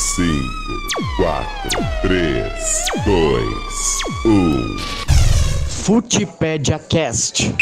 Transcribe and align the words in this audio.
5, 0.00 0.24
4, 1.18 1.78
3, 2.00 2.86
2, 3.04 4.00
1. 4.24 4.78
Futipédia 5.84 6.78
Cast. 6.78 7.54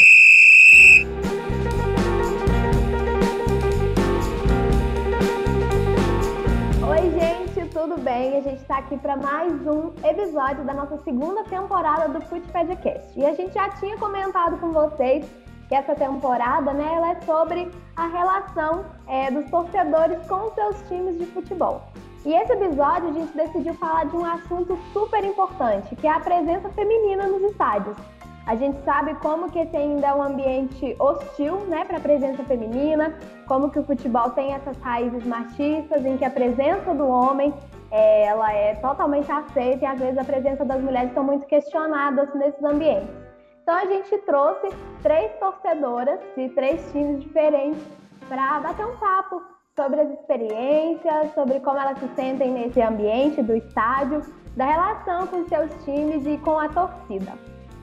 Oi, 6.87 7.11
gente, 7.11 7.69
tudo 7.71 8.01
bem? 8.01 8.37
A 8.37 8.41
gente 8.41 8.61
está 8.63 8.79
aqui 8.79 8.97
para 8.99 9.17
mais 9.17 9.53
um 9.67 9.91
episódio 10.09 10.65
da 10.65 10.75
nossa 10.75 10.97
segunda 10.99 11.43
temporada 11.43 12.09
do 12.09 12.21
Futipédia 12.27 12.77
Cast. 12.77 13.19
E 13.19 13.27
a 13.27 13.35
gente 13.35 13.53
já 13.53 13.69
tinha 13.71 13.99
comentado 13.99 14.59
com 14.61 14.71
vocês 14.71 15.27
que 15.69 15.75
essa 15.75 15.97
temporada, 15.97 16.73
né, 16.73 16.89
ela 16.95 17.11
é 17.11 17.21
sobre 17.23 17.69
a 17.97 18.07
relação 18.07 18.85
é, 19.09 19.29
dos 19.29 19.51
torcedores 19.51 20.25
com 20.29 20.55
seus 20.55 20.81
times 20.89 21.19
de 21.19 21.27
futebol. 21.27 21.83
E 22.25 22.35
esse 22.35 22.53
episódio 22.53 23.09
a 23.09 23.13
gente 23.13 23.37
decidiu 23.37 23.75
falar 23.75 24.07
de 24.07 24.17
um 24.17 24.25
assunto 24.25 24.79
super 24.93 25.25
importante, 25.25 25.95
que 25.97 26.07
é 26.07 26.11
a 26.11 26.21
presença 26.21 26.69
feminina 26.71 27.27
nos 27.27 27.43
estádios. 27.51 27.97
A 28.47 28.57
gente 28.57 28.83
sabe 28.83 29.15
como 29.17 29.51
que 29.51 29.59
esse 29.59 29.77
ainda 29.77 30.07
é 30.07 30.15
um 30.15 30.23
ambiente 30.23 30.97
hostil, 30.99 31.57
né, 31.67 31.85
para 31.85 31.99
a 31.99 32.01
presença 32.01 32.43
feminina, 32.45 33.15
como 33.47 33.71
que 33.71 33.79
o 33.79 33.85
futebol 33.85 34.31
tem 34.31 34.55
essas 34.55 34.77
raízes 34.79 35.25
machistas, 35.27 36.05
em 36.05 36.17
que 36.17 36.25
a 36.25 36.31
presença 36.31 36.95
do 36.95 37.07
homem 37.07 37.53
é, 37.91 38.25
ela 38.25 38.51
é 38.53 38.75
totalmente 38.77 39.31
aceita 39.31 39.85
e 39.85 39.87
às 39.87 39.99
vezes 39.99 40.19
a 40.19 40.25
presença 40.25 40.65
das 40.65 40.81
mulheres 40.81 41.13
são 41.13 41.23
muito 41.23 41.47
questionadas 41.47 42.35
nesses 42.35 42.63
ambientes. 42.65 43.15
Então 43.63 43.77
a 43.77 43.85
gente 43.85 44.17
trouxe 44.19 44.69
três 45.03 45.31
torcedoras 45.39 46.19
de 46.35 46.49
três 46.51 46.91
times 46.91 47.21
diferentes 47.21 47.83
para 48.29 48.61
bater 48.61 48.87
um 48.87 48.97
papo 48.97 49.43
sobre 49.79 50.01
as 50.01 50.11
experiências, 50.11 51.33
sobre 51.35 51.61
como 51.61 51.79
elas 51.79 51.97
se 52.01 52.09
sentem 52.17 52.51
nesse 52.51 52.83
ambiente 52.83 53.41
do 53.41 53.55
estádio, 53.55 54.23
da 54.57 54.67
relação 54.67 55.29
com 55.29 55.47
seus 55.47 55.71
times 55.85 56.27
e 56.27 56.37
com 56.39 56.59
a 56.59 56.69
torcida. 56.69 57.33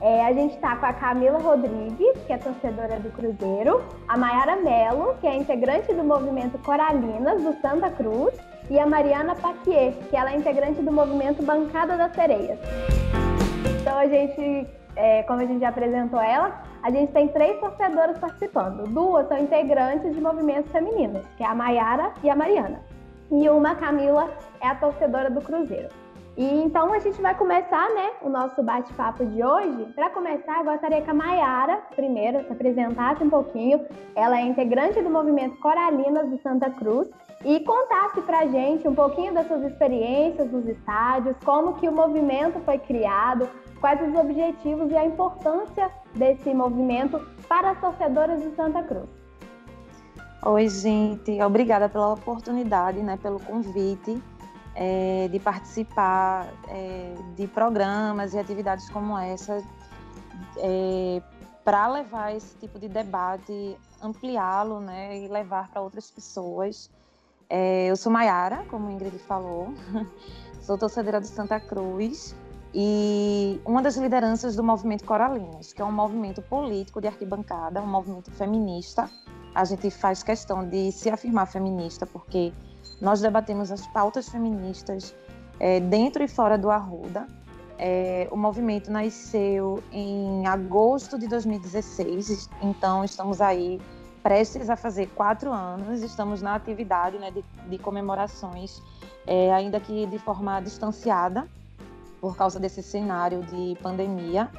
É, 0.02 0.26
a 0.26 0.32
gente 0.34 0.54
está 0.54 0.76
com 0.76 0.84
a 0.84 0.92
Camila 0.92 1.38
Rodrigues, 1.38 2.18
que 2.26 2.32
é 2.34 2.36
torcedora 2.36 3.00
do 3.00 3.10
Cruzeiro, 3.12 3.82
a 4.06 4.18
Mayara 4.18 4.56
Mello, 4.56 5.16
que 5.22 5.26
é 5.26 5.34
integrante 5.34 5.90
do 5.94 6.04
movimento 6.04 6.58
Coralinas 6.58 7.42
do 7.42 7.58
Santa 7.62 7.88
Cruz, 7.90 8.34
e 8.68 8.78
a 8.78 8.86
Mariana 8.86 9.34
Paquier, 9.34 9.94
que 10.10 10.16
ela 10.16 10.32
é 10.32 10.36
integrante 10.36 10.82
do 10.82 10.92
movimento 10.92 11.42
Bancada 11.42 11.96
das 11.96 12.12
Sereias. 12.12 12.58
Então 13.80 13.96
a 13.96 14.06
gente, 14.06 14.66
é, 14.96 15.22
como 15.22 15.40
a 15.40 15.46
gente 15.46 15.60
já 15.60 15.70
apresentou 15.70 16.20
ela, 16.20 16.62
a 16.86 16.90
gente 16.92 17.10
tem 17.10 17.26
três 17.26 17.58
torcedoras 17.58 18.16
participando. 18.16 18.84
Duas 18.84 19.26
são 19.26 19.36
integrantes 19.36 20.14
de 20.14 20.20
movimentos 20.20 20.70
femininos, 20.70 21.26
que 21.36 21.42
é 21.42 21.46
a 21.46 21.52
Mayara 21.52 22.12
e 22.22 22.30
a 22.30 22.36
Mariana. 22.36 22.80
E 23.28 23.48
uma, 23.48 23.74
Camila, 23.74 24.30
é 24.60 24.68
a 24.68 24.74
torcedora 24.76 25.28
do 25.28 25.40
Cruzeiro. 25.40 25.88
E 26.36 26.44
então 26.62 26.92
a 26.92 27.00
gente 27.00 27.20
vai 27.20 27.34
começar, 27.34 27.92
né, 27.92 28.12
o 28.22 28.28
nosso 28.28 28.62
bate-papo 28.62 29.26
de 29.26 29.42
hoje. 29.42 29.92
Para 29.96 30.10
começar, 30.10 30.60
eu 30.60 30.64
gostaria 30.64 31.02
que 31.02 31.10
a 31.10 31.14
Maiara, 31.14 31.78
primeiro, 31.96 32.44
se 32.44 32.52
apresentasse 32.52 33.24
um 33.24 33.30
pouquinho. 33.30 33.84
Ela 34.14 34.38
é 34.38 34.42
integrante 34.42 35.02
do 35.02 35.10
movimento 35.10 35.58
Coralinas 35.58 36.30
do 36.30 36.40
Santa 36.40 36.70
Cruz 36.70 37.08
e 37.44 37.58
contasse 37.60 38.20
para 38.20 38.40
a 38.40 38.46
gente 38.46 38.86
um 38.86 38.94
pouquinho 38.94 39.34
das 39.34 39.48
suas 39.48 39.64
experiências 39.64 40.52
nos 40.52 40.68
estádios, 40.68 41.36
como 41.44 41.74
que 41.74 41.88
o 41.88 41.92
movimento 41.92 42.60
foi 42.60 42.78
criado, 42.78 43.48
quais 43.80 44.00
os 44.00 44.14
objetivos 44.18 44.90
e 44.90 44.96
a 44.96 45.04
importância 45.04 45.90
desse 46.14 46.52
movimento 46.52 47.20
para 47.48 47.70
as 47.70 47.80
torcedoras 47.80 48.42
de 48.42 48.54
Santa 48.56 48.82
Cruz. 48.82 49.08
Oi, 50.44 50.68
gente, 50.68 51.42
obrigada 51.42 51.88
pela 51.88 52.12
oportunidade, 52.12 53.00
né, 53.00 53.16
pelo 53.16 53.40
convite 53.40 54.22
é, 54.74 55.28
de 55.28 55.40
participar 55.40 56.46
é, 56.68 57.14
de 57.34 57.46
programas 57.48 58.34
e 58.34 58.38
atividades 58.38 58.88
como 58.90 59.18
essa, 59.18 59.62
é, 60.58 61.22
para 61.64 61.88
levar 61.88 62.34
esse 62.36 62.56
tipo 62.58 62.78
de 62.78 62.88
debate, 62.88 63.76
ampliá-lo 64.00 64.78
né, 64.80 65.18
e 65.18 65.26
levar 65.26 65.68
para 65.68 65.80
outras 65.80 66.10
pessoas. 66.10 66.90
É, 67.48 67.86
eu 67.86 67.96
sou 67.96 68.12
Maiara, 68.12 68.64
como 68.70 68.90
Ingrid 68.90 69.18
falou, 69.20 69.72
sou 70.60 70.76
torcedora 70.76 71.20
do 71.20 71.26
Santa 71.26 71.58
Cruz 71.58 72.36
e 72.78 73.58
uma 73.64 73.80
das 73.80 73.96
lideranças 73.96 74.54
do 74.54 74.62
movimento 74.62 75.02
Coralinas, 75.02 75.72
que 75.72 75.80
é 75.80 75.84
um 75.84 75.90
movimento 75.90 76.42
político 76.42 77.00
de 77.00 77.06
arquibancada, 77.06 77.80
um 77.80 77.86
movimento 77.86 78.30
feminista. 78.30 79.08
A 79.54 79.64
gente 79.64 79.90
faz 79.90 80.22
questão 80.22 80.68
de 80.68 80.92
se 80.92 81.08
afirmar 81.08 81.46
feminista 81.46 82.04
porque 82.04 82.52
nós 83.00 83.22
debatemos 83.22 83.72
as 83.72 83.86
pautas 83.86 84.28
feministas 84.28 85.14
é, 85.58 85.80
dentro 85.80 86.22
e 86.22 86.28
fora 86.28 86.58
do 86.58 86.70
Arruda. 86.70 87.26
É, 87.78 88.28
o 88.30 88.36
movimento 88.36 88.92
nasceu 88.92 89.82
em 89.90 90.46
agosto 90.46 91.18
de 91.18 91.28
2016, 91.28 92.50
então 92.60 93.02
estamos 93.02 93.40
aí 93.40 93.80
prestes 94.22 94.68
a 94.68 94.76
fazer 94.76 95.06
quatro 95.14 95.50
anos, 95.50 96.02
estamos 96.02 96.42
na 96.42 96.54
atividade 96.54 97.18
né, 97.18 97.30
de, 97.30 97.42
de 97.70 97.78
comemorações, 97.78 98.82
é, 99.26 99.50
ainda 99.54 99.80
que 99.80 100.04
de 100.04 100.18
forma 100.18 100.60
distanciada, 100.60 101.48
por 102.26 102.36
causa 102.36 102.58
desse 102.58 102.82
cenário 102.82 103.40
de 103.42 103.78
pandemia, 103.80 104.50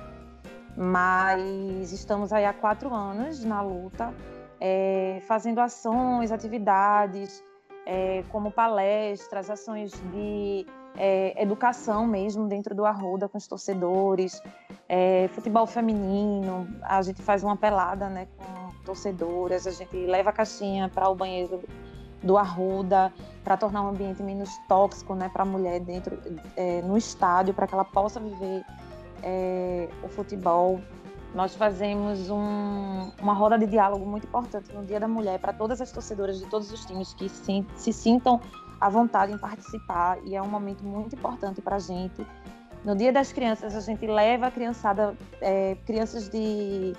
mas 0.73 1.91
estamos 1.91 2.31
aí 2.31 2.45
há 2.45 2.53
quatro 2.53 2.93
anos 2.93 3.43
na 3.43 3.61
luta, 3.61 4.13
é, 4.57 5.21
fazendo 5.27 5.59
ações, 5.59 6.31
atividades, 6.31 7.43
é, 7.85 8.23
como 8.31 8.51
palestras, 8.51 9.49
ações 9.49 9.91
de 10.13 10.65
é, 10.95 11.43
educação 11.43 12.07
mesmo 12.07 12.47
dentro 12.47 12.73
do 12.73 12.85
Arruda 12.85 13.27
com 13.27 13.37
os 13.37 13.47
torcedores, 13.47 14.41
é, 14.87 15.27
futebol 15.33 15.67
feminino, 15.67 16.69
a 16.83 17.01
gente 17.01 17.21
faz 17.21 17.43
uma 17.43 17.57
pelada 17.57 18.07
né, 18.07 18.29
com 18.37 18.85
torcedoras, 18.85 19.67
a 19.67 19.71
gente 19.71 19.93
leva 20.05 20.29
a 20.29 20.33
caixinha 20.33 20.87
para 20.87 21.09
o 21.09 21.15
banheiro 21.15 21.61
do 22.23 22.37
Arruda 22.37 23.13
para 23.43 23.55
tornar 23.57 23.83
o 23.83 23.89
ambiente 23.89 24.21
menos 24.23 24.49
tóxico 24.67 25.15
né, 25.15 25.29
para 25.29 25.43
a 25.43 25.45
mulher 25.45 25.79
dentro 25.79 26.17
é, 26.55 26.81
no 26.81 26.97
estádio, 26.97 27.53
para 27.53 27.67
que 27.67 27.73
ela 27.73 27.85
possa 27.85 28.19
viver 28.19 28.65
é, 29.23 29.87
o 30.03 30.07
futebol 30.07 30.79
nós 31.33 31.55
fazemos 31.55 32.29
um, 32.29 33.11
uma 33.21 33.33
roda 33.33 33.57
de 33.57 33.67
diálogo 33.67 34.05
muito 34.05 34.25
importante 34.25 34.73
no 34.73 34.83
Dia 34.85 34.99
da 34.99 35.07
Mulher 35.07 35.39
para 35.39 35.53
todas 35.53 35.79
as 35.81 35.91
torcedoras 35.91 36.39
de 36.39 36.45
todos 36.47 36.71
os 36.71 36.85
times 36.85 37.13
que 37.13 37.29
se, 37.29 37.65
se 37.75 37.93
sintam 37.93 38.41
à 38.79 38.89
vontade 38.89 39.33
em 39.33 39.37
participar 39.37 40.17
e 40.25 40.35
é 40.35 40.41
um 40.41 40.47
momento 40.47 40.83
muito 40.83 41.15
importante 41.15 41.61
para 41.61 41.75
a 41.75 41.79
gente. 41.79 42.25
No 42.83 42.95
Dia 42.95 43.11
das 43.11 43.31
Crianças, 43.31 43.75
a 43.75 43.81
gente 43.81 44.07
leva 44.07 44.47
a 44.47 44.51
criançada, 44.51 45.15
é, 45.41 45.75
crianças 45.85 46.29
de, 46.29 46.95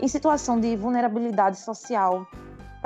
em 0.00 0.08
situação 0.08 0.60
de 0.60 0.76
vulnerabilidade 0.76 1.58
social 1.58 2.26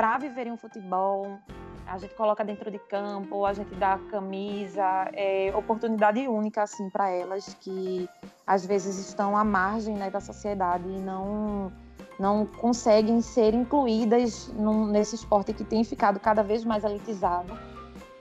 para 0.00 0.16
viverem 0.16 0.50
um 0.50 0.56
futebol. 0.56 1.38
A 1.86 1.98
gente 1.98 2.14
coloca 2.14 2.42
dentro 2.42 2.70
de 2.70 2.78
campo, 2.78 3.44
a 3.44 3.52
gente 3.52 3.74
dá 3.74 3.98
camisa, 4.10 5.10
é 5.12 5.52
oportunidade 5.54 6.26
única 6.26 6.62
assim 6.62 6.88
para 6.88 7.10
elas 7.10 7.54
que 7.60 8.08
às 8.46 8.64
vezes 8.64 8.96
estão 8.96 9.36
à 9.36 9.44
margem 9.44 9.94
né, 9.94 10.08
da 10.08 10.18
sociedade 10.18 10.88
e 10.88 10.98
não, 10.98 11.70
não 12.18 12.46
conseguem 12.46 13.20
ser 13.20 13.52
incluídas 13.52 14.48
num, 14.54 14.86
nesse 14.86 15.16
esporte 15.16 15.52
que 15.52 15.64
tem 15.64 15.84
ficado 15.84 16.18
cada 16.18 16.42
vez 16.42 16.64
mais 16.64 16.82
elitizado. 16.82 17.52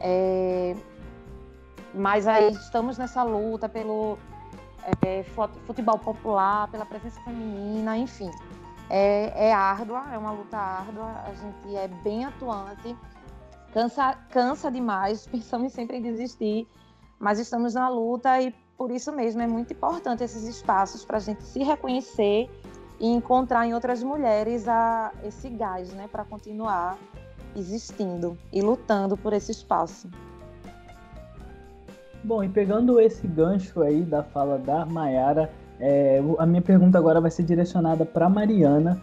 É, 0.01 0.75
mas 1.94 2.28
aí 2.28 2.51
estamos 2.51 2.97
nessa 2.97 3.23
luta 3.23 3.69
pelo 3.69 4.17
é, 5.06 5.23
futebol 5.66 5.97
popular, 5.97 6.69
pela 6.69 6.85
presença 6.85 7.22
feminina, 7.22 7.97
enfim. 7.97 8.29
É, 8.89 9.50
é 9.50 9.53
árdua, 9.53 10.05
é 10.11 10.17
uma 10.17 10.31
luta 10.31 10.57
árdua, 10.57 11.05
a 11.25 11.33
gente 11.33 11.75
é 11.75 11.88
bem 11.88 12.25
atuante, 12.25 12.95
cansa, 13.72 14.16
cansa 14.31 14.72
demais, 14.72 15.27
pensamos 15.31 15.73
sempre 15.73 15.97
em 15.97 16.01
desistir, 16.01 16.67
mas 17.19 17.40
estamos 17.40 17.75
na 17.75 17.87
luta 17.87 18.41
e 18.41 18.53
por 18.78 18.91
isso 18.91 19.11
mesmo 19.11 19.41
é 19.41 19.47
muito 19.47 19.73
importante 19.73 20.23
esses 20.23 20.43
espaços 20.43 21.05
para 21.05 21.17
a 21.17 21.19
gente 21.19 21.43
se 21.43 21.64
reconhecer 21.64 22.49
e 22.99 23.08
encontrar 23.08 23.67
em 23.67 23.73
outras 23.73 24.02
mulheres 24.02 24.67
a, 24.67 25.11
esse 25.23 25.49
gás, 25.49 25.93
né, 25.93 26.08
para 26.11 26.23
continuar 26.25 26.97
existindo 27.55 28.37
e 28.52 28.61
lutando 28.61 29.17
por 29.17 29.34
esse 29.34 29.52
espaço. 29.52 30.09
Bom, 32.23 32.43
e 32.43 32.49
pegando 32.49 32.99
esse 32.99 33.25
gancho 33.28 33.81
aí 33.81 34.03
da 34.03 34.23
fala 34.23 34.58
da 34.58 34.85
Mayara, 34.85 35.52
é, 35.79 36.22
a 36.37 36.46
minha 36.46 36.61
pergunta 36.61 36.97
agora 36.97 37.22
vai 37.22 37.31
ser 37.31 37.43
direcionada 37.43 38.05
para 38.05 38.29
Mariana. 38.29 39.02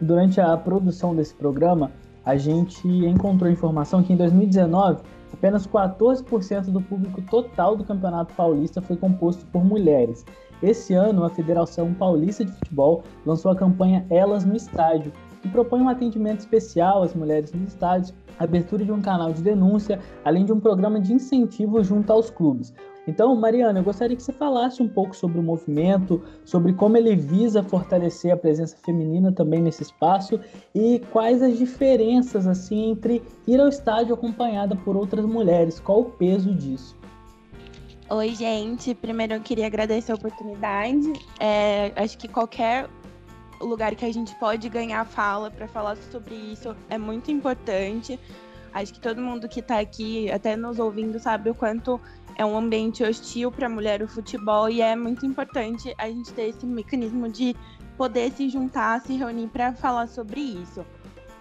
Durante 0.00 0.40
a 0.40 0.56
produção 0.56 1.14
desse 1.14 1.34
programa, 1.34 1.92
a 2.24 2.36
gente 2.36 2.86
encontrou 2.88 3.50
informação 3.50 4.02
que 4.02 4.12
em 4.12 4.16
2019 4.16 5.00
Apenas 5.32 5.66
14% 5.66 6.70
do 6.70 6.80
público 6.80 7.20
total 7.22 7.76
do 7.76 7.84
Campeonato 7.84 8.34
Paulista 8.34 8.80
foi 8.80 8.96
composto 8.96 9.44
por 9.46 9.64
mulheres. 9.64 10.24
Esse 10.62 10.94
ano, 10.94 11.24
a 11.24 11.30
Federação 11.30 11.94
Paulista 11.94 12.44
de 12.44 12.52
Futebol 12.52 13.04
lançou 13.24 13.52
a 13.52 13.56
campanha 13.56 14.04
Elas 14.10 14.44
no 14.44 14.56
Estádio, 14.56 15.12
que 15.40 15.48
propõe 15.48 15.80
um 15.80 15.88
atendimento 15.88 16.40
especial 16.40 17.02
às 17.02 17.14
mulheres 17.14 17.52
nos 17.52 17.68
estádios, 17.68 18.12
abertura 18.38 18.84
de 18.84 18.90
um 18.90 19.00
canal 19.00 19.32
de 19.32 19.42
denúncia, 19.42 20.00
além 20.24 20.44
de 20.44 20.52
um 20.52 20.58
programa 20.58 21.00
de 21.00 21.12
incentivo 21.12 21.82
junto 21.84 22.12
aos 22.12 22.30
clubes. 22.30 22.74
Então, 23.08 23.34
Mariana, 23.34 23.78
eu 23.78 23.82
gostaria 23.82 24.14
que 24.14 24.22
você 24.22 24.34
falasse 24.34 24.82
um 24.82 24.88
pouco 24.88 25.16
sobre 25.16 25.38
o 25.38 25.42
movimento, 25.42 26.22
sobre 26.44 26.74
como 26.74 26.94
ele 26.94 27.16
visa 27.16 27.62
fortalecer 27.62 28.30
a 28.30 28.36
presença 28.36 28.76
feminina 28.84 29.32
também 29.32 29.62
nesse 29.62 29.82
espaço 29.82 30.38
e 30.74 31.00
quais 31.10 31.42
as 31.42 31.56
diferenças 31.56 32.46
assim 32.46 32.90
entre 32.90 33.22
ir 33.46 33.58
ao 33.58 33.66
estádio 33.66 34.14
acompanhada 34.14 34.76
por 34.76 34.94
outras 34.94 35.24
mulheres, 35.24 35.80
qual 35.80 36.00
o 36.00 36.04
peso 36.04 36.54
disso? 36.54 36.94
Oi, 38.10 38.34
gente. 38.34 38.94
Primeiro 38.94 39.32
eu 39.32 39.40
queria 39.40 39.66
agradecer 39.68 40.12
a 40.12 40.14
oportunidade. 40.14 41.10
É, 41.40 41.90
acho 41.96 42.18
que 42.18 42.28
qualquer 42.28 42.90
lugar 43.58 43.94
que 43.94 44.04
a 44.04 44.12
gente 44.12 44.34
pode 44.34 44.68
ganhar 44.68 45.06
fala 45.06 45.50
para 45.50 45.66
falar 45.66 45.96
sobre 46.12 46.34
isso 46.34 46.76
é 46.90 46.98
muito 46.98 47.30
importante. 47.30 48.20
Acho 48.72 48.92
que 48.92 49.00
todo 49.00 49.20
mundo 49.20 49.48
que 49.48 49.60
está 49.60 49.80
aqui, 49.80 50.30
até 50.30 50.54
nos 50.56 50.78
ouvindo, 50.78 51.18
sabe 51.18 51.48
o 51.48 51.54
quanto 51.54 51.98
é 52.38 52.44
um 52.44 52.56
ambiente 52.56 53.02
hostil 53.02 53.50
para 53.50 53.66
a 53.66 53.68
mulher 53.68 54.00
o 54.00 54.08
futebol 54.08 54.70
e 54.70 54.80
é 54.80 54.94
muito 54.94 55.26
importante 55.26 55.92
a 55.98 56.08
gente 56.08 56.32
ter 56.32 56.50
esse 56.50 56.64
mecanismo 56.64 57.28
de 57.28 57.54
poder 57.96 58.30
se 58.30 58.48
juntar, 58.48 59.00
se 59.00 59.14
reunir 59.14 59.48
para 59.48 59.74
falar 59.74 60.06
sobre 60.06 60.40
isso. 60.40 60.86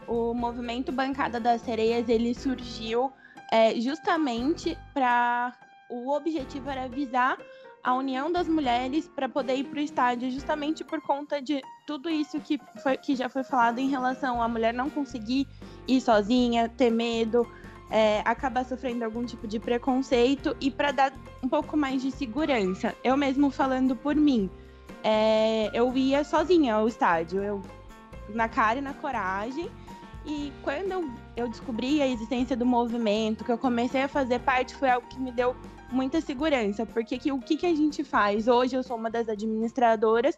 O 0.08 0.34
movimento 0.34 0.92
Bancada 0.92 1.40
das 1.40 1.62
Sereias 1.62 2.10
ele 2.10 2.34
surgiu 2.34 3.12
é, 3.52 3.80
justamente 3.80 4.76
para 4.92 5.54
o 5.88 6.12
objetivo 6.12 6.70
era 6.70 6.88
visar 6.88 7.38
a 7.84 7.94
união 7.94 8.32
das 8.32 8.48
mulheres 8.48 9.08
para 9.08 9.30
poder 9.30 9.56
ir 9.56 9.66
para 9.66 9.80
o 9.80 9.82
estádio, 9.82 10.32
justamente 10.32 10.84
por 10.84 11.00
conta 11.00 11.40
de 11.40 11.62
tudo 11.86 12.10
isso 12.10 12.40
que, 12.40 12.60
foi, 12.82 12.98
que 12.98 13.16
já 13.16 13.30
foi 13.30 13.44
falado 13.44 13.80
em 13.80 13.88
relação 13.88 14.42
à 14.42 14.48
mulher 14.48 14.74
não 14.74 14.90
conseguir 14.90 15.48
ir 15.88 16.02
sozinha, 16.02 16.68
ter 16.68 16.90
medo, 16.90 17.48
é, 17.90 18.22
acabar 18.26 18.66
sofrendo 18.66 19.06
algum 19.06 19.26
tipo 19.26 19.48
de 19.48 19.60
preconceito 19.60 20.56
e 20.60 20.70
para 20.70 20.92
dar 20.92 21.14
um 21.42 21.48
pouco 21.48 21.78
mais 21.78 22.02
de 22.02 22.12
segurança. 22.12 22.96
Eu 23.04 23.16
mesmo 23.16 23.50
falando 23.50 23.96
por 23.96 24.16
mim, 24.16 24.50
é, 25.04 25.70
eu 25.74 25.96
ia 25.96 26.24
sozinha 26.24 26.76
ao 26.76 26.88
estádio, 26.88 27.42
eu 27.42 27.62
na 28.30 28.50
cara 28.50 28.80
e 28.80 28.82
na 28.82 28.94
coragem. 28.94 29.70
E 30.26 30.52
quando 30.62 30.92
eu, 30.92 31.10
eu 31.38 31.48
descobri 31.48 32.02
a 32.02 32.08
existência 32.08 32.56
do 32.58 32.66
movimento, 32.66 33.46
que 33.46 33.52
eu 33.52 33.58
comecei 33.58 34.02
a 34.02 34.08
fazer 34.10 34.40
parte, 34.40 34.76
foi 34.76 34.90
algo 34.90 35.08
que 35.08 35.18
me 35.18 35.32
deu 35.32 35.56
muita 35.90 36.20
segurança, 36.20 36.86
porque 36.86 37.18
que, 37.18 37.32
o 37.32 37.40
que, 37.40 37.56
que 37.56 37.66
a 37.66 37.74
gente 37.74 38.04
faz? 38.04 38.48
Hoje 38.50 38.76
eu 38.76 38.84
sou 38.84 38.98
uma 38.98 39.10
das 39.10 39.30
administradoras 39.30 40.38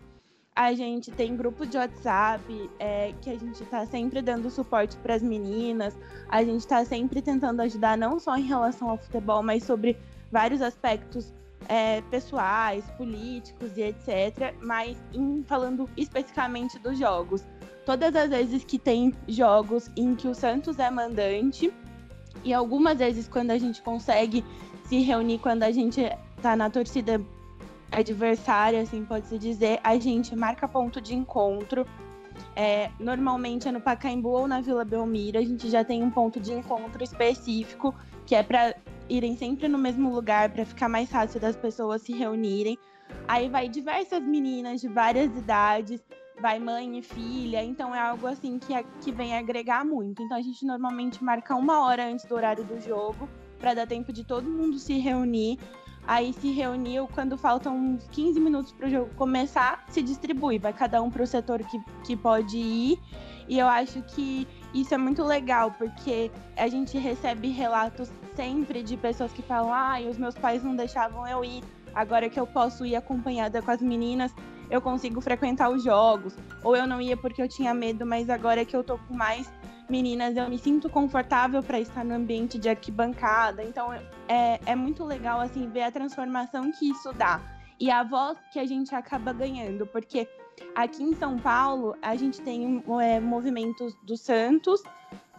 a 0.60 0.74
gente 0.74 1.10
tem 1.10 1.38
grupo 1.38 1.66
de 1.66 1.78
WhatsApp 1.78 2.70
é, 2.80 3.14
que 3.22 3.30
a 3.30 3.40
gente 3.40 3.64
está 3.64 3.86
sempre 3.86 4.22
dando 4.22 4.50
suporte 4.50 4.98
para 4.98 5.16
as 5.16 5.24
meninas. 5.24 5.98
A 6.28 6.44
gente 6.44 6.60
está 6.60 6.84
sempre 6.84 7.22
tentando 7.22 7.62
ajudar 7.62 7.98
não 7.98 8.20
só 8.20 8.36
em 8.36 8.44
relação 8.44 8.90
ao 8.90 8.98
futebol, 8.98 9.42
mas 9.42 9.64
sobre 9.64 9.96
vários 10.30 10.62
aspectos 10.62 11.34
é, 11.70 12.02
pessoais, 12.12 12.84
políticos 12.98 13.72
e 13.78 13.84
etc. 13.84 14.54
Mas 14.62 14.98
em, 15.14 15.46
falando 15.48 15.90
especificamente 15.96 16.78
dos 16.78 17.00
jogos. 17.00 17.42
Todas 17.86 18.14
as 18.14 18.30
vezes 18.30 18.66
que 18.66 18.78
tem 18.78 19.16
jogos 19.30 19.90
em 19.96 20.14
que 20.14 20.28
o 20.28 20.36
Santos 20.36 20.78
é 20.78 20.92
mandante, 20.92 21.72
e 22.44 22.54
algumas 22.54 22.98
vezes 22.98 23.30
quando 23.30 23.52
a 23.52 23.58
gente 23.58 23.82
consegue 23.82 24.44
se 24.84 25.00
reunir, 25.00 25.40
quando 25.40 25.64
a 25.64 25.72
gente 25.72 26.02
está 26.36 26.54
na 26.58 26.70
torcida 26.70 27.22
adversária, 27.92 28.82
assim 28.82 29.04
pode-se 29.04 29.38
dizer, 29.38 29.80
a 29.84 29.98
gente 29.98 30.36
marca 30.36 30.68
ponto 30.68 31.02
de 31.02 31.16
encontro. 31.16 31.86
É, 32.56 32.90
normalmente 33.00 33.68
é 33.68 33.72
no 33.72 33.82
Pacaembu 33.82 34.30
ou 34.30 34.48
na 34.48 34.62
Vila 34.62 34.86
Belmiro, 34.86 35.38
a 35.38 35.42
gente 35.42 35.70
já 35.70 35.84
tem 35.84 36.04
um 36.04 36.10
ponto 36.10 36.40
de 36.40 36.54
encontro 36.54 37.04
específico, 37.04 37.94
que 38.26 38.36
é 38.36 38.44
para 38.44 38.76
irem 39.10 39.36
sempre 39.36 39.68
no 39.68 39.78
mesmo 39.78 40.14
lugar, 40.14 40.50
para 40.50 40.66
ficar 40.66 40.88
mais 40.88 41.10
fácil 41.10 41.40
das 41.40 41.56
pessoas 41.56 42.02
se 42.02 42.14
reunirem. 42.14 42.78
Aí 43.28 43.50
vai 43.50 43.68
diversas 43.68 44.22
meninas 44.22 44.82
de 44.82 44.88
várias 44.88 45.36
idades, 45.36 46.02
vai 46.40 46.60
mãe 46.60 46.98
e 46.98 47.02
filha, 47.02 47.64
então 47.64 47.94
é 47.94 48.00
algo 48.00 48.28
assim 48.28 48.60
que, 48.60 48.74
que 49.02 49.12
vem 49.12 49.36
agregar 49.36 49.84
muito. 49.84 50.22
Então 50.24 50.38
a 50.38 50.42
gente 50.42 50.66
normalmente 50.66 51.24
marca 51.24 51.56
uma 51.56 51.86
hora 51.86 52.06
antes 52.06 52.26
do 52.26 52.36
horário 52.36 52.64
do 52.64 52.80
jogo, 52.80 53.28
para 53.60 53.74
dar 53.74 53.88
tempo 53.88 54.14
de 54.14 54.24
todo 54.24 54.50
mundo 54.50 54.80
se 54.80 54.98
reunir 54.98 55.60
Aí 56.10 56.34
se 56.34 56.52
reuniu, 56.52 57.08
quando 57.14 57.38
faltam 57.38 57.78
uns 57.78 58.08
15 58.08 58.40
minutos 58.40 58.72
para 58.72 58.88
o 58.88 58.90
jogo 58.90 59.12
começar, 59.14 59.86
se 59.90 60.02
distribui, 60.02 60.58
vai 60.58 60.74
cada 60.74 61.00
um 61.04 61.12
para 61.12 61.22
o 61.22 61.28
setor 61.28 61.60
que, 61.60 61.80
que 62.04 62.18
pode 62.18 62.58
ir. 62.58 63.00
E 63.48 63.60
eu 63.60 63.68
acho 63.68 64.02
que 64.02 64.48
isso 64.74 64.92
é 64.92 64.98
muito 64.98 65.24
legal, 65.24 65.70
porque 65.78 66.32
a 66.58 66.68
gente 66.68 66.98
recebe 66.98 67.50
relatos 67.50 68.12
sempre 68.36 68.82
de 68.82 68.98
pessoas 68.98 69.32
que 69.32 69.44
falam: 69.44 69.72
ah, 69.72 70.00
os 70.10 70.18
meus 70.18 70.34
pais 70.34 70.64
não 70.64 70.76
deixavam 70.76 71.28
eu 71.28 71.46
ir, 71.46 71.64
agora 71.94 72.28
que 72.28 72.40
eu 72.40 72.48
posso 72.48 72.84
ir 72.88 72.96
acompanhada 72.96 73.62
com 73.62 73.70
as 73.70 73.80
meninas, 73.80 74.34
eu 74.68 74.82
consigo 74.82 75.22
frequentar 75.22 75.70
os 75.70 75.84
jogos. 75.84 76.36
Ou 76.64 76.76
eu 76.76 76.88
não 76.88 77.00
ia 77.00 77.16
porque 77.16 77.40
eu 77.40 77.48
tinha 77.48 77.72
medo, 77.72 78.04
mas 78.04 78.32
agora 78.32 78.66
que 78.66 78.76
eu 78.76 78.84
tô 78.84 78.98
com 78.98 79.14
mais 79.14 79.48
meninas, 79.90 80.38
eu 80.38 80.50
me 80.50 80.58
sinto 80.58 80.90
confortável 80.90 81.64
para 81.64 81.80
estar 81.80 82.06
no 82.06 82.14
ambiente 82.14 82.58
de 82.58 82.70
arquibancada. 82.70 83.64
Então 83.64 83.92
é, 84.28 84.60
é 84.66 84.76
muito 84.76 85.04
legal 85.04 85.40
assim 85.40 85.68
ver 85.70 85.84
a 85.84 85.92
transformação 85.92 86.72
que 86.72 86.90
isso 86.90 87.12
dá 87.14 87.42
e 87.80 87.90
a 87.90 88.04
voz 88.04 88.38
que 88.52 88.60
a 88.60 88.66
gente 88.66 88.94
acaba 88.94 89.32
ganhando, 89.32 89.88
porque 89.88 90.28
aqui 90.76 91.02
em 91.02 91.16
São 91.16 91.40
Paulo 91.40 91.96
a 92.02 92.16
gente 92.16 92.42
tem 92.42 92.84
é, 93.02 93.20
movimentos 93.20 93.96
do 94.04 94.18
Santos, 94.18 94.84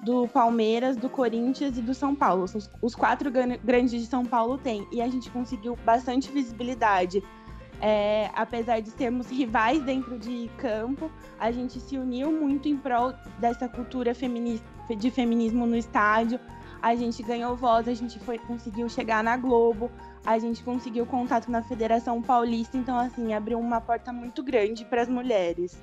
do 0.02 0.26
Palmeiras, 0.28 0.96
do 0.96 1.10
Corinthians 1.10 1.76
e 1.76 1.82
do 1.82 1.92
São 1.92 2.14
Paulo. 2.14 2.44
Os, 2.44 2.70
os 2.80 2.94
quatro 2.94 3.30
grandes 3.30 4.00
de 4.00 4.06
São 4.06 4.24
Paulo 4.24 4.56
tem 4.56 4.88
e 4.90 5.02
a 5.02 5.08
gente 5.08 5.30
conseguiu 5.30 5.76
bastante 5.84 6.32
visibilidade 6.32 7.22
é, 7.80 8.30
apesar 8.34 8.80
de 8.80 8.90
sermos 8.90 9.30
rivais 9.30 9.82
dentro 9.82 10.18
de 10.18 10.50
campo, 10.58 11.10
a 11.38 11.50
gente 11.50 11.80
se 11.80 11.96
uniu 11.96 12.30
muito 12.30 12.68
em 12.68 12.76
prol 12.76 13.12
dessa 13.38 13.68
cultura 13.68 14.12
de 14.12 15.10
feminismo 15.10 15.66
no 15.66 15.76
estádio. 15.76 16.38
A 16.82 16.94
gente 16.94 17.22
ganhou 17.22 17.56
voz, 17.56 17.88
a 17.88 17.94
gente 17.94 18.18
foi, 18.20 18.38
conseguiu 18.38 18.88
chegar 18.88 19.22
na 19.22 19.36
Globo, 19.36 19.90
a 20.24 20.38
gente 20.38 20.62
conseguiu 20.62 21.04
contato 21.04 21.50
na 21.50 21.62
Federação 21.62 22.22
Paulista, 22.22 22.76
então 22.76 22.98
assim, 22.98 23.34
abriu 23.34 23.58
uma 23.58 23.80
porta 23.80 24.12
muito 24.12 24.42
grande 24.42 24.84
para 24.84 25.02
as 25.02 25.08
mulheres. 25.08 25.78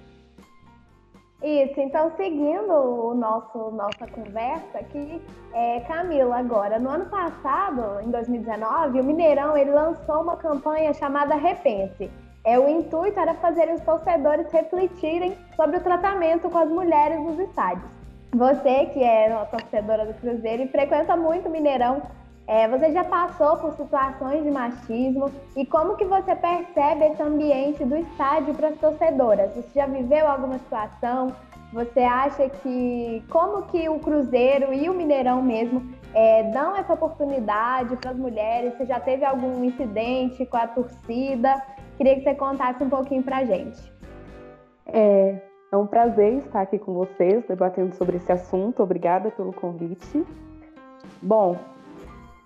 Isso, 1.43 1.79
então 1.79 2.11
seguindo 2.17 2.73
o 2.73 3.13
nosso 3.13 3.69
nossa 3.71 4.07
conversa 4.07 4.79
aqui, 4.79 5.21
é, 5.53 5.81
Camila, 5.81 6.39
agora, 6.39 6.79
no 6.79 6.89
ano 6.89 7.05
passado, 7.05 8.01
em 8.01 8.09
2019, 8.09 8.99
o 8.99 9.03
Mineirão 9.03 9.55
ele 9.55 9.69
lançou 9.69 10.23
uma 10.23 10.35
campanha 10.35 10.91
chamada 10.93 11.35
Repense. 11.35 12.09
É, 12.43 12.57
o 12.57 12.67
intuito 12.67 13.19
era 13.19 13.35
fazer 13.35 13.71
os 13.71 13.81
torcedores 13.81 14.51
refletirem 14.51 15.37
sobre 15.55 15.77
o 15.77 15.81
tratamento 15.81 16.49
com 16.49 16.57
as 16.57 16.69
mulheres 16.69 17.19
nos 17.19 17.37
estádios. 17.37 17.91
Você, 18.33 18.87
que 18.87 19.03
é 19.03 19.27
uma 19.29 19.45
torcedora 19.45 20.05
do 20.05 20.13
Cruzeiro 20.15 20.63
e 20.63 20.67
frequenta 20.67 21.15
muito 21.15 21.49
o 21.49 21.51
Mineirão, 21.51 22.01
é, 22.47 22.65
você 22.65 22.93
já 22.93 23.03
passou 23.03 23.57
por 23.57 23.73
situações 23.73 24.41
de 24.41 24.49
machismo 24.49 25.29
e 25.53 25.65
como 25.65 25.97
que 25.97 26.05
você 26.05 26.33
percebe 26.33 27.05
esse 27.05 27.21
ambiente 27.21 27.83
do 27.83 27.97
estádio 27.97 28.53
para 28.53 28.69
as 28.69 28.77
torcedoras? 28.77 29.53
Você 29.53 29.67
já 29.75 29.85
viveu 29.85 30.25
alguma 30.25 30.57
situação? 30.59 31.33
Você 31.73 31.99
acha 31.99 32.47
que 32.47 33.21
como 33.29 33.63
que 33.63 33.89
o 33.89 33.99
Cruzeiro 33.99 34.73
e 34.73 34.89
o 34.89 34.93
Mineirão 34.93 35.41
mesmo 35.41 35.83
é, 36.13 36.43
dão 36.43 36.73
essa 36.77 36.93
oportunidade 36.93 37.97
para 37.97 38.11
as 38.11 38.17
mulheres? 38.17 38.73
Você 38.77 38.85
já 38.85 39.01
teve 39.01 39.25
algum 39.25 39.65
incidente 39.65 40.45
com 40.45 40.55
a 40.55 40.67
torcida? 40.67 41.61
Queria 41.97 42.15
que 42.15 42.21
você 42.21 42.33
contasse 42.33 42.81
um 42.81 42.89
pouquinho 42.89 43.23
para 43.23 43.39
a 43.39 43.43
gente. 43.43 43.91
É, 44.85 45.41
é 45.69 45.75
um 45.75 45.85
prazer 45.85 46.35
estar 46.35 46.61
aqui 46.61 46.79
com 46.79 46.93
vocês, 46.93 47.43
debatendo 47.45 47.93
sobre 47.95 48.15
esse 48.15 48.31
assunto. 48.31 48.81
Obrigada 48.81 49.29
pelo 49.31 49.51
convite. 49.51 50.25
Bom, 51.21 51.57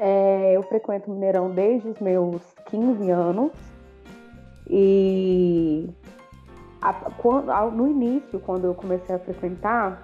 é, 0.04 0.54
eu 0.56 0.64
frequento 0.64 1.12
o 1.12 1.14
Mineirão 1.14 1.52
desde 1.52 1.88
os 1.88 2.00
meus 2.00 2.42
15 2.66 3.12
anos 3.12 3.52
e 4.68 5.88
a, 6.82 6.92
quando, 6.92 7.52
no 7.72 7.88
início, 7.88 8.40
quando 8.40 8.66
eu 8.66 8.74
comecei 8.74 9.14
a 9.14 9.20
frequentar, 9.20 10.04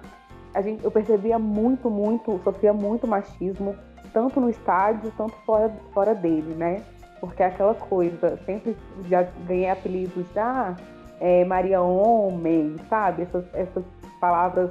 a 0.54 0.62
gente, 0.62 0.84
eu 0.84 0.90
percebia 0.92 1.36
muito, 1.36 1.90
muito, 1.90 2.40
sofria 2.44 2.72
muito 2.72 3.08
machismo, 3.08 3.74
tanto 4.12 4.40
no 4.40 4.48
estádio, 4.48 5.12
tanto 5.16 5.34
fora, 5.44 5.68
fora 5.92 6.14
dele, 6.14 6.54
né? 6.54 6.80
Porque 7.18 7.42
é 7.42 7.46
aquela 7.46 7.74
coisa, 7.74 8.38
sempre 8.46 8.76
já 9.08 9.22
ganhei 9.48 9.68
apelidos 9.68 10.30
da 10.32 10.76
ah, 10.76 10.76
é, 11.18 11.44
Maria 11.44 11.82
Homem, 11.82 12.76
sabe? 12.88 13.22
Essas, 13.22 13.44
essas 13.52 13.84
palavras 14.20 14.70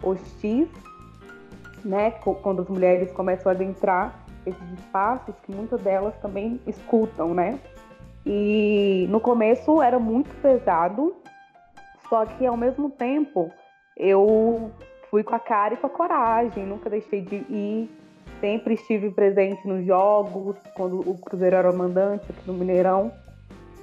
hostis, 0.00 0.68
né? 1.84 2.12
Quando 2.12 2.62
as 2.62 2.68
mulheres 2.68 3.10
começam 3.10 3.50
a 3.50 3.54
adentrar 3.54 4.19
esses 4.46 4.72
espaços 4.78 5.34
que 5.42 5.54
muitas 5.54 5.80
delas 5.82 6.14
também 6.20 6.60
escutam, 6.66 7.34
né? 7.34 7.58
E 8.24 9.06
no 9.08 9.20
começo 9.20 9.80
era 9.82 9.98
muito 9.98 10.30
pesado, 10.40 11.16
só 12.08 12.26
que 12.26 12.44
ao 12.46 12.56
mesmo 12.56 12.90
tempo 12.90 13.50
eu 13.96 14.70
fui 15.10 15.22
com 15.22 15.34
a 15.34 15.38
cara 15.38 15.74
e 15.74 15.76
com 15.76 15.86
a 15.86 15.90
coragem, 15.90 16.66
nunca 16.66 16.90
deixei 16.90 17.20
de 17.20 17.36
ir, 17.36 17.90
sempre 18.40 18.74
estive 18.74 19.10
presente 19.10 19.66
nos 19.66 19.84
jogos, 19.84 20.56
quando 20.74 21.00
o 21.00 21.18
Cruzeiro 21.18 21.56
era 21.56 21.72
mandante 21.72 22.24
aqui 22.30 22.46
no 22.46 22.54
Mineirão. 22.54 23.12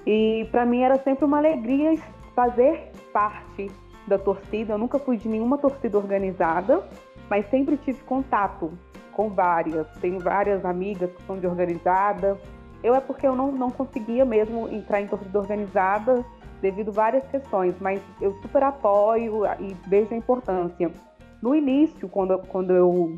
E 0.06 0.48
para 0.52 0.66
mim 0.66 0.82
era 0.82 0.98
sempre 1.00 1.26
uma 1.26 1.38
alegria 1.38 1.96
fazer 2.34 2.92
parte 3.12 3.70
da 4.08 4.18
torcida. 4.18 4.74
Eu 4.74 4.78
nunca 4.78 4.98
fui 4.98 5.18
de 5.18 5.28
nenhuma 5.28 5.58
torcida 5.58 5.98
organizada, 5.98 6.84
mas 7.30 7.50
sempre 7.50 7.78
tive 7.78 8.02
contato 8.04 8.72
com 9.18 9.30
várias. 9.30 9.88
Tenho 10.00 10.20
várias 10.20 10.64
amigas 10.64 11.12
que 11.12 11.24
são 11.24 11.40
de 11.40 11.48
organizada. 11.48 12.38
Eu 12.84 12.94
é 12.94 13.02
porque 13.02 13.28
eu 13.28 13.36
não, 13.36 13.52
não 13.52 13.72
conseguia 13.72 14.24
mesmo 14.24 14.70
entrar 14.70 15.02
em 15.02 15.08
torcida 15.08 15.40
organizada 15.40 16.24
devido 16.62 16.90
a 16.90 16.94
várias 16.94 17.28
questões, 17.28 17.76
mas 17.82 18.00
eu 18.22 18.34
super 18.42 18.64
apoio 18.64 19.42
e 19.60 19.76
vejo 19.88 20.14
a 20.14 20.18
importância. 20.18 20.92
No 21.42 21.56
início, 21.56 22.08
quando, 22.08 22.38
quando 22.48 22.72
eu 22.72 23.18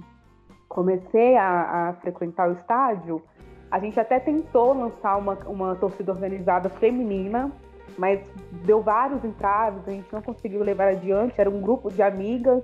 comecei 0.70 1.36
a, 1.36 1.90
a 1.90 1.94
frequentar 1.96 2.50
o 2.50 2.54
estádio, 2.54 3.22
a 3.70 3.80
gente 3.80 4.00
até 4.00 4.20
tentou 4.20 4.74
lançar 4.74 5.18
uma, 5.18 5.34
uma 5.46 5.76
torcida 5.76 6.12
organizada 6.12 6.70
feminina, 6.70 7.52
mas 7.98 8.22
deu 8.66 8.82
vários 8.82 9.24
entraves, 9.26 9.82
a 9.88 9.92
gente 9.92 10.12
não 10.12 10.22
conseguiu 10.22 10.64
levar 10.64 10.88
adiante. 10.88 11.34
Era 11.38 11.50
um 11.50 11.62
grupo 11.62 11.92
de 11.92 12.02
amigas, 12.02 12.64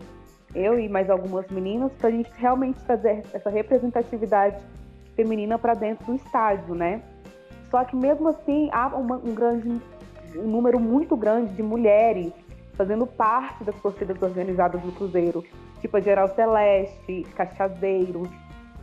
eu 0.55 0.79
e 0.79 0.87
mais 0.89 1.09
algumas 1.09 1.47
meninas, 1.49 1.91
para 1.93 2.09
a 2.09 2.11
gente 2.11 2.31
realmente 2.37 2.79
trazer 2.85 3.23
essa 3.33 3.49
representatividade 3.49 4.57
feminina 5.15 5.59
para 5.59 5.73
dentro 5.73 6.05
do 6.05 6.15
estádio, 6.15 6.73
né? 6.73 7.01
Só 7.69 7.83
que 7.83 7.95
mesmo 7.95 8.29
assim 8.29 8.69
há 8.71 8.87
uma, 8.87 9.17
um 9.17 9.33
grande 9.33 9.81
um 10.37 10.47
número 10.47 10.79
muito 10.79 11.15
grande 11.15 11.53
de 11.53 11.63
mulheres 11.63 12.33
fazendo 12.73 13.07
parte 13.07 13.63
das 13.63 13.75
torcidas 13.81 14.21
organizadas 14.21 14.81
do 14.81 14.91
Cruzeiro, 14.91 15.43
tipo 15.79 15.95
a 15.95 15.99
Geral 15.99 16.27
Celeste, 16.35 17.23
Cachazeiros. 17.35 18.27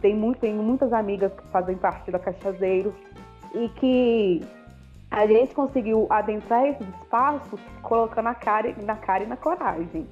Tem 0.01 0.17
muito, 0.17 0.45
muitas 0.47 0.93
amigas 0.93 1.33
que 1.33 1.47
fazem 1.49 1.77
parte 1.77 2.11
da 2.11 2.19
Cachazeiros 2.19 2.95
e 3.55 3.69
que 3.69 4.43
a 5.11 5.27
gente 5.27 5.55
conseguiu 5.55 6.07
adentrar 6.09 6.65
esses 6.65 6.89
espaços 6.89 7.61
colocando 7.83 8.29
a 8.29 8.35
cara, 8.35 8.75
na 8.83 8.97
cara 8.97 9.25
e 9.25 9.27
na 9.27 9.37
coragem. 9.37 10.07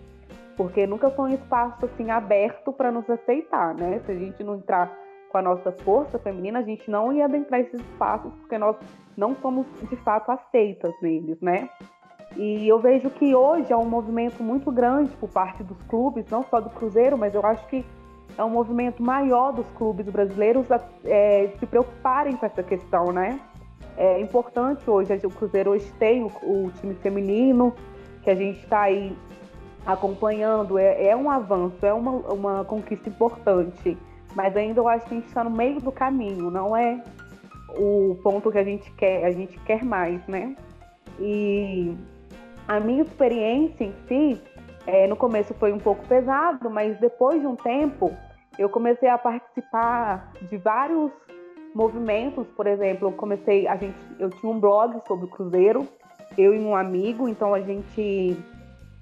Porque 0.60 0.86
nunca 0.86 1.08
foi 1.08 1.30
um 1.30 1.34
espaço 1.34 1.86
assim 1.86 2.10
aberto 2.10 2.70
para 2.70 2.92
nos 2.92 3.08
aceitar, 3.08 3.74
né? 3.74 3.98
Se 4.04 4.12
a 4.12 4.14
gente 4.14 4.44
não 4.44 4.56
entrar 4.56 4.94
com 5.30 5.38
a 5.38 5.40
nossa 5.40 5.72
força 5.72 6.18
feminina, 6.18 6.58
a 6.58 6.62
gente 6.62 6.90
não 6.90 7.10
ia 7.10 7.24
adentrar 7.24 7.60
esses 7.60 7.80
espaços 7.80 8.30
porque 8.40 8.58
nós 8.58 8.76
não 9.16 9.34
somos 9.36 9.64
de 9.88 9.96
fato 9.96 10.30
aceitas 10.30 10.92
neles, 11.00 11.40
né? 11.40 11.66
E 12.36 12.68
eu 12.68 12.78
vejo 12.78 13.08
que 13.08 13.34
hoje 13.34 13.72
é 13.72 13.76
um 13.76 13.86
movimento 13.86 14.42
muito 14.42 14.70
grande 14.70 15.08
por 15.16 15.30
parte 15.30 15.62
dos 15.62 15.80
clubes, 15.84 16.26
não 16.28 16.42
só 16.42 16.60
do 16.60 16.68
Cruzeiro, 16.68 17.16
mas 17.16 17.34
eu 17.34 17.40
acho 17.42 17.66
que 17.66 17.82
é 18.36 18.44
um 18.44 18.50
movimento 18.50 19.02
maior 19.02 19.52
dos 19.52 19.66
clubes 19.70 20.06
brasileiros 20.10 20.66
é, 21.06 21.54
se 21.58 21.64
preocuparem 21.64 22.36
com 22.36 22.44
essa 22.44 22.62
questão, 22.62 23.06
né? 23.06 23.40
É 23.96 24.20
importante 24.20 24.82
hoje, 24.90 25.10
o 25.24 25.30
Cruzeiro 25.30 25.70
hoje 25.70 25.90
tem 25.98 26.22
o, 26.22 26.26
o 26.42 26.70
time 26.72 26.94
feminino, 26.96 27.74
que 28.22 28.28
a 28.28 28.34
gente 28.34 28.58
está 28.58 28.82
aí 28.82 29.16
acompanhando, 29.86 30.78
é, 30.78 31.08
é, 31.08 31.16
um 31.16 31.30
avanço, 31.30 31.84
é 31.84 31.92
uma, 31.92 32.12
uma 32.32 32.64
conquista 32.64 33.08
importante. 33.08 33.96
Mas 34.34 34.56
ainda 34.56 34.80
eu 34.80 34.88
acho 34.88 35.06
que 35.06 35.14
a 35.14 35.18
gente 35.18 35.26
está 35.26 35.42
no 35.42 35.50
meio 35.50 35.80
do 35.80 35.90
caminho, 35.90 36.50
não 36.50 36.76
é 36.76 37.02
o 37.76 38.16
ponto 38.22 38.50
que 38.50 38.58
a 38.58 38.64
gente 38.64 38.90
quer, 38.92 39.24
a 39.24 39.30
gente 39.30 39.58
quer 39.60 39.84
mais, 39.84 40.24
né? 40.26 40.56
E 41.18 41.96
a 42.68 42.78
minha 42.78 43.02
experiência 43.02 43.84
em 43.84 43.94
si, 44.06 44.40
é, 44.86 45.06
no 45.06 45.16
começo 45.16 45.52
foi 45.54 45.72
um 45.72 45.78
pouco 45.78 46.06
pesado, 46.06 46.70
mas 46.70 46.98
depois 47.00 47.40
de 47.40 47.46
um 47.46 47.56
tempo 47.56 48.14
eu 48.58 48.68
comecei 48.68 49.08
a 49.08 49.18
participar 49.18 50.32
de 50.48 50.56
vários 50.56 51.10
movimentos, 51.74 52.46
por 52.56 52.66
exemplo, 52.66 53.08
eu 53.08 53.12
comecei, 53.12 53.66
a 53.66 53.76
gente, 53.76 53.96
eu 54.18 54.30
tinha 54.30 54.50
um 54.50 54.58
blog 54.58 55.00
sobre 55.06 55.26
o 55.26 55.28
Cruzeiro, 55.28 55.86
eu 56.36 56.54
e 56.54 56.58
um 56.58 56.74
amigo, 56.74 57.28
então 57.28 57.54
a 57.54 57.60
gente, 57.60 58.36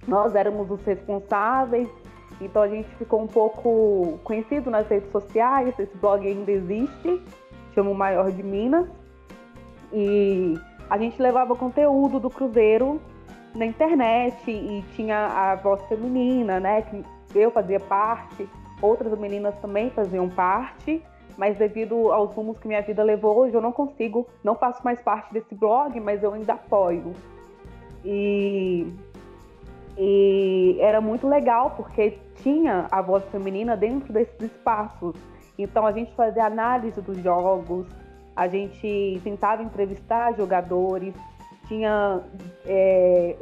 nós 0.08 0.34
éramos 0.34 0.70
os 0.70 0.82
responsáveis, 0.84 1.88
então 2.40 2.62
a 2.62 2.68
gente 2.68 2.88
ficou 2.96 3.20
um 3.20 3.26
pouco 3.26 4.18
conhecido 4.24 4.70
nas 4.70 4.88
redes 4.88 5.10
sociais, 5.12 5.78
esse 5.78 5.96
blog 5.98 6.26
ainda 6.26 6.50
existe, 6.50 7.22
chama 7.74 7.90
o 7.90 7.94
Maior 7.94 8.30
de 8.30 8.42
Minas, 8.42 8.88
e 9.92 10.58
a 10.88 10.96
gente 10.96 11.20
levava 11.20 11.54
conteúdo 11.54 12.18
do 12.18 12.30
Cruzeiro 12.30 13.00
na 13.54 13.66
internet 13.66 14.50
e 14.50 14.82
tinha 14.96 15.26
a 15.26 15.54
voz 15.56 15.82
feminina, 15.88 16.58
né, 16.58 16.82
que 16.82 17.04
eu 17.34 17.50
fazia 17.50 17.78
parte, 17.78 18.48
outras 18.80 19.16
meninas 19.18 19.54
também 19.60 19.90
faziam 19.90 20.28
parte, 20.28 21.02
mas 21.36 21.56
devido 21.56 22.10
aos 22.12 22.34
rumos 22.34 22.58
que 22.58 22.66
minha 22.66 22.82
vida 22.82 23.02
levou 23.02 23.36
hoje, 23.36 23.54
eu 23.54 23.60
não 23.60 23.72
consigo, 23.72 24.26
não 24.42 24.54
faço 24.54 24.82
mais 24.82 25.00
parte 25.02 25.32
desse 25.32 25.54
blog, 25.54 26.00
mas 26.00 26.22
eu 26.22 26.32
ainda 26.32 26.54
apoio. 26.54 27.12
E, 28.04 28.92
e 29.98 30.76
era 30.80 31.00
muito 31.00 31.26
legal 31.26 31.72
porque 31.76 32.18
tinha 32.36 32.86
a 32.90 33.02
voz 33.02 33.24
feminina 33.32 33.76
dentro 33.76 34.12
desses 34.12 34.40
espaços. 34.40 35.16
Então 35.58 35.84
a 35.84 35.90
gente 35.90 36.14
fazia 36.14 36.44
análise 36.44 37.00
dos 37.00 37.18
jogos, 37.18 37.86
a 38.36 38.46
gente 38.46 39.20
tentava 39.24 39.62
entrevistar 39.62 40.36
jogadores, 40.36 41.12
tinha 41.66 42.20
é, 42.64 43.34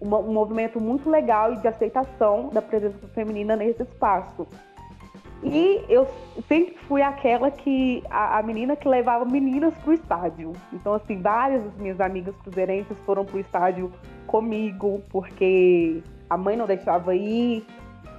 um 0.00 0.32
movimento 0.32 0.78
muito 0.78 1.08
legal 1.08 1.54
e 1.54 1.56
de 1.56 1.66
aceitação 1.66 2.50
da 2.50 2.60
presença 2.60 3.08
feminina 3.14 3.56
nesse 3.56 3.82
espaço. 3.82 4.46
E 5.42 5.84
eu 5.88 6.06
sempre 6.46 6.76
fui 6.86 7.02
aquela 7.02 7.50
que. 7.50 8.02
A, 8.08 8.38
a 8.38 8.42
menina 8.42 8.76
que 8.76 8.88
levava 8.88 9.24
meninas 9.24 9.74
pro 9.78 9.92
estádio. 9.92 10.52
Então, 10.72 10.94
assim, 10.94 11.20
várias 11.20 11.64
das 11.64 11.76
minhas 11.76 12.00
amigas 12.00 12.34
cruzeirenses 12.36 12.96
foram 13.04 13.24
pro 13.24 13.40
estádio 13.40 13.92
comigo, 14.26 15.02
porque 15.10 16.00
a 16.30 16.36
mãe 16.36 16.56
não 16.56 16.66
deixava 16.66 17.14
ir. 17.14 17.64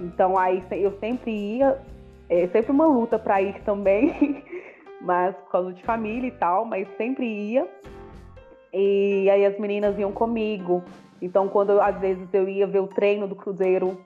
Então, 0.00 0.36
aí 0.36 0.62
eu 0.72 0.92
sempre 0.98 1.30
ia. 1.30 1.78
É 2.28 2.46
sempre 2.48 2.72
uma 2.72 2.86
luta 2.86 3.18
para 3.18 3.40
ir 3.40 3.60
também, 3.64 4.42
mas 5.00 5.34
por 5.36 5.50
causa 5.50 5.72
de 5.72 5.82
família 5.82 6.28
e 6.28 6.32
tal, 6.32 6.64
mas 6.64 6.86
sempre 6.96 7.26
ia. 7.26 7.66
E 8.72 9.30
aí 9.30 9.46
as 9.46 9.58
meninas 9.58 9.98
iam 9.98 10.12
comigo. 10.12 10.82
Então, 11.22 11.48
quando 11.48 11.80
às 11.80 11.98
vezes 12.00 12.28
eu 12.32 12.48
ia 12.48 12.66
ver 12.66 12.80
o 12.80 12.86
treino 12.86 13.26
do 13.26 13.34
Cruzeiro 13.34 13.98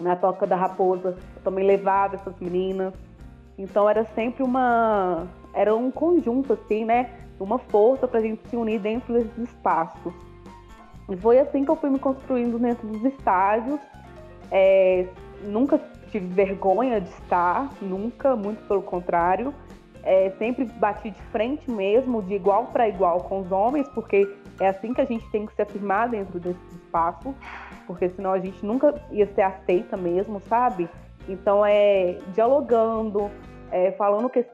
na 0.00 0.16
Toca 0.16 0.46
da 0.46 0.56
Raposa, 0.56 1.16
eu 1.36 1.42
também 1.42 1.66
levava 1.66 2.16
essas 2.16 2.34
meninas. 2.40 2.94
Então 3.58 3.88
era 3.88 4.04
sempre 4.14 4.42
uma. 4.42 5.26
Era 5.52 5.74
um 5.74 5.90
conjunto, 5.90 6.52
assim, 6.52 6.84
né? 6.84 7.10
Uma 7.40 7.58
força 7.58 8.06
para 8.06 8.20
a 8.20 8.22
gente 8.22 8.48
se 8.48 8.56
unir 8.56 8.80
dentro 8.80 9.12
desses 9.12 9.38
espaços. 9.38 10.12
E 11.08 11.16
foi 11.16 11.38
assim 11.38 11.64
que 11.64 11.70
eu 11.70 11.76
fui 11.76 11.90
me 11.90 11.98
construindo 11.98 12.58
dentro 12.58 12.86
dos 12.86 13.04
estádios. 13.04 13.80
É, 14.50 15.06
nunca 15.42 15.80
tive 16.10 16.26
vergonha 16.26 17.00
de 17.00 17.08
estar, 17.10 17.70
nunca, 17.80 18.36
muito 18.36 18.66
pelo 18.66 18.82
contrário. 18.82 19.54
É, 20.02 20.30
sempre 20.38 20.64
bati 20.64 21.10
de 21.10 21.22
frente 21.32 21.70
mesmo, 21.70 22.22
de 22.22 22.34
igual 22.34 22.66
para 22.66 22.88
igual 22.88 23.20
com 23.24 23.40
os 23.40 23.50
homens, 23.50 23.88
porque 23.88 24.28
é 24.60 24.68
assim 24.68 24.92
que 24.92 25.00
a 25.00 25.04
gente 25.04 25.28
tem 25.30 25.46
que 25.46 25.54
se 25.54 25.62
afirmar 25.62 26.08
dentro 26.08 26.38
desse 26.38 26.60
espaço 26.72 27.34
porque 27.88 28.10
senão 28.10 28.32
a 28.32 28.38
gente 28.38 28.64
nunca 28.64 28.94
ia 29.10 29.26
ser 29.34 29.40
aceita 29.40 29.96
mesmo, 29.96 30.40
sabe? 30.46 30.88
Então 31.26 31.64
é 31.64 32.18
dialogando, 32.34 33.30
é, 33.72 33.92
falando 33.92 34.28
que 34.28 34.44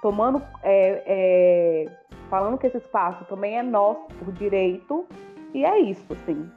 tomando 0.00 0.40
é, 0.62 1.02
é, 1.04 1.92
falando 2.30 2.56
que 2.56 2.68
esse 2.68 2.78
espaço 2.78 3.24
também 3.24 3.58
é 3.58 3.62
nosso 3.62 4.06
por 4.18 4.32
direito 4.32 5.06
e 5.52 5.64
é 5.64 5.80
isso, 5.80 6.04
assim. 6.12 6.48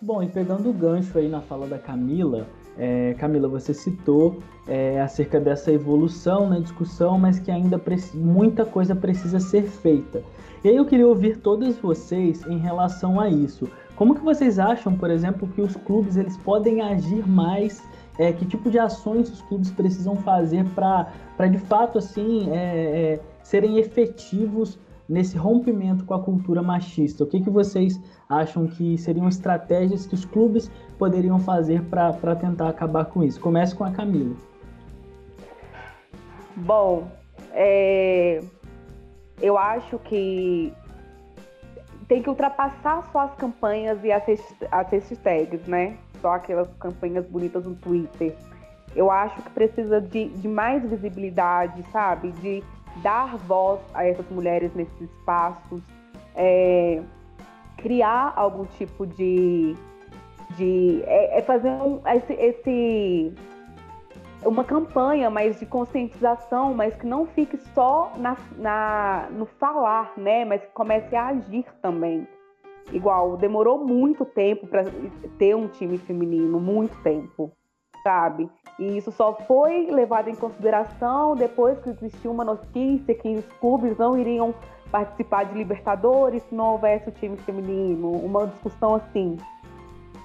Bom, 0.00 0.22
e 0.22 0.28
pegando 0.28 0.70
o 0.70 0.72
gancho 0.72 1.18
aí 1.18 1.28
na 1.28 1.40
fala 1.40 1.66
da 1.66 1.78
Camila, 1.78 2.46
é, 2.78 3.14
Camila, 3.14 3.48
você 3.48 3.74
citou 3.74 4.38
é, 4.66 5.00
acerca 5.00 5.40
dessa 5.40 5.72
evolução 5.72 6.48
na 6.48 6.58
discussão, 6.58 7.18
mas 7.18 7.38
que 7.38 7.50
ainda 7.50 7.80
muita 8.14 8.64
coisa 8.64 8.94
precisa 8.94 9.38
ser 9.38 9.62
feita. 9.62 10.22
E 10.64 10.68
aí 10.68 10.76
eu 10.76 10.84
queria 10.84 11.06
ouvir 11.06 11.38
todos 11.38 11.76
vocês 11.78 12.46
em 12.46 12.56
relação 12.56 13.18
a 13.18 13.28
isso. 13.28 13.68
Como 13.96 14.14
que 14.14 14.20
vocês 14.20 14.58
acham, 14.58 14.96
por 14.96 15.10
exemplo, 15.10 15.48
que 15.48 15.60
os 15.60 15.74
clubes 15.76 16.16
eles 16.16 16.36
podem 16.36 16.80
agir 16.80 17.26
mais? 17.28 17.82
É, 18.18 18.32
que 18.32 18.44
tipo 18.44 18.70
de 18.70 18.78
ações 18.78 19.30
os 19.32 19.40
clubes 19.42 19.70
precisam 19.70 20.14
fazer 20.16 20.66
para 20.74 21.46
de 21.50 21.56
fato 21.56 21.96
assim 21.96 22.50
é, 22.50 22.54
é, 22.54 23.20
serem 23.42 23.78
efetivos 23.78 24.78
nesse 25.08 25.36
rompimento 25.36 26.04
com 26.04 26.14
a 26.14 26.22
cultura 26.22 26.62
machista? 26.62 27.24
O 27.24 27.26
que, 27.26 27.40
que 27.40 27.50
vocês 27.50 28.00
acham 28.28 28.66
que 28.66 28.96
seriam 28.98 29.28
estratégias 29.28 30.06
que 30.06 30.14
os 30.14 30.24
clubes 30.24 30.70
poderiam 30.98 31.38
fazer 31.40 31.82
para 31.84 32.36
tentar 32.36 32.68
acabar 32.68 33.06
com 33.06 33.24
isso? 33.24 33.40
Comece 33.40 33.74
com 33.74 33.84
a 33.84 33.90
Camila. 33.90 34.36
Bom, 36.56 37.08
é, 37.52 38.42
eu 39.42 39.58
acho 39.58 39.98
que 39.98 40.72
tem 42.08 42.22
que 42.22 42.28
ultrapassar 42.28 43.08
só 43.12 43.20
as 43.20 43.34
campanhas 43.34 44.02
e 44.04 44.12
as, 44.12 44.22
as 44.70 44.90
hashtags, 44.90 45.66
né? 45.66 45.96
Só 46.20 46.34
aquelas 46.34 46.68
campanhas 46.78 47.26
bonitas 47.26 47.64
no 47.66 47.74
Twitter. 47.74 48.34
Eu 48.94 49.10
acho 49.10 49.42
que 49.42 49.50
precisa 49.50 50.00
de, 50.00 50.28
de 50.28 50.46
mais 50.46 50.82
visibilidade, 50.88 51.82
sabe? 51.90 52.30
De 52.32 52.62
dar 53.02 53.36
voz 53.36 53.80
a 53.94 54.06
essas 54.06 54.28
mulheres 54.30 54.72
nesses 54.74 55.00
espaços, 55.00 55.80
é, 56.36 57.02
criar 57.78 58.32
algum 58.36 58.64
tipo 58.66 59.06
de. 59.06 59.74
de 60.56 61.02
é, 61.06 61.38
é 61.38 61.42
fazer 61.42 61.70
um, 61.70 62.00
esse, 62.06 62.32
esse 62.34 63.34
uma 64.44 64.64
campanha 64.64 65.30
mais 65.30 65.58
de 65.58 65.66
conscientização, 65.66 66.74
mas 66.74 66.94
que 66.96 67.06
não 67.06 67.26
fique 67.26 67.56
só 67.74 68.12
na, 68.16 68.36
na, 68.56 69.28
no 69.30 69.46
falar, 69.46 70.12
né? 70.16 70.44
Mas 70.44 70.62
que 70.62 70.72
comece 70.72 71.14
a 71.14 71.28
agir 71.28 71.64
também. 71.80 72.26
Igual, 72.92 73.36
demorou 73.36 73.84
muito 73.84 74.24
tempo 74.24 74.66
para 74.66 74.84
ter 75.38 75.54
um 75.54 75.68
time 75.68 75.96
feminino, 75.98 76.58
muito 76.58 77.00
tempo, 77.02 77.52
sabe? 78.02 78.50
E 78.78 78.96
isso 78.96 79.12
só 79.12 79.34
foi 79.46 79.90
levado 79.90 80.28
em 80.28 80.34
consideração 80.34 81.36
depois 81.36 81.78
que 81.78 81.90
existiu 81.90 82.32
uma 82.32 82.44
notícia 82.44 83.14
que 83.14 83.36
os 83.36 83.46
clubes 83.60 83.96
não 83.96 84.18
iriam 84.18 84.54
participar 84.90 85.44
de 85.44 85.54
Libertadores 85.54 86.42
se 86.42 86.54
não 86.54 86.72
houvesse 86.72 87.08
o 87.08 87.12
time 87.12 87.36
feminino, 87.38 88.10
uma 88.10 88.46
discussão 88.46 88.96
assim 88.96 89.38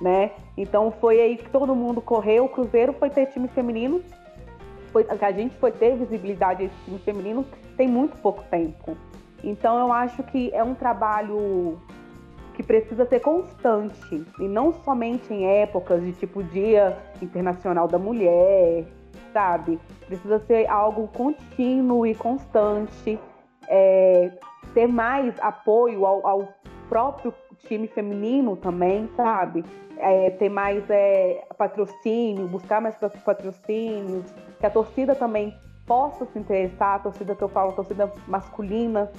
né? 0.01 0.31
Então 0.55 0.91
foi 0.91 1.19
aí 1.19 1.37
que 1.37 1.49
todo 1.49 1.75
mundo 1.75 2.01
correu. 2.01 2.45
O 2.45 2.49
Cruzeiro 2.49 2.93
foi 2.93 3.09
ter 3.09 3.27
time 3.27 3.47
feminino, 3.47 4.01
foi, 4.91 5.05
a 5.09 5.31
gente 5.31 5.55
foi 5.55 5.71
ter 5.71 5.95
visibilidade 5.95 6.63
esse 6.63 6.75
time 6.85 6.99
feminino 6.99 7.45
tem 7.75 7.87
muito 7.87 8.17
pouco 8.17 8.43
tempo. 8.49 8.97
Então 9.43 9.79
eu 9.79 9.93
acho 9.93 10.23
que 10.23 10.51
é 10.53 10.63
um 10.63 10.73
trabalho 10.73 11.79
que 12.55 12.63
precisa 12.63 13.05
ser 13.05 13.19
constante 13.19 14.25
e 14.39 14.47
não 14.47 14.73
somente 14.83 15.31
em 15.31 15.45
épocas 15.45 16.01
de 16.01 16.11
tipo 16.13 16.41
Dia 16.41 16.97
Internacional 17.21 17.87
da 17.87 17.99
Mulher, 17.99 18.85
sabe? 19.31 19.79
Precisa 20.07 20.39
ser 20.39 20.67
algo 20.67 21.07
contínuo 21.09 22.07
e 22.07 22.15
constante, 22.15 23.19
é, 23.67 24.31
ter 24.73 24.87
mais 24.87 25.35
apoio 25.39 26.03
ao, 26.03 26.25
ao 26.25 26.47
próprio 26.89 27.31
time 27.67 27.87
feminino 27.87 28.55
também, 28.55 29.09
sabe? 29.15 29.63
É, 29.97 30.29
ter 30.31 30.49
mais 30.49 30.83
é, 30.89 31.45
patrocínio, 31.57 32.47
buscar 32.47 32.81
mais 32.81 32.95
patrocínios, 32.95 34.25
que 34.59 34.65
a 34.65 34.69
torcida 34.69 35.15
também 35.15 35.55
possa 35.85 36.25
se 36.25 36.37
interessar, 36.37 36.95
a 36.95 36.99
torcida 36.99 37.35
que 37.35 37.41
eu 37.41 37.47
falo, 37.47 37.71
a 37.71 37.73
torcida 37.73 38.11
masculina, 38.27 39.11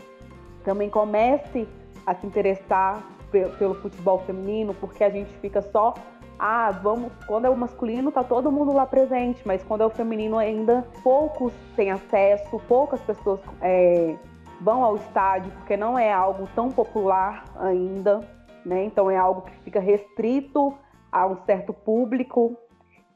também 0.62 0.90
comece 0.90 1.66
a 2.06 2.14
se 2.14 2.26
interessar 2.26 3.02
pelo 3.30 3.74
futebol 3.74 4.18
feminino, 4.20 4.74
porque 4.74 5.04
a 5.04 5.10
gente 5.10 5.30
fica 5.38 5.60
só, 5.60 5.94
ah, 6.38 6.70
vamos, 6.70 7.12
quando 7.26 7.46
é 7.46 7.50
o 7.50 7.56
masculino 7.56 8.12
tá 8.12 8.22
todo 8.22 8.50
mundo 8.50 8.72
lá 8.72 8.86
presente, 8.86 9.42
mas 9.44 9.62
quando 9.64 9.82
é 9.82 9.86
o 9.86 9.90
feminino 9.90 10.38
ainda 10.38 10.86
poucos 11.02 11.52
têm 11.74 11.90
acesso, 11.90 12.58
poucas 12.68 13.00
pessoas 13.02 13.40
é, 13.60 14.16
vão 14.60 14.82
ao 14.82 14.96
estádio, 14.96 15.52
porque 15.52 15.76
não 15.76 15.98
é 15.98 16.12
algo 16.12 16.48
tão 16.54 16.70
popular 16.70 17.44
ainda, 17.56 18.20
né? 18.64 18.84
Então 18.84 19.10
é 19.10 19.16
algo 19.16 19.42
que 19.42 19.52
fica 19.58 19.80
restrito 19.80 20.74
a 21.10 21.26
um 21.26 21.36
certo 21.44 21.72
público. 21.72 22.56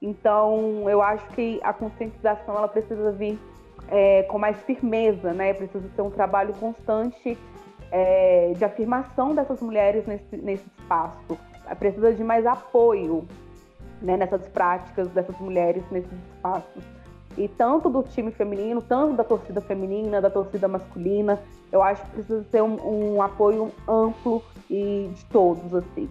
Então 0.00 0.88
eu 0.88 1.02
acho 1.02 1.26
que 1.28 1.60
a 1.62 1.72
conscientização 1.72 2.56
ela 2.56 2.68
precisa 2.68 3.12
vir 3.12 3.38
é, 3.88 4.22
com 4.24 4.38
mais 4.38 4.56
firmeza, 4.62 5.32
né? 5.32 5.52
Precisa 5.52 5.88
ser 5.94 6.02
um 6.02 6.10
trabalho 6.10 6.54
constante 6.54 7.36
é, 7.90 8.52
de 8.56 8.64
afirmação 8.64 9.34
dessas 9.34 9.60
mulheres 9.60 10.06
nesse, 10.06 10.36
nesse 10.36 10.66
espaço. 10.78 11.38
Precisa 11.78 12.12
de 12.12 12.22
mais 12.22 12.44
apoio 12.46 13.26
né, 14.00 14.16
nessas 14.16 14.46
práticas 14.48 15.08
dessas 15.08 15.38
mulheres 15.38 15.82
nesses 15.90 16.12
espaços 16.34 17.01
e 17.36 17.48
tanto 17.48 17.88
do 17.88 18.02
time 18.02 18.30
feminino, 18.30 18.82
tanto 18.82 19.14
da 19.14 19.24
torcida 19.24 19.60
feminina, 19.60 20.20
da 20.20 20.30
torcida 20.30 20.68
masculina. 20.68 21.38
Eu 21.70 21.82
acho 21.82 22.02
que 22.04 22.10
precisa 22.10 22.44
ter 22.50 22.62
um, 22.62 23.14
um 23.14 23.22
apoio 23.22 23.70
amplo 23.88 24.42
e 24.70 25.10
de 25.14 25.24
todos, 25.26 25.74
assim. 25.74 26.08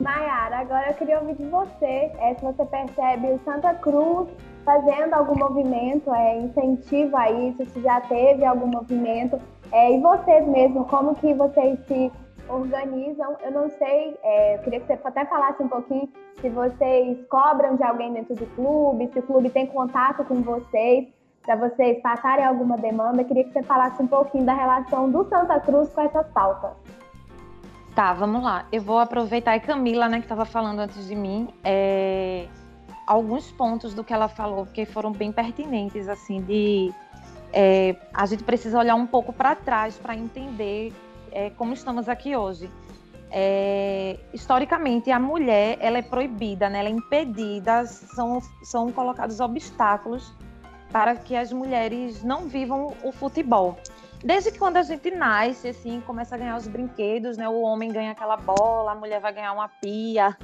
Mayara, 0.00 0.58
agora 0.58 0.90
eu 0.90 0.94
queria 0.94 1.18
ouvir 1.20 1.36
de 1.36 1.46
você, 1.46 2.12
é, 2.18 2.34
se 2.38 2.44
você 2.44 2.64
percebe 2.66 3.28
o 3.28 3.40
Santa 3.44 3.72
Cruz 3.74 4.28
fazendo 4.64 5.14
algum 5.14 5.38
movimento, 5.38 6.12
é, 6.12 6.38
incentivo 6.38 7.16
a 7.16 7.30
isso, 7.30 7.64
se 7.66 7.80
já 7.80 8.00
teve 8.02 8.44
algum 8.44 8.66
movimento, 8.66 9.40
é, 9.72 9.92
e 9.92 10.00
vocês 10.00 10.46
mesmo, 10.46 10.84
como 10.84 11.14
que 11.14 11.32
vocês 11.32 11.78
se 11.86 12.12
organizam. 12.48 13.36
Eu 13.42 13.50
não 13.50 13.68
sei, 13.70 14.16
é, 14.22 14.56
eu 14.56 14.58
queria 14.60 14.80
que 14.80 14.86
você 14.86 14.98
até 15.04 15.24
falasse 15.26 15.62
um 15.62 15.68
pouquinho 15.68 16.08
se 16.40 16.48
vocês 16.48 17.18
cobram 17.28 17.76
de 17.76 17.82
alguém 17.82 18.12
dentro 18.12 18.34
do 18.34 18.46
clube, 18.54 19.10
se 19.12 19.18
o 19.18 19.22
clube 19.22 19.50
tem 19.50 19.66
contato 19.66 20.24
com 20.24 20.42
vocês 20.42 21.08
para 21.42 21.56
vocês 21.56 22.00
passarem 22.02 22.44
alguma 22.44 22.76
demanda. 22.76 23.22
Eu 23.22 23.24
queria 23.24 23.44
que 23.44 23.52
você 23.52 23.62
falasse 23.62 24.02
um 24.02 24.06
pouquinho 24.06 24.44
da 24.44 24.54
relação 24.54 25.10
do 25.10 25.24
Santa 25.28 25.60
Cruz 25.60 25.92
com 25.92 26.00
essas 26.00 26.26
pautas. 26.28 26.72
Tá, 27.94 28.12
vamos 28.12 28.42
lá. 28.42 28.66
Eu 28.70 28.82
vou 28.82 28.98
aproveitar 28.98 29.56
e 29.56 29.60
Camila, 29.60 30.08
né, 30.08 30.18
que 30.18 30.24
estava 30.24 30.44
falando 30.44 30.80
antes 30.80 31.06
de 31.06 31.14
mim, 31.14 31.48
é... 31.64 32.46
alguns 33.06 33.50
pontos 33.52 33.94
do 33.94 34.04
que 34.04 34.12
ela 34.12 34.28
falou, 34.28 34.66
porque 34.66 34.84
foram 34.84 35.12
bem 35.12 35.32
pertinentes, 35.32 36.08
assim, 36.08 36.42
de 36.42 36.92
é, 37.52 37.96
a 38.12 38.26
gente 38.26 38.44
precisa 38.44 38.78
olhar 38.78 38.94
um 38.96 39.06
pouco 39.06 39.32
para 39.32 39.54
trás 39.54 39.96
para 39.96 40.14
entender 40.14 40.92
é, 41.36 41.50
como 41.50 41.74
estamos 41.74 42.08
aqui 42.08 42.34
hoje. 42.34 42.70
É, 43.30 44.18
historicamente, 44.32 45.10
a 45.10 45.20
mulher 45.20 45.76
ela 45.80 45.98
é 45.98 46.02
proibida, 46.02 46.70
né? 46.70 46.78
ela 46.78 46.88
é 46.88 46.92
impedida, 46.92 47.84
são, 47.84 48.40
são 48.62 48.90
colocados 48.90 49.38
obstáculos 49.38 50.32
para 50.90 51.14
que 51.14 51.36
as 51.36 51.52
mulheres 51.52 52.22
não 52.22 52.46
vivam 52.46 52.94
o 53.02 53.12
futebol. 53.12 53.76
Desde 54.24 54.50
que 54.50 54.58
quando 54.58 54.78
a 54.78 54.82
gente 54.82 55.10
nasce, 55.10 55.68
assim, 55.68 56.00
começa 56.06 56.34
a 56.34 56.38
ganhar 56.38 56.56
os 56.56 56.66
brinquedos, 56.66 57.36
né? 57.36 57.46
O 57.46 57.60
homem 57.60 57.92
ganha 57.92 58.12
aquela 58.12 58.38
bola, 58.38 58.92
a 58.92 58.94
mulher 58.94 59.20
vai 59.20 59.32
ganhar 59.32 59.52
uma 59.52 59.68
pia. 59.68 60.34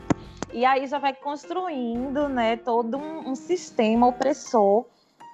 E 0.53 0.67
aí 0.67 0.87
já 0.87 0.99
vai 0.99 1.15
construindo, 1.15 2.29
né, 2.29 2.59
todo 2.59 2.99
um, 2.99 3.31
um 3.31 3.35
sistema 3.35 4.07
opressor 4.07 4.85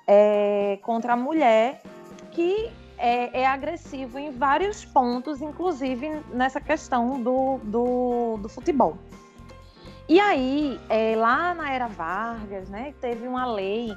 é, 0.07 0.79
contra 0.83 1.15
a 1.15 1.17
mulher 1.17 1.83
que 2.31 2.71
é, 2.99 3.41
é, 3.43 3.47
agressivo 3.47 4.19
em 4.19 4.31
vários 4.31 4.85
pontos, 4.85 5.41
inclusive 5.41 6.21
nessa 6.33 6.61
questão 6.61 7.23
do, 7.23 7.59
do, 7.63 8.37
do 8.39 8.49
futebol. 8.49 8.99
E 10.09 10.19
aí, 10.19 10.81
é, 10.89 11.15
lá 11.17 11.55
na 11.55 11.71
era 11.71 11.87
Vargas, 11.87 12.69
né, 12.69 12.95
teve 13.01 13.29
uma 13.29 13.47
lei 13.47 13.95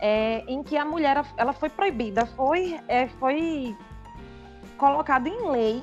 é, 0.00 0.44
em 0.46 0.62
que 0.62 0.76
a 0.76 0.84
mulher 0.84 1.24
ela 1.36 1.52
foi 1.52 1.68
proibida, 1.68 2.26
foi, 2.26 2.78
é, 2.88 3.08
foi 3.08 3.76
colocado 4.76 5.28
em 5.28 5.48
lei 5.48 5.82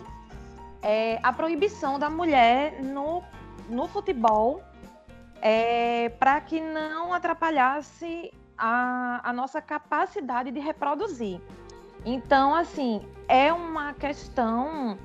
é, 0.82 1.20
a 1.24 1.32
proibição 1.32 1.98
da 1.98 2.10
mulher 2.10 2.82
no, 2.84 3.24
no 3.70 3.88
futebol 3.88 4.62
é, 5.42 6.10
para 6.10 6.40
que 6.42 6.60
não 6.60 7.14
atrapalhasse 7.14 8.32
a, 8.58 9.22
a 9.24 9.34
nossa 9.34 9.62
capacidade 9.62 10.52
de 10.52 10.60
reproduzir. 10.60 11.40
Então, 12.06 12.56
assim, 12.56 13.02
é 13.28 13.52
uma 13.52 13.94
questão 13.94 14.98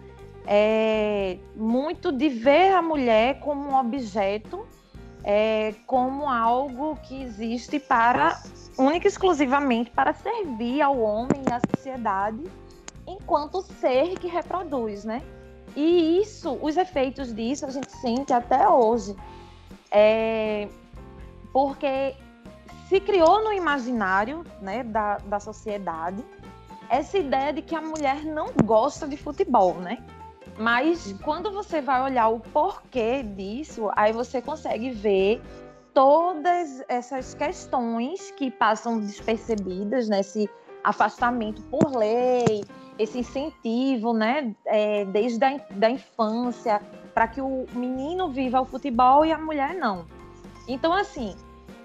é, 0.46 1.38
muito 1.56 2.12
de 2.12 2.28
ver 2.28 2.72
a 2.72 2.82
mulher 2.82 3.40
como 3.40 3.70
um 3.70 3.76
objeto, 3.76 4.66
é, 5.22 5.74
como 5.86 6.28
algo 6.28 6.96
que 6.96 7.22
existe 7.22 7.78
para, 7.78 8.40
única 8.78 9.06
e 9.06 9.10
exclusivamente, 9.10 9.90
para 9.90 10.12
servir 10.12 10.82
ao 10.82 10.98
homem 10.98 11.42
e 11.48 11.52
à 11.52 11.60
sociedade 11.74 12.42
enquanto 13.06 13.62
ser 13.62 14.18
que 14.18 14.26
reproduz, 14.26 15.04
né? 15.04 15.22
E 15.76 16.20
isso, 16.20 16.58
os 16.62 16.76
efeitos 16.76 17.34
disso 17.34 17.66
a 17.66 17.70
gente 17.70 17.90
sente 17.92 18.32
até 18.32 18.68
hoje. 18.68 19.16
É, 19.90 20.68
porque 21.52 22.14
se 22.88 23.00
criou 23.00 23.42
no 23.44 23.52
imaginário 23.52 24.44
né, 24.60 24.82
da, 24.82 25.18
da 25.18 25.40
sociedade 25.40 26.24
essa 26.94 27.18
ideia 27.18 27.52
de 27.52 27.60
que 27.60 27.74
a 27.74 27.80
mulher 27.80 28.24
não 28.24 28.52
gosta 28.64 29.06
de 29.06 29.16
futebol, 29.16 29.74
né? 29.74 29.98
Mas 30.56 31.12
quando 31.24 31.50
você 31.50 31.80
vai 31.80 32.00
olhar 32.02 32.28
o 32.28 32.38
porquê 32.38 33.22
disso, 33.22 33.90
aí 33.96 34.12
você 34.12 34.40
consegue 34.40 34.90
ver 34.90 35.42
todas 35.92 36.84
essas 36.88 37.34
questões 37.34 38.30
que 38.32 38.50
passam 38.50 39.00
despercebidas 39.00 40.08
nesse 40.08 40.44
né? 40.44 40.48
afastamento 40.84 41.62
por 41.62 41.96
lei, 41.96 42.62
esse 42.98 43.18
incentivo, 43.18 44.12
né, 44.12 44.54
é, 44.66 45.04
desde 45.06 45.44
a 45.44 45.56
da 45.70 45.90
infância, 45.90 46.80
para 47.12 47.26
que 47.26 47.40
o 47.40 47.66
menino 47.72 48.28
viva 48.28 48.60
o 48.60 48.64
futebol 48.64 49.24
e 49.24 49.32
a 49.32 49.38
mulher 49.38 49.74
não. 49.74 50.04
Então, 50.68 50.92
assim, 50.92 51.34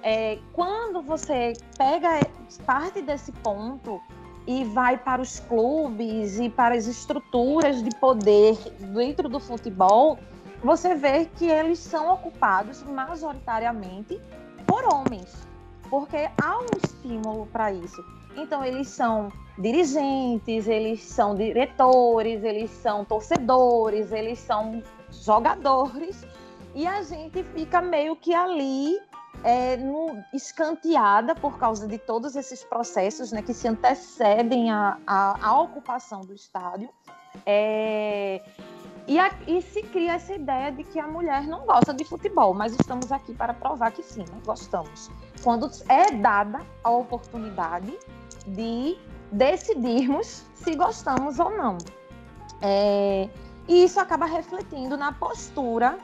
é, 0.03 0.37
quando 0.53 1.01
você 1.01 1.53
pega 1.77 2.19
parte 2.65 3.01
desse 3.01 3.31
ponto 3.31 4.01
e 4.49 4.63
vai 4.63 4.97
para 4.97 5.21
os 5.21 5.39
clubes 5.41 6.39
e 6.39 6.49
para 6.49 6.73
as 6.73 6.87
estruturas 6.87 7.83
de 7.83 7.91
poder 7.97 8.57
dentro 8.79 9.29
do 9.29 9.39
futebol, 9.39 10.17
você 10.63 10.95
vê 10.95 11.25
que 11.37 11.45
eles 11.47 11.77
são 11.77 12.11
ocupados 12.11 12.81
majoritariamente 12.81 14.19
por 14.65 14.91
homens, 14.91 15.47
porque 15.87 16.27
há 16.41 16.57
um 16.57 16.65
estímulo 16.83 17.45
para 17.53 17.71
isso. 17.71 18.03
Então, 18.35 18.65
eles 18.65 18.87
são 18.87 19.31
dirigentes, 19.59 20.67
eles 20.67 21.03
são 21.03 21.35
diretores, 21.35 22.43
eles 22.43 22.71
são 22.71 23.05
torcedores, 23.05 24.11
eles 24.11 24.39
são 24.39 24.81
jogadores, 25.11 26.25
e 26.73 26.87
a 26.87 27.03
gente 27.03 27.43
fica 27.43 27.83
meio 27.83 28.15
que 28.15 28.33
ali 28.33 28.99
é, 29.43 29.77
no, 29.77 30.23
escanteada 30.33 31.35
por 31.35 31.57
causa 31.57 31.87
de 31.87 31.97
todos 31.97 32.35
esses 32.35 32.63
processos 32.63 33.31
né, 33.31 33.41
que 33.41 33.53
se 33.53 33.67
antecedem 33.67 34.71
à, 34.71 35.59
ocupação 35.61 36.21
do 36.21 36.33
estádio. 36.33 36.89
É, 37.45 38.41
e, 39.07 39.17
a, 39.17 39.31
e, 39.47 39.61
se 39.61 39.81
cria 39.83 40.13
essa 40.13 40.33
ideia 40.33 40.71
de 40.71 40.83
que 40.83 40.99
a 40.99 41.07
mulher 41.07 41.43
não 41.47 41.65
gosta 41.65 41.93
de 41.93 42.03
futebol, 42.03 42.53
mas 42.53 42.73
estamos 42.73 43.11
aqui 43.11 43.33
para 43.33 43.53
provar 43.53 43.91
que 43.91 44.03
sim, 44.03 44.21
né, 44.21 44.41
gostamos. 44.45 45.09
Quando 45.43 45.69
é 45.87 46.11
dada 46.11 46.59
a 46.83 46.89
oportunidade 46.89 47.97
de 48.47 48.97
decidirmos 49.31 50.43
se 50.55 50.75
gostamos 50.75 51.39
ou 51.39 51.49
não. 51.49 51.77
É, 52.61 53.29
e 53.67 53.83
isso 53.83 53.99
acaba 53.99 54.25
refletindo 54.25 54.97
na 54.97 55.13
postura 55.13 55.97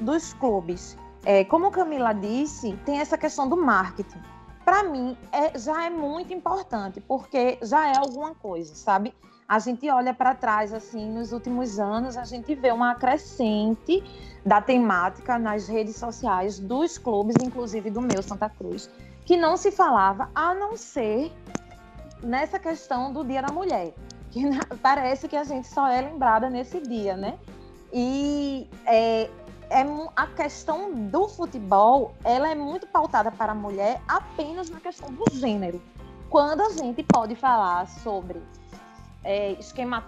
dos 0.00 0.34
clubes 0.34 0.96
é, 1.26 1.44
como 1.44 1.72
Camila 1.72 2.12
disse, 2.12 2.78
tem 2.84 3.00
essa 3.00 3.18
questão 3.18 3.48
do 3.48 3.56
marketing. 3.56 4.22
Para 4.64 4.84
mim, 4.84 5.18
é, 5.32 5.58
já 5.58 5.84
é 5.84 5.90
muito 5.90 6.32
importante, 6.32 7.00
porque 7.00 7.58
já 7.62 7.88
é 7.88 7.98
alguma 7.98 8.32
coisa, 8.32 8.76
sabe? 8.76 9.12
A 9.48 9.58
gente 9.58 9.90
olha 9.90 10.14
para 10.14 10.36
trás, 10.36 10.72
assim, 10.72 11.10
nos 11.10 11.32
últimos 11.32 11.80
anos, 11.80 12.16
a 12.16 12.22
gente 12.22 12.54
vê 12.54 12.70
uma 12.70 12.94
crescente 12.94 14.04
da 14.44 14.60
temática 14.60 15.36
nas 15.36 15.66
redes 15.66 15.96
sociais 15.96 16.60
dos 16.60 16.96
clubes, 16.96 17.34
inclusive 17.42 17.90
do 17.90 18.00
meu 18.00 18.22
Santa 18.22 18.48
Cruz, 18.48 18.88
que 19.24 19.36
não 19.36 19.56
se 19.56 19.72
falava 19.72 20.30
a 20.32 20.54
não 20.54 20.76
ser 20.76 21.32
nessa 22.22 22.56
questão 22.56 23.12
do 23.12 23.24
Dia 23.24 23.42
da 23.42 23.52
Mulher, 23.52 23.94
que 24.30 24.42
parece 24.80 25.26
que 25.26 25.34
a 25.34 25.42
gente 25.42 25.66
só 25.66 25.88
é 25.88 26.02
lembrada 26.02 26.48
nesse 26.48 26.80
dia, 26.80 27.16
né? 27.16 27.36
E 27.92 28.68
é, 28.84 29.28
é 29.70 29.82
a 30.14 30.26
questão 30.28 30.92
do 30.92 31.28
futebol, 31.28 32.14
ela 32.24 32.48
é 32.48 32.54
muito 32.54 32.86
pautada 32.86 33.30
para 33.30 33.52
a 33.52 33.54
mulher 33.54 34.00
apenas 34.06 34.70
na 34.70 34.80
questão 34.80 35.10
do 35.12 35.24
gênero. 35.32 35.80
Quando 36.30 36.60
a 36.60 36.70
gente 36.70 37.02
pode 37.02 37.34
falar 37.34 37.86
sobre 37.88 38.42
é, 39.24 39.52
esquema 39.52 40.04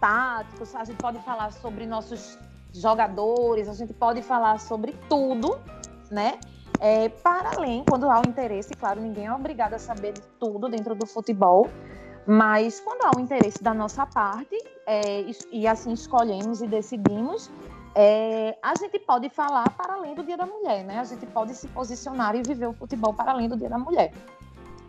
tático, 0.00 0.64
a 0.74 0.84
gente 0.84 0.96
pode 0.96 1.18
falar 1.20 1.52
sobre 1.52 1.86
nossos 1.86 2.38
jogadores, 2.72 3.68
a 3.68 3.74
gente 3.74 3.92
pode 3.92 4.22
falar 4.22 4.58
sobre 4.58 4.96
tudo, 5.08 5.58
né? 6.10 6.38
É, 6.80 7.08
para 7.08 7.56
além, 7.56 7.84
quando 7.86 8.08
há 8.10 8.20
o 8.20 8.28
interesse, 8.28 8.72
claro, 8.74 9.00
ninguém 9.00 9.26
é 9.26 9.32
obrigado 9.32 9.74
a 9.74 9.78
saber 9.78 10.12
de 10.12 10.22
tudo 10.38 10.68
dentro 10.68 10.94
do 10.94 11.06
futebol, 11.06 11.68
mas 12.26 12.80
quando 12.80 13.02
há 13.04 13.18
o 13.18 13.20
interesse 13.20 13.62
da 13.62 13.74
nossa 13.74 14.06
parte, 14.06 14.56
é, 14.86 15.26
e 15.52 15.66
assim 15.66 15.92
escolhemos 15.92 16.62
e 16.62 16.66
decidimos, 16.66 17.50
é, 17.94 18.56
a 18.62 18.74
gente 18.76 18.98
pode 19.00 19.28
falar 19.28 19.68
para 19.70 19.94
além 19.94 20.14
do 20.14 20.22
Dia 20.22 20.36
da 20.36 20.46
Mulher, 20.46 20.84
né? 20.84 20.98
A 21.00 21.04
gente 21.04 21.26
pode 21.26 21.54
se 21.54 21.66
posicionar 21.68 22.36
e 22.36 22.42
viver 22.42 22.66
o 22.66 22.72
futebol 22.72 23.12
para 23.12 23.32
além 23.32 23.48
do 23.48 23.56
Dia 23.56 23.68
da 23.68 23.78
Mulher. 23.78 24.12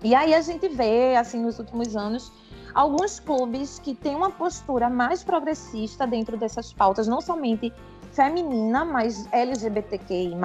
E 0.03 0.15
aí 0.15 0.33
a 0.33 0.41
gente 0.41 0.67
vê, 0.67 1.15
assim, 1.15 1.41
nos 1.41 1.59
últimos 1.59 1.95
anos, 1.95 2.31
alguns 2.73 3.19
clubes 3.19 3.79
que 3.79 3.93
têm 3.93 4.15
uma 4.15 4.31
postura 4.31 4.89
mais 4.89 5.23
progressista 5.23 6.07
dentro 6.07 6.37
dessas 6.37 6.73
pautas, 6.73 7.07
não 7.07 7.21
somente 7.21 7.73
feminina, 8.11 8.83
mas 8.83 9.27
LGBTQI+, 9.31 10.35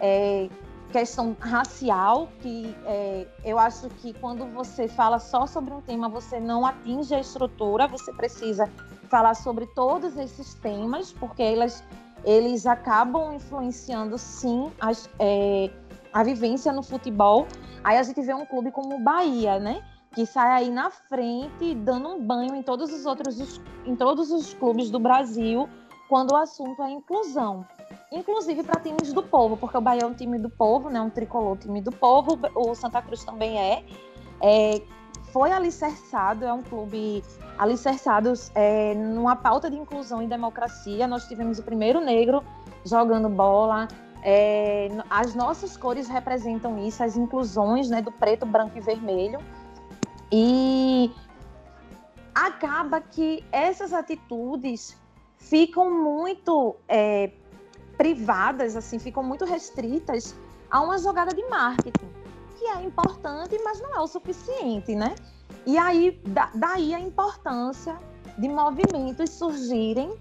é, 0.00 0.48
questão 0.90 1.36
racial, 1.40 2.28
que 2.40 2.74
é, 2.86 3.26
eu 3.44 3.58
acho 3.58 3.88
que 3.88 4.12
quando 4.14 4.46
você 4.46 4.86
fala 4.86 5.18
só 5.18 5.46
sobre 5.46 5.74
um 5.74 5.80
tema, 5.80 6.08
você 6.08 6.38
não 6.38 6.64
atinge 6.64 7.14
a 7.14 7.20
estrutura, 7.20 7.86
você 7.86 8.12
precisa 8.12 8.70
falar 9.04 9.34
sobre 9.34 9.66
todos 9.66 10.16
esses 10.16 10.54
temas, 10.54 11.12
porque 11.12 11.42
elas, 11.42 11.84
eles 12.24 12.66
acabam 12.66 13.34
influenciando, 13.34 14.18
sim, 14.18 14.70
as, 14.80 15.08
é, 15.18 15.70
a 16.12 16.22
vivência 16.22 16.72
no 16.72 16.82
futebol. 16.82 17.46
Aí 17.82 17.98
a 17.98 18.02
gente 18.02 18.20
vê 18.22 18.34
um 18.34 18.46
clube 18.46 18.70
como 18.70 18.96
o 18.96 19.00
Bahia, 19.00 19.58
né? 19.58 19.82
Que 20.12 20.24
sai 20.24 20.50
aí 20.50 20.70
na 20.70 20.90
frente, 20.90 21.74
dando 21.74 22.08
um 22.08 22.24
banho 22.24 22.54
em 22.54 22.62
todos 22.62 22.92
os 22.92 23.04
outros, 23.04 23.60
em 23.84 23.96
todos 23.96 24.30
os 24.30 24.54
clubes 24.54 24.90
do 24.90 25.00
Brasil, 25.00 25.68
quando 26.08 26.30
o 26.32 26.36
assunto 26.36 26.82
é 26.82 26.90
inclusão. 26.90 27.66
Inclusive 28.12 28.62
para 28.62 28.80
times 28.80 29.12
do 29.12 29.22
povo, 29.22 29.56
porque 29.56 29.76
o 29.76 29.80
Bahia 29.80 30.02
é 30.02 30.06
um 30.06 30.14
time 30.14 30.38
do 30.38 30.48
povo, 30.48 30.88
né? 30.88 31.00
Um 31.00 31.10
tricolor 31.10 31.56
time 31.58 31.80
do 31.80 31.90
povo, 31.90 32.38
o 32.54 32.74
Santa 32.74 33.02
Cruz 33.02 33.24
também 33.24 33.58
é. 33.58 33.84
é 34.40 34.82
foi 35.32 35.50
alicerçado, 35.50 36.44
é 36.44 36.52
um 36.52 36.62
clube 36.62 37.24
alicerçado 37.58 38.32
é, 38.54 38.94
numa 38.94 39.36
pauta 39.36 39.70
de 39.70 39.76
inclusão 39.76 40.22
e 40.22 40.26
democracia. 40.26 41.06
Nós 41.06 41.26
tivemos 41.26 41.58
o 41.58 41.62
primeiro 41.62 42.00
negro 42.00 42.42
jogando 42.84 43.28
bola. 43.28 43.88
É, 44.22 44.88
as 45.10 45.34
nossas 45.34 45.76
cores 45.76 46.08
representam 46.08 46.78
isso, 46.78 47.02
as 47.02 47.16
inclusões 47.16 47.90
né, 47.90 48.00
do 48.00 48.10
preto, 48.10 48.46
branco 48.46 48.76
e 48.76 48.80
vermelho. 48.80 49.38
E 50.32 51.12
acaba 52.34 53.00
que 53.00 53.44
essas 53.52 53.92
atitudes 53.92 54.96
ficam 55.38 55.90
muito 56.02 56.74
é, 56.88 57.30
privadas, 57.96 58.76
assim, 58.76 58.98
ficam 58.98 59.22
muito 59.22 59.44
restritas 59.44 60.34
a 60.70 60.80
uma 60.80 60.98
jogada 60.98 61.34
de 61.34 61.46
marketing 61.48 62.24
que 62.64 62.64
é 62.64 62.82
importante, 62.82 63.60
mas 63.62 63.80
não 63.80 63.94
é 63.94 64.00
o 64.00 64.06
suficiente, 64.06 64.94
né? 64.94 65.14
E 65.66 65.78
aí, 65.78 66.20
da, 66.26 66.50
daí 66.54 66.94
a 66.94 67.00
importância 67.00 67.96
de 68.36 68.48
movimentos 68.48 69.30
surgirem 69.30 70.12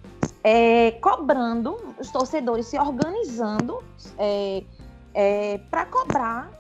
é, 0.44 0.92
cobrando, 0.92 1.78
os 2.00 2.12
torcedores 2.12 2.68
se 2.68 2.78
organizando 2.78 3.84
é, 4.18 4.64
é, 5.14 5.58
para 5.70 5.86
cobrar, 5.86 6.52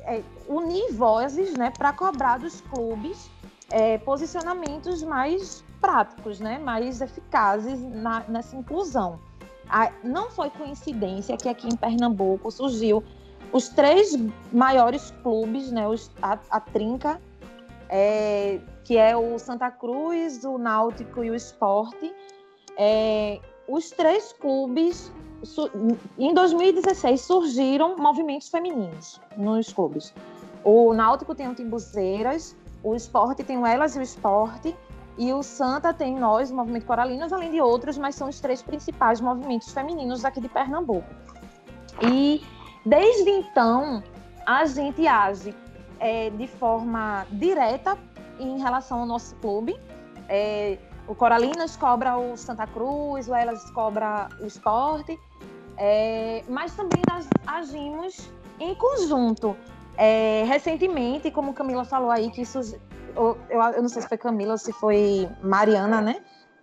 é, 0.00 0.22
unir 0.48 0.92
vozes 0.92 1.54
né, 1.54 1.72
para 1.76 1.92
cobrar 1.92 2.38
dos 2.38 2.60
clubes 2.62 3.30
é, 3.70 3.98
posicionamentos 3.98 5.02
mais 5.02 5.64
práticos, 5.80 6.40
né, 6.40 6.58
mais 6.58 7.00
eficazes 7.00 7.80
na, 7.80 8.20
nessa 8.28 8.56
inclusão. 8.56 9.18
A, 9.68 9.90
não 10.02 10.30
foi 10.30 10.48
coincidência 10.50 11.36
que 11.36 11.48
aqui 11.48 11.68
em 11.68 11.76
Pernambuco 11.76 12.50
surgiu 12.50 13.02
os 13.52 13.68
três 13.68 14.16
maiores 14.52 15.12
clubes, 15.22 15.70
né, 15.70 15.86
os, 15.88 16.10
a, 16.22 16.38
a 16.50 16.60
trinca, 16.60 17.20
é, 17.88 18.60
que 18.84 18.96
é 18.96 19.16
o 19.16 19.38
Santa 19.38 19.70
Cruz, 19.70 20.44
o 20.44 20.58
Náutico 20.58 21.24
e 21.24 21.30
o 21.30 21.34
Esporte, 21.34 22.14
é, 22.76 23.40
os 23.68 23.90
três 23.90 24.32
clubes, 24.32 25.12
em 26.18 26.34
2016, 26.34 27.20
surgiram 27.20 27.96
movimentos 27.96 28.48
femininos 28.48 29.20
nos 29.36 29.72
clubes. 29.72 30.14
O 30.64 30.92
Náutico 30.92 31.34
tem 31.34 31.48
o 31.48 31.54
Timbuzeiras, 31.54 32.56
o 32.82 32.94
Esporte 32.94 33.44
tem 33.44 33.58
o 33.58 33.66
Elas 33.66 33.96
e 33.96 33.98
o 33.98 34.02
Esporte, 34.02 34.76
e 35.18 35.32
o 35.32 35.42
Santa 35.42 35.94
tem 35.94 36.14
nós, 36.18 36.50
o 36.50 36.54
Movimento 36.54 36.86
Coralinas, 36.86 37.32
além 37.32 37.50
de 37.50 37.60
outros, 37.60 37.96
mas 37.96 38.14
são 38.14 38.28
os 38.28 38.38
três 38.40 38.62
principais 38.62 39.20
movimentos 39.20 39.72
femininos 39.72 40.24
aqui 40.24 40.40
de 40.40 40.48
Pernambuco. 40.48 41.08
E 42.02 42.42
Desde 42.86 43.28
então, 43.30 44.00
a 44.46 44.64
gente 44.64 45.08
age 45.08 45.52
é, 46.00 46.30
de 46.30 46.46
forma 46.46 47.26
direta 47.30 47.98
em 48.38 48.58
relação 48.60 49.00
ao 49.00 49.06
nosso 49.06 49.34
clube. 49.36 49.78
É, 50.28 50.78
o 51.06 51.14
Coralinas 51.14 51.76
cobra 51.76 52.16
o 52.16 52.36
Santa 52.36 52.66
Cruz, 52.66 53.28
o 53.28 53.34
Elas 53.34 53.70
cobra 53.70 54.28
o 54.40 54.46
esporte, 54.46 55.18
é, 55.76 56.42
mas 56.48 56.74
também 56.74 57.00
nós 57.08 57.28
agimos 57.46 58.30
em 58.58 58.74
conjunto. 58.74 59.56
É, 59.96 60.44
recentemente, 60.46 61.30
como 61.30 61.54
Camila 61.54 61.84
falou 61.84 62.10
aí, 62.10 62.30
que 62.30 62.42
isso. 62.42 62.78
Eu, 63.14 63.38
eu, 63.48 63.82
não 63.82 63.88
sei 63.88 64.02
se 64.02 64.08
foi 64.08 64.18
Camila 64.18 64.52
ou 64.52 64.58
se 64.58 64.72
foi 64.72 65.28
Mariana, 65.42 66.00
né? 66.00 66.16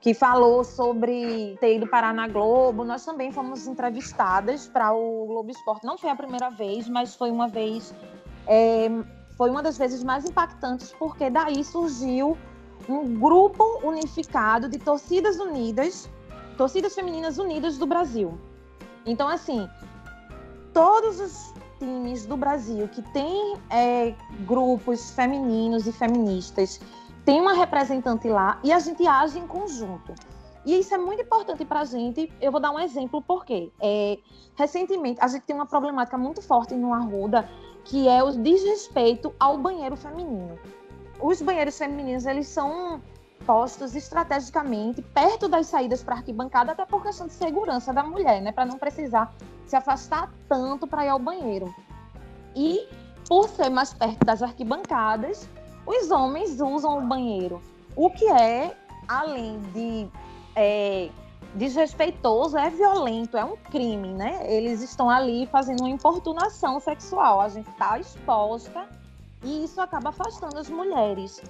que 0.04 0.14
falou 0.14 0.66
sobre 0.66 1.58
ter 1.62 1.78
ido 1.78 1.88
parar 1.88 2.14
na 2.14 2.28
Globo. 2.28 2.84
Nós 2.84 3.06
também 3.06 3.32
fomos 3.32 3.66
entrevistadas 3.66 4.68
para 4.68 4.92
o 4.92 5.26
Globo 5.26 5.50
Esporte. 5.50 5.86
Não 5.86 5.98
foi 5.98 6.10
a 6.10 6.16
primeira 6.16 6.50
vez, 6.50 6.90
mas 6.90 7.16
foi 7.16 7.32
uma 7.32 7.48
vez. 7.48 7.96
É, 8.46 8.90
foi 9.38 9.50
uma 9.50 9.62
das 9.62 9.78
vezes 9.78 10.04
mais 10.04 10.26
impactantes, 10.26 10.94
porque 10.98 11.30
daí 11.30 11.64
surgiu 11.64 12.38
um 12.88 13.16
grupo 13.20 13.80
unificado 13.84 14.68
de 14.68 14.78
torcidas 14.78 15.40
unidas, 15.40 16.10
torcidas 16.58 16.94
femininas 16.94 17.38
unidas 17.38 17.78
do 17.78 17.86
Brasil. 17.86 18.38
Então, 19.06 19.28
assim, 19.28 19.68
todos 20.74 21.20
os 21.20 21.54
times 21.80 22.26
do 22.26 22.38
Brasil 22.38 22.88
que 22.88 23.02
tem 23.12 23.58
é, 23.70 24.16
grupos 24.46 25.12
femininos 25.12 25.88
e 25.88 25.92
feministas, 25.92 26.80
tem 27.26 27.40
uma 27.40 27.54
representante 27.54 28.28
lá 28.28 28.60
e 28.64 28.72
a 28.72 28.80
gente 28.80 29.06
age 29.08 29.40
em 29.40 29.48
conjunto. 29.48 30.14
E 30.66 30.80
isso 30.80 30.94
é 30.96 30.98
muito 30.98 31.22
importante 31.22 31.66
para 31.66 31.82
a 31.82 31.86
gente. 31.86 32.32
Eu 32.40 32.52
vou 32.52 32.62
dar 32.62 32.72
um 32.72 32.80
exemplo 32.80 33.22
porque 33.22 33.70
é, 33.82 34.18
recentemente 34.56 35.20
a 35.22 35.28
gente 35.28 35.44
tem 35.44 35.56
uma 35.56 35.66
problemática 35.66 36.18
muito 36.18 36.42
forte 36.42 36.74
no 36.74 36.94
Arruda, 36.94 37.50
que 37.86 38.08
é 38.08 38.24
o 38.24 38.32
desrespeito 38.32 39.34
ao 39.40 39.58
banheiro 39.58 39.96
feminino. 39.96 40.58
Os 41.20 41.42
banheiros 41.42 41.78
femininos 41.78 42.26
eles 42.26 42.48
são 42.48 43.02
postos 43.46 43.96
estrategicamente 43.96 45.02
perto 45.02 45.48
das 45.48 45.68
saídas 45.68 46.04
para 46.04 46.16
arquibancada, 46.16 46.72
até 46.72 46.86
por 46.86 47.04
questão 47.04 47.28
de 47.28 47.34
segurança 47.34 47.94
da 47.94 48.04
mulher, 48.04 48.42
né, 48.42 48.52
para 48.52 48.66
não 48.66 48.78
precisar 48.78 49.34
se 49.66 49.76
afastar 49.76 50.32
tanto 50.48 50.88
para 50.88 51.06
ir 51.06 51.10
ao 51.10 51.20
banheiro. 51.20 51.74
E 52.56 52.88
por 53.28 53.48
ser 53.50 53.70
mais 53.70 53.94
perto 53.94 54.26
das 54.26 54.42
arquibancadas, 54.42 55.48
os 55.86 56.12
homens 56.12 56.62
usam 56.62 57.00
o 57.00 57.02
banheiro, 57.02 57.62
o 57.96 58.10
que 58.10 58.26
é 58.28 58.76
além 59.08 59.60
de 59.74 60.10
é, 60.56 61.10
desrespeitoso, 61.56 62.58
é 62.58 62.70
violento, 62.70 63.38
é 63.38 63.44
um 63.44 63.56
crime, 63.56 64.14
né? 64.14 64.40
Eles 64.52 64.82
estão 64.82 65.10
ali 65.10 65.46
fazendo 65.48 65.82
uma 65.82 65.90
importunação 65.90 66.80
sexual, 66.80 67.42
a 67.42 67.50
gente 67.50 67.70
está 67.70 68.00
exposta 68.00 68.88
e 69.44 69.64
isso 69.64 69.80
acaba 69.80 70.10
afastando 70.10 70.58
as 70.58 70.70
mulheres. 70.70 71.42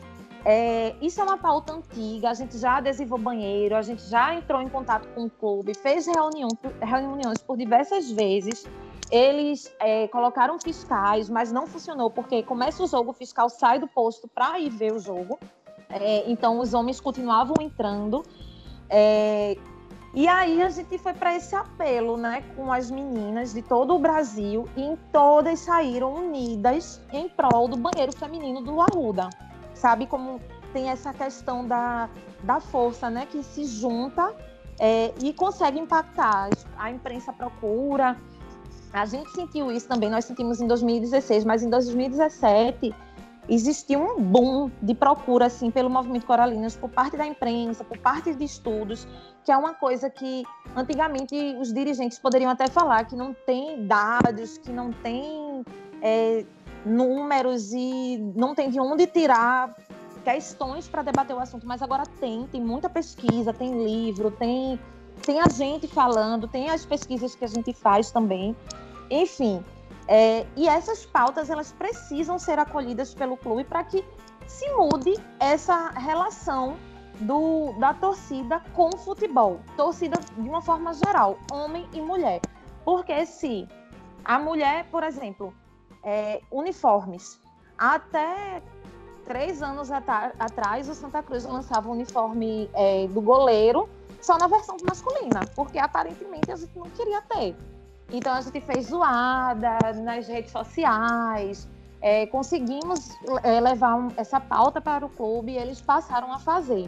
É, 0.46 0.94
isso 1.02 1.22
é 1.22 1.24
uma 1.24 1.38
pauta 1.38 1.72
antiga, 1.74 2.30
a 2.30 2.34
gente 2.34 2.58
já 2.58 2.78
adesivou 2.78 3.18
banheiro, 3.18 3.76
a 3.76 3.82
gente 3.82 4.04
já 4.10 4.36
entrou 4.36 4.62
em 4.62 4.68
contato 4.68 5.08
com 5.16 5.26
o 5.26 5.30
clube, 5.30 5.74
fez 5.74 6.06
reunião, 6.06 6.50
reuniões 6.82 7.38
por 7.38 7.56
diversas 7.56 8.12
vezes. 8.12 8.66
Eles 9.10 9.74
é, 9.80 10.08
colocaram 10.10 10.60
fiscais, 10.60 11.30
mas 11.30 11.52
não 11.52 11.66
funcionou, 11.66 12.10
porque 12.10 12.44
começa 12.44 12.84
o 12.84 12.88
jogo, 12.88 13.12
o 13.12 13.14
fiscal 13.14 13.48
sai 13.48 13.80
do 13.80 13.88
posto 13.88 14.28
para 14.28 14.60
ir 14.60 14.70
ver 14.70 14.92
o 14.92 15.00
jogo. 15.00 15.40
É, 15.90 16.30
então, 16.30 16.60
os 16.60 16.74
homens 16.74 17.00
continuavam 17.00 17.56
entrando. 17.62 18.24
É, 18.90 19.56
e 20.14 20.28
aí 20.28 20.62
a 20.62 20.70
gente 20.70 20.98
foi 21.00 21.14
para 21.14 21.36
esse 21.36 21.56
apelo, 21.56 22.18
né, 22.18 22.44
com 22.56 22.72
as 22.72 22.92
meninas 22.92 23.52
de 23.52 23.64
todo 23.64 23.96
o 23.96 24.00
Brasil 24.00 24.68
e 24.78 24.96
todas 25.12 25.62
saíram 25.62 26.14
unidas 26.14 27.02
em 27.12 27.28
prol 27.28 27.68
do 27.68 27.76
banheiro 27.76 28.12
feminino 28.12 28.62
do 28.62 28.80
Arruda. 28.80 29.30
Sabe 29.74 30.06
como 30.06 30.40
tem 30.72 30.90
essa 30.90 31.12
questão 31.14 31.68
da, 31.68 32.10
da 32.44 32.60
força, 32.60 33.10
né, 33.10 33.26
que 33.26 33.42
se 33.42 33.66
junta 33.66 34.36
é, 34.80 35.12
e 35.20 35.34
consegue 35.34 35.80
impactar. 35.80 36.50
A 36.78 36.92
imprensa 36.92 37.34
procura. 37.34 38.16
A 38.92 39.06
gente 39.06 39.32
sentiu 39.32 39.72
isso 39.72 39.88
também, 39.88 40.12
nós 40.12 40.26
sentimos 40.26 40.62
em 40.62 40.68
2016, 40.68 41.44
mas 41.44 41.64
em 41.64 41.70
2017 41.72 42.94
existiu 43.48 44.02
um 44.02 44.22
boom 44.22 44.72
de 44.82 44.94
procura 44.94 45.48
assim 45.48 45.70
pelo 45.70 45.90
movimento 45.90 46.26
Coralinas 46.26 46.76
por 46.76 46.90
parte 46.90 47.18
da 47.18 47.26
imprensa, 47.26 47.84
por 47.84 47.98
parte 47.98 48.34
de 48.34 48.46
estudos, 48.46 49.08
que 49.44 49.52
é 49.52 49.58
uma 49.58 49.74
coisa 49.74 50.10
que 50.10 50.44
antigamente 50.76 51.36
os 51.60 51.74
dirigentes 51.74 52.18
poderiam 52.18 52.50
até 52.50 52.68
falar 52.68 53.06
que 53.06 53.16
não 53.16 53.34
tem 53.46 53.86
dados, 53.86 54.58
que 54.58 54.72
não 54.72 54.92
tem 54.92 55.64
é, 56.02 56.46
números 56.86 57.74
e 57.74 58.18
não 58.36 58.56
tem 58.56 58.70
de 58.70 58.80
onde 58.80 59.08
tirar 59.08 59.76
questões 60.24 60.88
para 60.88 61.02
debater 61.02 61.36
o 61.36 61.40
assunto, 61.40 61.68
mas 61.68 61.82
agora 61.82 62.04
tem, 62.20 62.48
tem 62.48 62.62
muita 62.62 62.90
pesquisa, 62.90 63.52
tem 63.52 63.84
livro, 63.84 64.32
tem 64.32 64.80
tem 65.26 65.40
a 65.40 65.48
gente 65.48 65.88
falando, 65.88 66.48
tem 66.48 66.70
as 66.70 66.86
pesquisas 66.86 67.36
que 67.36 67.46
a 67.46 67.48
gente 67.48 67.74
faz 67.74 68.12
também. 68.12 68.56
Enfim, 69.10 69.64
é, 70.08 70.46
e 70.56 70.68
essas 70.68 71.06
pautas 71.06 71.50
elas 71.50 71.72
precisam 71.72 72.38
ser 72.38 72.60
acolhidas 72.60 73.14
pelo 73.14 73.38
clube 73.38 73.64
para 73.64 73.84
que 73.84 74.04
se 74.48 74.70
mude 74.74 75.14
essa 75.40 75.90
relação 75.92 76.76
do, 77.22 77.74
da 77.80 77.94
torcida 77.94 78.62
com 78.74 78.90
o 78.90 78.98
futebol. 78.98 79.60
Torcida 79.78 80.20
de 80.38 80.50
uma 80.50 80.62
forma 80.62 80.94
geral, 80.94 81.38
homem 81.52 81.88
e 81.94 82.02
mulher. 82.02 82.42
Porque 82.84 83.26
se 83.26 83.68
a 84.26 84.38
mulher, 84.38 84.86
por 84.92 85.04
exemplo, 85.04 85.54
é, 86.04 86.42
uniformes, 86.52 87.40
até 87.78 88.62
três 89.26 89.62
anos 89.62 89.90
atrás 89.92 90.90
o 90.90 90.94
Santa 90.94 91.24
Cruz 91.24 91.46
lançava 91.46 91.88
o 91.88 91.92
uniforme 91.94 92.70
é, 92.74 93.08
do 93.08 93.22
goleiro 93.22 93.90
só 94.22 94.38
na 94.38 94.48
versão 94.48 94.76
masculina, 94.88 95.42
porque 95.56 95.78
aparentemente 95.78 96.52
a 96.52 96.56
gente 96.56 96.78
não 96.78 96.90
queria 96.90 97.22
ter. 97.22 97.56
Então 98.14 98.32
a 98.32 98.42
gente 98.42 98.62
fez 98.62 98.90
zoada 98.90 99.80
nas 100.04 100.28
redes 100.28 100.52
sociais, 100.52 101.68
é, 102.00 102.28
conseguimos 102.28 103.10
é, 103.42 103.60
levar 103.60 103.96
um, 103.96 104.10
essa 104.16 104.40
pauta 104.40 104.80
para 104.80 105.04
o 105.04 105.10
clube 105.10 105.54
e 105.54 105.58
eles 105.58 105.82
passaram 105.82 106.32
a 106.32 106.38
fazer. 106.38 106.88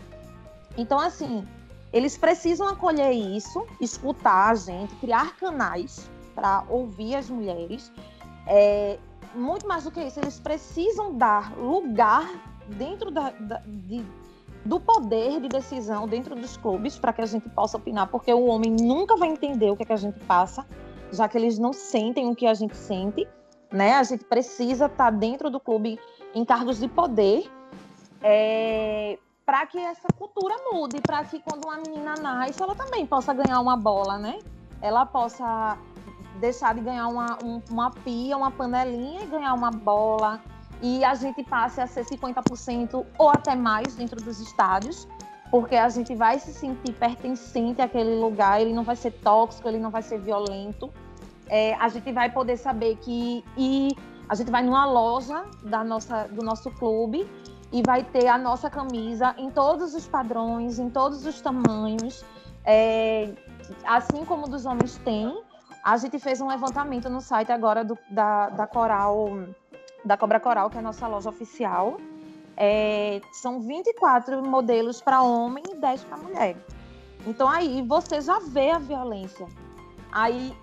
Então, 0.77 0.99
assim, 0.99 1.43
eles 1.91 2.15
precisam 2.15 2.67
acolher 2.67 3.11
isso, 3.11 3.65
escutar 3.81 4.51
a 4.51 4.55
gente, 4.55 4.93
criar 4.97 5.35
canais 5.37 6.07
para 6.35 6.63
ouvir 6.69 7.15
as 7.15 7.27
mulheres. 7.27 7.91
É, 8.45 8.99
muito 9.33 9.67
mais 9.67 9.85
do 9.85 9.91
que 9.91 10.01
isso, 10.01 10.19
eles 10.19 10.39
precisam 10.39 11.17
dar 11.17 11.57
lugar 11.57 12.29
dentro 12.67 13.09
da, 13.09 13.31
da, 13.31 13.63
de, 13.65 14.05
do 14.63 14.79
poder 14.79 15.41
de 15.41 15.47
decisão 15.47 16.07
dentro 16.07 16.35
dos 16.35 16.55
clubes 16.55 16.99
para 16.99 17.11
que 17.11 17.21
a 17.21 17.25
gente 17.25 17.49
possa 17.49 17.77
opinar, 17.77 18.07
porque 18.07 18.31
o 18.31 18.45
homem 18.45 18.71
nunca 18.71 19.15
vai 19.15 19.29
entender 19.29 19.71
o 19.71 19.75
que, 19.75 19.83
é 19.83 19.85
que 19.87 19.93
a 19.93 19.97
gente 19.97 20.19
passa 20.25 20.63
já 21.11 21.27
que 21.27 21.37
eles 21.37 21.57
não 21.57 21.73
sentem 21.73 22.29
o 22.29 22.35
que 22.35 22.45
a 22.45 22.53
gente 22.53 22.75
sente, 22.75 23.27
né? 23.71 23.93
A 23.93 24.03
gente 24.03 24.23
precisa 24.25 24.85
estar 24.85 25.05
tá 25.05 25.09
dentro 25.09 25.49
do 25.49 25.59
clube 25.59 25.99
em 26.33 26.43
cargos 26.43 26.79
de 26.79 26.87
poder 26.87 27.49
é, 28.27 29.19
para 29.45 29.65
que 29.67 29.77
essa 29.77 30.07
cultura 30.17 30.55
mude, 30.71 30.99
para 30.99 31.23
que 31.23 31.39
quando 31.39 31.65
uma 31.65 31.77
menina 31.77 32.15
nasce, 32.15 32.61
ela 32.61 32.73
também 32.73 33.05
possa 33.05 33.33
ganhar 33.33 33.59
uma 33.59 33.77
bola, 33.77 34.17
né? 34.17 34.39
Ela 34.81 35.05
possa 35.05 35.77
deixar 36.39 36.73
de 36.73 36.81
ganhar 36.81 37.07
uma, 37.07 37.37
um, 37.43 37.61
uma 37.69 37.91
pia, 37.91 38.35
uma 38.35 38.49
panelinha 38.49 39.21
e 39.21 39.27
ganhar 39.27 39.53
uma 39.53 39.69
bola. 39.69 40.41
E 40.81 41.05
a 41.05 41.13
gente 41.13 41.43
passe 41.43 41.79
a 41.79 41.87
ser 41.87 42.03
50% 42.05 43.05
ou 43.17 43.29
até 43.29 43.55
mais 43.55 43.95
dentro 43.95 44.21
dos 44.21 44.39
estádios, 44.39 45.07
porque 45.51 45.75
a 45.75 45.89
gente 45.89 46.15
vai 46.15 46.39
se 46.39 46.53
sentir 46.53 46.93
pertencente 46.93 47.81
àquele 47.81 48.15
lugar, 48.15 48.61
ele 48.61 48.73
não 48.73 48.83
vai 48.83 48.95
ser 48.95 49.11
tóxico, 49.11 49.67
ele 49.67 49.79
não 49.79 49.89
vai 49.89 50.01
ser 50.01 50.19
violento 50.19 50.91
é, 51.47 51.75
a 51.75 51.87
gente 51.89 52.11
vai 52.11 52.31
poder 52.31 52.57
saber 52.57 52.97
que 52.97 53.43
e 53.57 53.95
a 54.27 54.35
gente 54.35 54.49
vai 54.49 54.63
numa 54.63 54.85
loja 54.85 55.45
da 55.63 55.83
nossa, 55.83 56.23
do 56.25 56.43
nosso 56.43 56.71
clube 56.71 57.27
e 57.71 57.81
vai 57.85 58.03
ter 58.03 58.27
a 58.27 58.37
nossa 58.37 58.69
camisa 58.69 59.35
em 59.37 59.49
todos 59.51 59.93
os 59.93 60.07
padrões, 60.07 60.79
em 60.79 60.89
todos 60.89 61.25
os 61.25 61.41
tamanhos, 61.41 62.23
é, 62.63 63.33
assim 63.85 64.25
como 64.25 64.47
dos 64.47 64.65
homens 64.65 64.97
tem. 65.03 65.43
A 65.83 65.97
gente 65.97 66.17
fez 66.17 66.41
um 66.41 66.47
levantamento 66.47 67.09
no 67.09 67.21
site 67.21 67.51
agora 67.51 67.83
do, 67.83 67.97
da, 68.09 68.49
da 68.49 68.65
Coral, 68.65 69.29
da 70.03 70.17
Cobra 70.17 70.39
Coral, 70.39 70.69
que 70.69 70.77
é 70.77 70.79
a 70.79 70.83
nossa 70.83 71.07
loja 71.07 71.29
oficial. 71.29 71.97
É, 72.57 73.21
são 73.31 73.61
24 73.61 74.41
modelos 74.45 75.01
para 75.01 75.21
homem 75.21 75.63
e 75.71 75.75
10 75.75 76.03
para 76.05 76.17
mulher. 76.17 76.57
Então 77.27 77.49
aí 77.49 77.81
você 77.81 78.21
já 78.21 78.39
vê 78.39 78.71
a 78.71 78.79
violência. 78.79 79.47
Aí 80.11 80.55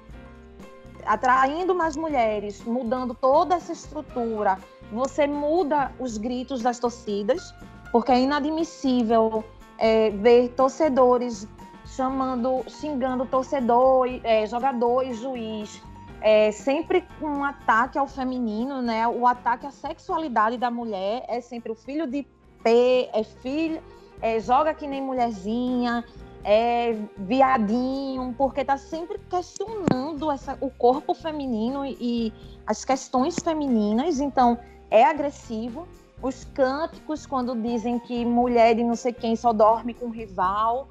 atraindo 1.04 1.74
mais 1.74 1.96
mulheres, 1.96 2.62
mudando 2.64 3.14
toda 3.14 3.56
essa 3.56 3.72
estrutura, 3.72 4.58
você 4.90 5.26
muda 5.26 5.92
os 5.98 6.16
gritos 6.16 6.62
das 6.62 6.78
torcidas, 6.78 7.54
porque 7.90 8.12
é 8.12 8.20
inadmissível 8.20 9.44
é, 9.78 10.10
ver 10.10 10.50
torcedores 10.50 11.48
chamando, 11.84 12.64
xingando 12.68 13.26
torcedor, 13.26 14.06
é, 14.22 14.46
jogador 14.46 15.02
e 15.02 15.12
juiz, 15.12 15.82
é, 16.22 16.52
sempre 16.52 17.04
um 17.20 17.44
ataque 17.44 17.98
ao 17.98 18.06
feminino, 18.06 18.80
né? 18.80 19.06
O 19.08 19.26
ataque 19.26 19.66
à 19.66 19.70
sexualidade 19.70 20.56
da 20.56 20.70
mulher 20.70 21.24
é 21.28 21.40
sempre 21.40 21.72
o 21.72 21.74
filho 21.74 22.06
de 22.06 22.26
P, 22.62 23.10
é 23.12 23.24
filho, 23.24 23.82
é, 24.20 24.38
joga 24.38 24.72
que 24.72 24.86
nem 24.86 25.02
mulherzinha, 25.02 26.04
é 26.44 26.96
viadinho, 27.18 28.34
porque 28.38 28.60
está 28.60 28.76
sempre 28.76 29.18
questionando 29.28 30.30
essa, 30.30 30.56
o 30.60 30.70
corpo 30.70 31.12
feminino 31.12 31.84
e 31.84 32.32
as 32.66 32.84
questões 32.84 33.36
femininas, 33.38 34.20
então 34.20 34.58
é 34.90 35.04
agressivo. 35.04 35.86
Os 36.22 36.44
cânticos, 36.44 37.26
quando 37.26 37.60
dizem 37.60 37.98
que 37.98 38.24
mulher 38.24 38.76
de 38.76 38.84
não 38.84 38.94
sei 38.94 39.12
quem 39.12 39.34
só 39.34 39.52
dorme 39.52 39.92
com 39.92 40.08
rival, 40.08 40.88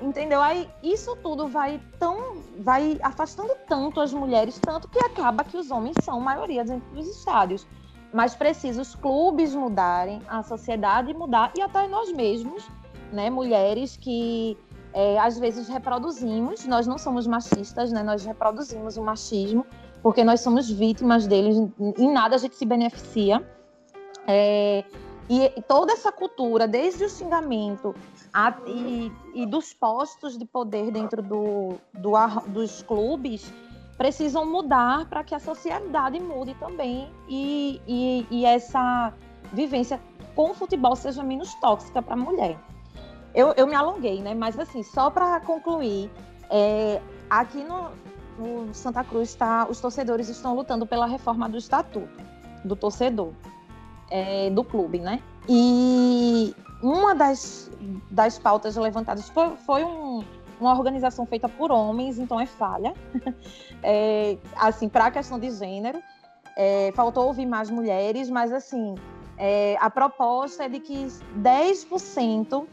entendeu? 0.00 0.40
Aí 0.40 0.68
isso 0.82 1.16
tudo 1.16 1.48
vai 1.48 1.80
tão, 1.98 2.36
vai 2.58 2.98
afastando 3.02 3.52
tanto 3.68 4.00
as 4.00 4.12
mulheres, 4.12 4.58
tanto 4.58 4.88
que 4.88 4.98
acaba 4.98 5.44
que 5.44 5.56
os 5.56 5.70
homens 5.70 5.96
são 6.02 6.20
maioria 6.20 6.64
dentro 6.64 6.88
dos 6.94 7.08
estádios. 7.08 7.66
Mas 8.12 8.34
precisa 8.34 8.80
os 8.80 8.94
clubes 8.94 9.54
mudarem, 9.54 10.22
a 10.28 10.42
sociedade 10.42 11.12
mudar 11.12 11.52
e 11.56 11.60
até 11.60 11.88
nós 11.88 12.12
mesmos, 12.12 12.68
né, 13.12 13.28
mulheres 13.28 13.96
que 13.96 14.56
é, 14.94 15.18
às 15.18 15.36
vezes 15.36 15.68
reproduzimos, 15.68 16.64
nós 16.66 16.86
não 16.86 16.96
somos 16.96 17.26
machistas, 17.26 17.90
né? 17.90 18.02
Nós 18.04 18.24
reproduzimos 18.24 18.96
o 18.96 19.02
machismo, 19.02 19.66
porque 20.00 20.22
nós 20.22 20.40
somos 20.40 20.70
vítimas 20.70 21.26
deles, 21.26 21.56
em 21.98 22.12
nada 22.12 22.36
a 22.36 22.38
gente 22.38 22.54
se 22.54 22.64
beneficia. 22.64 23.44
É, 24.26 24.84
e, 25.28 25.62
toda 25.66 25.92
essa 25.92 26.12
cultura, 26.12 26.68
desde 26.68 27.04
o 27.04 27.08
xingamento 27.08 27.94
a, 28.34 28.52
e, 28.66 29.12
e, 29.32 29.46
dos 29.46 29.72
postos 29.72 30.36
de 30.36 30.44
poder 30.44 30.90
dentro 30.90 31.22
do, 31.22 31.76
do, 31.92 32.12
dos 32.48 32.82
clubes, 32.82 33.52
precisam 33.96 34.44
mudar 34.44 35.08
para 35.08 35.22
que 35.22 35.36
a 35.36 35.38
sociedade 35.38 36.18
mude 36.18 36.52
também 36.54 37.08
e, 37.28 37.80
e, 37.86 38.26
e 38.28 38.44
essa 38.44 39.14
vivência 39.52 40.00
com 40.34 40.50
o 40.50 40.54
futebol 40.54 40.96
seja 40.96 41.22
menos 41.22 41.54
tóxica 41.60 42.02
para 42.02 42.14
a 42.14 42.16
mulher. 42.16 42.58
Eu, 43.32 43.54
eu 43.56 43.68
me 43.68 43.74
alonguei, 43.74 44.20
né? 44.20 44.34
Mas 44.34 44.58
assim, 44.58 44.82
só 44.82 45.10
para 45.10 45.38
concluir, 45.40 46.10
é, 46.50 47.00
aqui 47.30 47.62
no, 47.62 47.90
no 48.36 48.74
Santa 48.74 49.04
Cruz 49.04 49.32
tá, 49.36 49.66
os 49.70 49.80
torcedores 49.80 50.28
estão 50.28 50.56
lutando 50.56 50.84
pela 50.86 51.06
reforma 51.06 51.48
do 51.48 51.56
estatuto 51.56 52.24
do 52.64 52.74
torcedor, 52.74 53.32
é, 54.10 54.50
do 54.50 54.64
clube, 54.64 54.98
né? 54.98 55.22
E 55.48 56.54
uma 56.84 57.14
das, 57.14 57.70
das 58.10 58.38
pautas 58.38 58.76
levantadas 58.76 59.28
foi, 59.30 59.56
foi 59.56 59.84
um, 59.84 60.22
uma 60.60 60.72
organização 60.76 61.24
feita 61.24 61.48
por 61.48 61.72
homens, 61.72 62.18
então 62.18 62.38
é 62.38 62.46
falha. 62.46 62.94
é, 63.82 64.36
assim, 64.56 64.88
para 64.88 65.06
a 65.06 65.10
questão 65.10 65.38
de 65.38 65.50
gênero, 65.50 66.02
é, 66.56 66.92
faltou 66.94 67.26
ouvir 67.26 67.46
mais 67.46 67.70
mulheres, 67.70 68.28
mas 68.28 68.52
assim, 68.52 68.94
é, 69.38 69.76
a 69.80 69.88
proposta 69.88 70.64
é 70.64 70.68
de 70.68 70.78
que 70.78 71.06
10% 71.38 72.66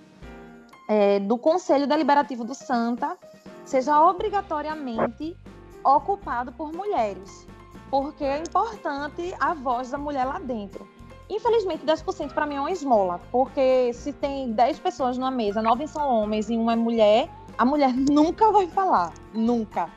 é, 0.90 1.20
do 1.20 1.38
Conselho 1.38 1.88
Deliberativo 1.88 2.44
do 2.44 2.54
Santa 2.54 3.18
seja 3.64 4.00
obrigatoriamente 4.02 5.38
ocupado 5.84 6.52
por 6.52 6.74
mulheres, 6.74 7.48
porque 7.90 8.26
é 8.26 8.40
importante 8.40 9.34
a 9.40 9.54
voz 9.54 9.90
da 9.90 9.98
mulher 9.98 10.26
lá 10.26 10.38
dentro. 10.38 10.86
Infelizmente, 11.32 11.86
10% 11.86 12.34
para 12.34 12.46
mim 12.46 12.56
é 12.56 12.60
uma 12.60 12.72
esmola, 12.72 13.22
porque 13.32 13.94
se 13.94 14.12
tem 14.12 14.52
10 14.52 14.80
pessoas 14.80 15.18
numa 15.18 15.32
mesa, 15.32 15.62
9 15.62 15.88
são 15.88 16.06
homens 16.06 16.50
e 16.50 16.58
uma 16.58 16.74
é 16.74 16.76
mulher, 16.76 17.30
a 17.58 17.64
mulher 17.64 17.94
nunca 18.12 18.52
vai 18.52 18.68
falar, 18.68 19.14
nunca. 19.34 19.90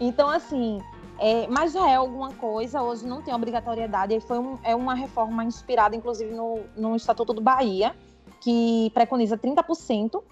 Então, 0.00 0.30
assim, 0.30 0.80
é, 1.18 1.46
mas 1.48 1.72
já 1.72 1.90
é 1.90 1.96
alguma 1.96 2.32
coisa, 2.32 2.80
hoje 2.80 3.06
não 3.06 3.20
tem 3.20 3.34
obrigatoriedade, 3.34 4.18
foi 4.20 4.38
um, 4.38 4.58
é 4.64 4.74
uma 4.74 4.94
reforma 4.94 5.44
inspirada, 5.44 5.94
inclusive, 5.94 6.32
no, 6.34 6.60
no 6.74 6.96
Estatuto 6.96 7.34
do 7.34 7.42
Bahia, 7.42 7.94
que 8.40 8.90
preconiza 8.94 9.36
30%. 9.36 10.22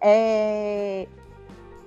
É, 0.00 1.06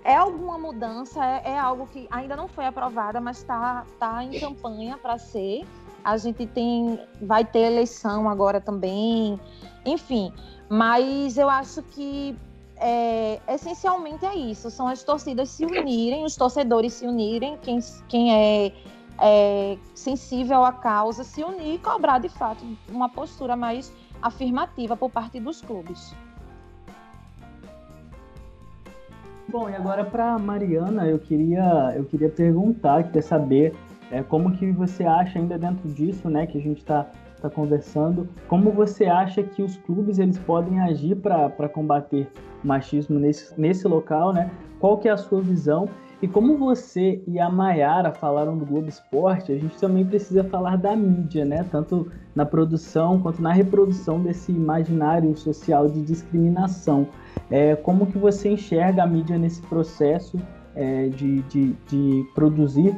é 0.06 0.16
alguma 0.16 0.58
mudança, 0.58 1.26
é, 1.26 1.52
é, 1.52 1.60
algo 1.60 1.86
que 1.88 2.08
ainda 2.10 2.38
não 2.38 2.48
foi 2.48 2.66
aprovada, 2.66 3.20
mas 3.20 3.40
está 3.40 3.86
tá 4.00 4.24
em 4.24 4.40
campanha 4.40 4.98
para 4.98 5.18
ser. 5.18 5.66
A 6.06 6.18
gente 6.18 6.46
tem, 6.46 7.00
vai 7.20 7.44
ter 7.44 7.62
eleição 7.62 8.30
agora 8.30 8.62
também, 8.62 9.40
enfim. 9.84 10.32
Mas 10.70 11.36
eu 11.36 11.50
acho 11.50 11.82
que 11.82 12.38
é, 12.78 13.40
essencialmente 13.48 14.24
é 14.24 14.36
isso: 14.36 14.70
são 14.70 14.88
as 14.88 15.04
torcidas 15.04 15.50
se 15.50 15.66
unirem, 15.66 16.24
os 16.24 16.36
torcedores 16.36 16.94
se 16.94 17.08
unirem, 17.08 17.58
quem, 17.58 17.80
quem 18.08 18.36
é, 18.36 18.72
é 19.20 19.78
sensível 19.96 20.64
à 20.64 20.72
causa 20.72 21.24
se 21.24 21.44
unir 21.44 21.74
e 21.74 21.80
cobrar 21.80 22.20
de 22.20 22.30
fato 22.30 22.64
uma 22.88 23.10
postura 23.10 23.56
mais 23.56 23.92
afirmativa 24.22 24.96
por 24.96 25.10
parte 25.10 25.40
dos 25.40 25.60
clubes. 25.60 26.14
Bom, 29.48 29.70
e 29.70 29.76
agora 29.76 30.04
para 30.04 30.38
Mariana, 30.38 31.08
eu 31.08 31.18
queria, 31.18 31.94
eu 31.96 32.04
queria 32.06 32.30
perguntar, 32.30 33.04
queria 33.06 33.22
saber 33.22 33.74
é, 34.12 34.22
como 34.24 34.52
que 34.52 34.72
você 34.72 35.04
acha 35.04 35.40
ainda 35.40 35.58
dentro 35.58 35.90
disso, 35.90 36.30
né, 36.30 36.46
que 36.46 36.58
a 36.58 36.62
gente 36.62 36.80
está 36.80 37.06
tá 37.42 37.50
conversando, 37.50 38.28
como 38.48 38.72
você 38.72 39.06
acha 39.06 39.44
que 39.44 39.62
os 39.62 39.78
clubes 39.78 40.20
eles 40.20 40.38
podem 40.40 40.80
agir 40.80 41.16
para 41.16 41.70
combater 41.70 42.28
machismo 42.64 43.20
nesse, 43.20 43.60
nesse 43.60 43.88
local, 43.88 44.34
né? 44.34 44.50
Qual 44.80 44.98
que 44.98 45.08
é 45.08 45.12
a 45.12 45.18
sua 45.18 45.42
visão? 45.42 45.88
E 46.22 46.28
como 46.28 46.58
você 46.58 47.22
e 47.28 47.40
a 47.40 47.50
Mayara 47.50 48.12
falaram 48.12 48.58
do 48.58 48.66
Globo 48.66 48.88
Esporte, 48.88 49.52
a 49.52 49.58
gente 49.58 49.78
também 49.78 50.06
precisa 50.06 50.44
falar 50.44 50.78
da 50.78 50.96
mídia, 50.96 51.46
né? 51.46 51.66
Tanto 51.70 52.12
na 52.34 52.46
produção 52.46 53.20
quanto 53.20 53.42
na 53.42 53.52
reprodução 53.52 54.20
desse 54.20 54.52
imaginário 54.52 55.36
social 55.36 55.88
de 55.88 56.02
discriminação. 56.02 57.08
É, 57.52 57.76
como 57.76 58.08
que 58.08 58.18
você 58.18 58.50
enxerga 58.50 59.04
a 59.04 59.08
mídia 59.08 59.38
nesse 59.38 59.62
processo 59.64 60.40
é, 60.74 61.10
de, 61.10 61.42
de, 61.44 61.74
de 61.88 62.26
produzir 62.34 62.96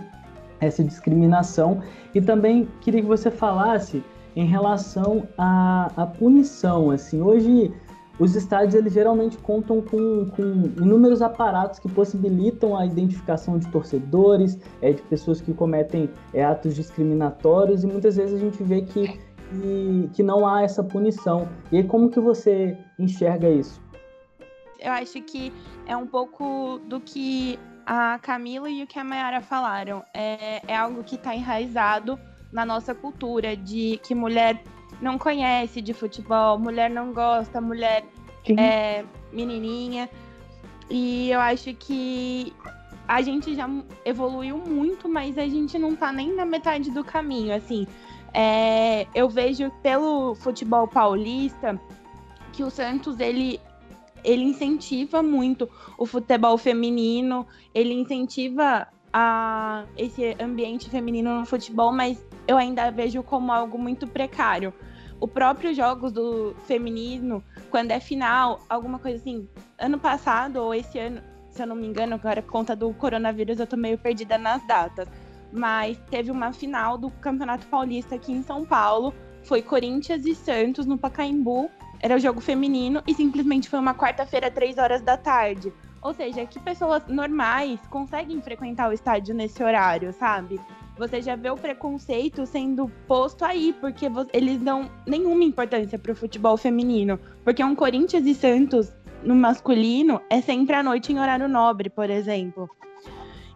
essa 0.59 0.83
discriminação? 0.83 1.81
E 2.13 2.21
também 2.21 2.67
queria 2.81 3.01
que 3.01 3.07
você 3.07 3.29
falasse 3.29 4.03
em 4.35 4.45
relação 4.45 5.27
à, 5.37 5.91
à 5.95 6.05
punição. 6.05 6.91
Assim, 6.91 7.21
hoje 7.21 7.73
os 8.19 8.35
estádios 8.35 8.73
eles 8.73 8.93
geralmente 8.93 9.37
contam 9.37 9.81
com, 9.81 10.25
com, 10.27 10.43
inúmeros 10.83 11.21
aparatos 11.21 11.79
que 11.79 11.89
possibilitam 11.89 12.75
a 12.75 12.85
identificação 12.85 13.59
de 13.59 13.67
torcedores, 13.67 14.59
é, 14.81 14.91
de 14.91 15.01
pessoas 15.03 15.39
que 15.39 15.53
cometem 15.53 16.09
é, 16.33 16.43
atos 16.43 16.75
discriminatórios 16.75 17.83
e 17.83 17.87
muitas 17.87 18.15
vezes 18.15 18.35
a 18.35 18.39
gente 18.39 18.61
vê 18.63 18.81
que, 18.81 19.07
que, 19.07 20.09
que, 20.13 20.23
não 20.23 20.47
há 20.47 20.63
essa 20.63 20.83
punição. 20.83 21.47
E 21.71 21.77
aí, 21.77 21.83
como 21.83 22.09
que 22.09 22.19
você 22.19 22.77
enxerga 22.97 23.49
isso? 23.49 23.79
Eu 24.79 24.91
acho 24.91 25.21
que 25.21 25.53
é 25.87 25.95
um 25.95 26.05
pouco 26.05 26.79
do 26.87 26.99
que 26.99 27.57
a 27.87 28.19
Camila 28.21 28.69
e 28.69 28.83
o 28.83 28.87
que 28.87 28.99
a 28.99 29.03
Mayara 29.03 29.39
falaram. 29.39 30.03
É, 30.13 30.61
é 30.67 30.75
algo 30.75 31.05
que 31.05 31.15
está 31.15 31.33
enraizado 31.33 32.19
na 32.51 32.65
nossa 32.65 32.93
cultura 32.93 33.55
de 33.55 33.97
que 34.03 34.13
mulher 34.13 34.61
não 35.01 35.17
conhece 35.17 35.81
de 35.81 35.93
futebol, 35.93 36.59
mulher 36.59 36.89
não 36.89 37.13
gosta, 37.13 37.61
mulher 37.61 38.03
Sim. 38.45 38.59
é 38.59 39.05
menininha. 39.31 40.09
E 40.89 41.31
eu 41.31 41.39
acho 41.39 41.73
que 41.75 42.53
a 43.07 43.21
gente 43.21 43.55
já 43.55 43.69
evoluiu 44.03 44.57
muito, 44.57 45.07
mas 45.07 45.37
a 45.37 45.47
gente 45.47 45.79
não 45.79 45.95
tá 45.95 46.11
nem 46.11 46.35
na 46.35 46.45
metade 46.45 46.91
do 46.91 47.05
caminho, 47.05 47.55
assim. 47.55 47.87
É, 48.33 49.07
eu 49.15 49.29
vejo 49.29 49.71
pelo 49.81 50.35
futebol 50.35 50.89
paulista 50.89 51.79
que 52.51 52.63
o 52.63 52.69
Santos 52.69 53.21
ele 53.21 53.61
ele 54.23 54.43
incentiva 54.43 55.21
muito 55.21 55.69
o 55.97 56.05
futebol 56.05 56.57
feminino, 56.57 57.45
ele 57.73 57.93
incentiva 57.93 58.87
a, 59.11 59.85
esse 59.97 60.35
ambiente 60.39 60.89
feminino 60.89 61.39
no 61.39 61.45
futebol, 61.45 61.91
mas 61.91 62.23
eu 62.47 62.57
ainda 62.57 62.91
vejo 62.91 63.23
como 63.23 63.51
algo 63.51 63.77
muito 63.77 64.07
precário. 64.07 64.73
O 65.19 65.27
próprio 65.27 65.73
jogos 65.73 66.11
do 66.11 66.55
feminino, 66.65 67.43
quando 67.71 67.91
é 67.91 67.99
final, 67.99 68.59
alguma 68.69 68.99
coisa 68.99 69.17
assim, 69.17 69.47
ano 69.79 69.97
passado 69.97 70.57
ou 70.57 70.75
esse 70.75 70.99
ano, 70.99 71.21
se 71.49 71.63
eu 71.63 71.67
não 71.67 71.75
me 71.75 71.87
engano, 71.87 72.13
agora 72.15 72.41
por 72.41 72.51
conta 72.51 72.75
do 72.75 72.93
coronavírus 72.93 73.59
eu 73.59 73.65
tô 73.65 73.75
meio 73.75 73.97
perdida 73.97 74.37
nas 74.37 74.65
datas. 74.67 75.07
Mas 75.51 75.97
teve 76.11 76.29
uma 76.29 76.53
final 76.53 76.97
do 76.97 77.09
Campeonato 77.09 77.65
Paulista 77.67 78.15
aqui 78.15 78.31
em 78.31 78.43
São 78.43 78.63
Paulo, 78.63 79.13
foi 79.43 79.61
Corinthians 79.61 80.25
e 80.25 80.35
Santos 80.35 80.85
no 80.85 80.97
Pacaembu. 80.97 81.69
Era 81.99 82.15
o 82.15 82.19
jogo 82.19 82.39
feminino 82.39 83.01
e 83.07 83.13
simplesmente 83.13 83.69
foi 83.69 83.79
uma 83.79 83.93
quarta-feira, 83.93 84.51
três 84.51 84.77
horas 84.77 85.01
da 85.01 85.17
tarde. 85.17 85.73
Ou 86.01 86.13
seja, 86.13 86.45
que 86.45 86.59
pessoas 86.59 87.03
normais 87.07 87.79
conseguem 87.89 88.41
frequentar 88.41 88.89
o 88.89 88.93
estádio 88.93 89.33
nesse 89.33 89.63
horário, 89.63 90.13
sabe? 90.13 90.59
Você 90.97 91.21
já 91.21 91.35
vê 91.35 91.49
o 91.49 91.55
preconceito 91.55 92.45
sendo 92.45 92.89
posto 93.07 93.43
aí, 93.43 93.75
porque 93.79 94.07
eles 94.33 94.61
dão 94.61 94.89
nenhuma 95.05 95.43
importância 95.43 95.97
pro 95.99 96.15
futebol 96.15 96.57
feminino. 96.57 97.19
Porque 97.43 97.63
um 97.63 97.75
Corinthians 97.75 98.25
e 98.25 98.33
Santos 98.33 98.91
no 99.23 99.35
masculino 99.35 100.21
é 100.29 100.41
sempre 100.41 100.75
à 100.75 100.83
noite 100.83 101.11
em 101.11 101.19
horário 101.19 101.47
nobre, 101.47 101.89
por 101.89 102.09
exemplo. 102.09 102.69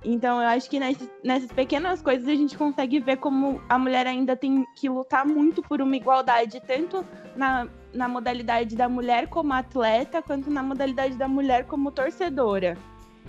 Então, 0.03 0.41
eu 0.41 0.47
acho 0.47 0.69
que 0.69 0.79
nessas, 0.79 1.07
nessas, 1.23 1.51
pequenas 1.51 2.01
coisas 2.01 2.27
a 2.27 2.35
gente 2.35 2.57
consegue 2.57 2.99
ver 2.99 3.17
como 3.17 3.61
a 3.69 3.77
mulher 3.77 4.07
ainda 4.07 4.35
tem 4.35 4.65
que 4.75 4.89
lutar 4.89 5.25
muito 5.25 5.61
por 5.61 5.79
uma 5.79 5.95
igualdade, 5.95 6.59
tanto 6.65 7.05
na, 7.35 7.67
na 7.93 8.07
modalidade 8.07 8.75
da 8.75 8.89
mulher 8.89 9.27
como 9.27 9.53
atleta, 9.53 10.21
quanto 10.21 10.49
na 10.49 10.63
modalidade 10.63 11.15
da 11.15 11.27
mulher 11.27 11.65
como 11.65 11.91
torcedora. 11.91 12.77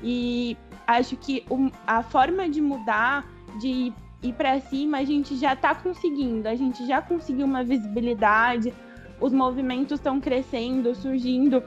E 0.02 0.56
acho 0.86 1.16
que 1.16 1.44
a 1.86 2.02
forma 2.02 2.48
de 2.48 2.62
mudar, 2.62 3.26
de 3.60 3.92
ir 4.22 4.32
para 4.32 4.58
cima, 4.60 4.98
a 4.98 5.04
gente 5.04 5.36
já 5.36 5.52
está 5.52 5.74
conseguindo, 5.74 6.48
a 6.48 6.54
gente 6.54 6.86
já 6.86 7.02
conseguiu 7.02 7.44
uma 7.44 7.62
visibilidade, 7.62 8.72
os 9.20 9.32
movimentos 9.32 9.98
estão 9.98 10.20
crescendo, 10.20 10.94
surgindo 10.94 11.62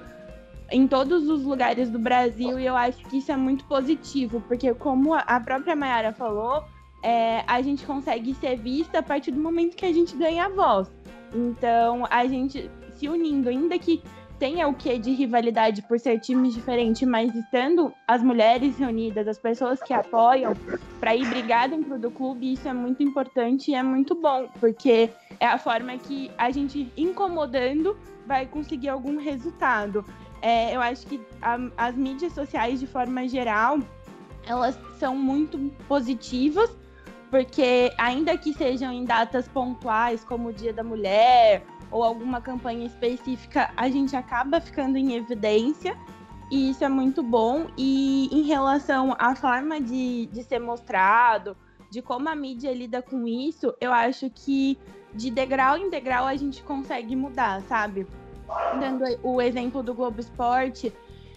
em 0.72 0.88
todos 0.88 1.30
os 1.30 1.44
lugares 1.44 1.90
do 1.90 2.00
Brasil 2.00 2.60
e 2.60 2.66
eu 2.66 2.76
acho 2.76 2.98
que 3.06 3.18
isso 3.18 3.32
é 3.32 3.38
muito 3.38 3.66
positivo, 3.66 4.42
porque 4.48 4.74
como 4.74 5.14
a 5.14 5.40
própria 5.40 5.76
Mayara 5.76 6.14
falou, 6.14 6.64
é, 7.04 7.44
a 7.46 7.62
gente 7.62 7.86
consegue 7.86 8.34
ser 8.34 8.58
vista 8.58 9.00
a 9.00 9.04
partir 9.04 9.32
do 9.32 9.40
momento 9.40 9.76
que 9.76 9.86
a 9.86 9.94
gente 9.94 10.16
ganha 10.16 10.50
voz. 10.50 10.92
Então, 11.34 12.08
a 12.10 12.26
gente 12.26 12.70
se 12.96 13.08
unindo, 13.08 13.50
ainda 13.50 13.78
que 13.78 14.02
tenha 14.40 14.68
o 14.68 14.74
que 14.74 14.98
de 14.98 15.12
rivalidade 15.12 15.82
por 15.84 16.00
ser 16.00 16.20
times 16.20 16.54
diferentes, 16.54 17.08
mas 17.08 17.34
estando 17.34 17.94
as 18.08 18.22
mulheres 18.22 18.78
reunidas, 18.78 19.28
as 19.28 19.38
pessoas 19.38 19.82
que 19.82 19.94
apoiam 19.94 20.54
para 21.00 21.16
ir 21.16 21.26
brigar 21.28 21.70
dentro 21.70 21.98
do 21.98 22.12
clube, 22.12 22.54
isso 22.54 22.68
é 22.68 22.74
muito 22.74 23.02
importante 23.02 23.72
e 23.72 23.76
é 23.76 23.84
muito 23.84 24.16
bom, 24.16 24.48
porque 24.60 25.10
é 25.40 25.46
a 25.46 25.58
forma 25.58 25.98
que 25.98 26.32
a 26.38 26.50
gente 26.52 26.92
incomodando 26.98 27.98
vai 28.26 28.46
conseguir 28.46 28.90
algum 28.90 29.18
resultado. 29.18 30.04
É, 30.46 30.76
eu 30.76 30.80
acho 30.80 31.08
que 31.08 31.20
a, 31.42 31.58
as 31.76 31.96
mídias 31.96 32.32
sociais, 32.34 32.80
de 32.80 32.86
forma 32.86 33.28
geral, 33.28 33.80
elas 34.46 34.80
são 35.00 35.16
muito 35.16 35.58
positivas, 35.88 36.70
porque 37.32 37.92
ainda 37.98 38.38
que 38.38 38.54
sejam 38.54 38.94
em 38.94 39.06
datas 39.06 39.48
pontuais, 39.48 40.24
como 40.24 40.50
o 40.50 40.54
Dia 40.54 40.72
da 40.72 40.84
Mulher 40.84 41.66
ou 41.90 42.04
alguma 42.04 42.40
campanha 42.40 42.86
específica, 42.86 43.72
a 43.76 43.90
gente 43.90 44.16
acaba 44.16 44.62
ficando 44.62 44.98
em 45.00 45.16
evidência. 45.16 45.98
E 46.52 46.70
isso 46.70 46.84
é 46.84 46.90
muito 46.90 47.24
bom. 47.24 47.66
E 47.76 48.30
em 48.32 48.44
relação 48.44 49.16
à 49.18 49.36
forma 49.36 49.82
de, 49.82 50.28
de 50.28 50.44
ser 50.44 50.60
mostrado, 50.60 51.58
de 51.90 52.04
como 52.04 52.30
a 52.30 52.36
mídia 52.36 52.72
lida 52.72 53.02
com 53.02 53.28
isso, 53.28 53.74
eu 53.82 53.92
acho 53.92 54.30
que 54.30 54.78
de 55.12 55.32
degrau 55.32 55.76
em 55.76 55.90
degrau 55.90 56.28
a 56.28 56.36
gente 56.36 56.62
consegue 56.62 57.16
mudar, 57.16 57.64
sabe? 57.64 58.06
Dando 58.80 59.04
o 59.24 59.42
exemplo 59.42 59.82
do 59.82 59.94
Globo 59.94 60.20
Esporte, 60.20 60.94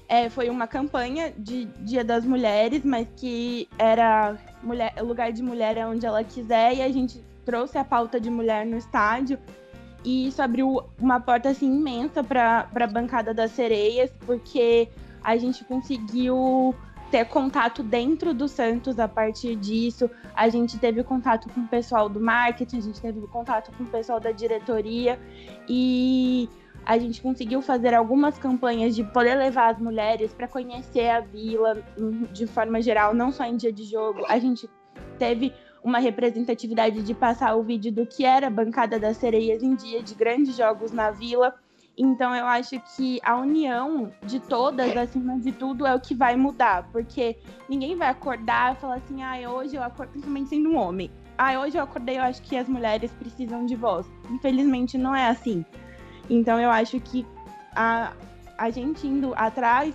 é, 0.09 0.29
foi 0.31 0.49
uma 0.49 0.67
campanha 0.67 1.33
de 1.37 1.67
Dia 1.81 2.03
das 2.03 2.25
Mulheres, 2.25 2.83
mas 2.85 3.07
que 3.17 3.69
era 3.79 4.37
mulher, 4.63 4.95
lugar 5.03 5.33
de 5.33 5.43
mulher 5.43 5.77
é 5.77 5.87
onde 5.87 6.07
ela 6.07 6.25
quiser, 6.25 6.77
e 6.77 6.83
a 6.83 6.91
gente 6.91 7.23
trouxe 7.45 7.79
a 7.79 7.85
pauta 7.85 8.21
de 8.21 8.31
mulher 8.31 8.65
no 8.65 8.77
estádio. 8.77 9.39
E 10.05 10.29
isso 10.29 10.41
abriu 10.41 10.83
uma 10.99 11.21
porta 11.21 11.51
assim 11.51 11.67
imensa 11.67 12.23
para 12.23 12.69
a 12.75 12.87
bancada 12.87 13.35
das 13.35 13.51
sereias, 13.51 14.11
porque 14.25 14.89
a 15.23 15.37
gente 15.37 15.65
conseguiu 15.65 16.75
ter 17.11 17.25
contato 17.27 17.83
dentro 17.83 18.33
do 18.33 18.49
Santos 18.49 18.99
a 18.99 19.09
partir 19.09 19.57
disso. 19.57 20.11
A 20.35 20.49
gente 20.49 20.79
teve 20.79 21.03
contato 21.03 21.49
com 21.53 21.63
o 21.63 21.69
pessoal 21.69 22.09
do 22.09 22.21
marketing, 22.21 22.79
a 22.79 22.83
gente 22.83 23.01
teve 23.01 23.21
contato 23.29 23.73
com 23.77 23.85
o 23.85 23.87
pessoal 23.87 24.21
da 24.21 24.31
diretoria 24.31 25.19
e 25.69 26.49
a 26.85 26.99
gente 26.99 27.21
conseguiu 27.21 27.61
fazer 27.61 27.95
algumas 27.95 28.39
campanhas 28.39 28.95
de 28.95 29.05
poder 29.05 29.35
levar 29.35 29.75
as 29.75 29.79
mulheres 29.79 30.33
para 30.33 30.49
conhecer 30.49 31.09
a 31.09 31.21
vila 31.21 31.83
de 32.33 32.47
forma 32.47 32.81
geral, 32.81 33.15
não 33.15 33.31
só 33.31 33.45
em 33.45 33.57
dia 33.57 33.73
de 33.73 33.85
jogo. 33.85 34.25
A 34.27 34.39
gente 34.39 34.69
teve 35.19 35.53
uma 35.83 35.99
representatividade 35.99 37.03
de 37.03 37.15
passar 37.15 37.55
o 37.55 37.63
vídeo 37.63 37.93
do 37.93 38.07
que 38.07 38.25
era 38.25 38.47
a 38.47 38.51
bancada 38.51 38.99
das 38.99 39.17
sereias 39.17 39.63
em 39.63 39.75
dia 39.75 40.03
de 40.03 40.15
grandes 40.15 40.57
jogos 40.57 40.93
na 40.93 41.11
vila. 41.11 41.55
Então 41.97 42.35
eu 42.35 42.47
acho 42.47 42.81
que 42.97 43.19
a 43.25 43.37
união 43.37 44.13
de 44.23 44.39
todas, 44.39 44.97
acima 44.97 45.39
de 45.39 45.51
tudo, 45.51 45.85
é 45.85 45.95
o 45.95 46.01
que 46.01 46.15
vai 46.15 46.37
mudar, 46.37 46.89
porque 46.93 47.37
ninguém 47.69 47.97
vai 47.97 48.09
acordar 48.09 48.75
e 48.75 48.77
falar 48.77 48.97
assim, 48.97 49.23
ah, 49.23 49.51
hoje 49.51 49.75
eu 49.75 49.83
acordo, 49.83 50.11
principalmente 50.11 50.51
sendo 50.51 50.71
um 50.71 50.77
homem. 50.77 51.11
Ah, 51.37 51.59
hoje 51.61 51.77
eu 51.77 51.83
acordei, 51.83 52.19
eu 52.19 52.23
acho 52.23 52.41
que 52.43 52.57
as 52.57 52.69
mulheres 52.69 53.11
precisam 53.13 53.67
de 53.67 53.75
voz. 53.75 54.07
Infelizmente 54.31 54.97
não 54.97 55.15
é 55.15 55.29
assim. 55.29 55.65
Então 56.29 56.61
eu 56.61 56.71
acho 56.71 57.01
que 57.01 57.27
a, 57.75 58.13
a 58.57 58.71
gente 58.71 59.07
indo 59.07 59.33
atrás 59.37 59.95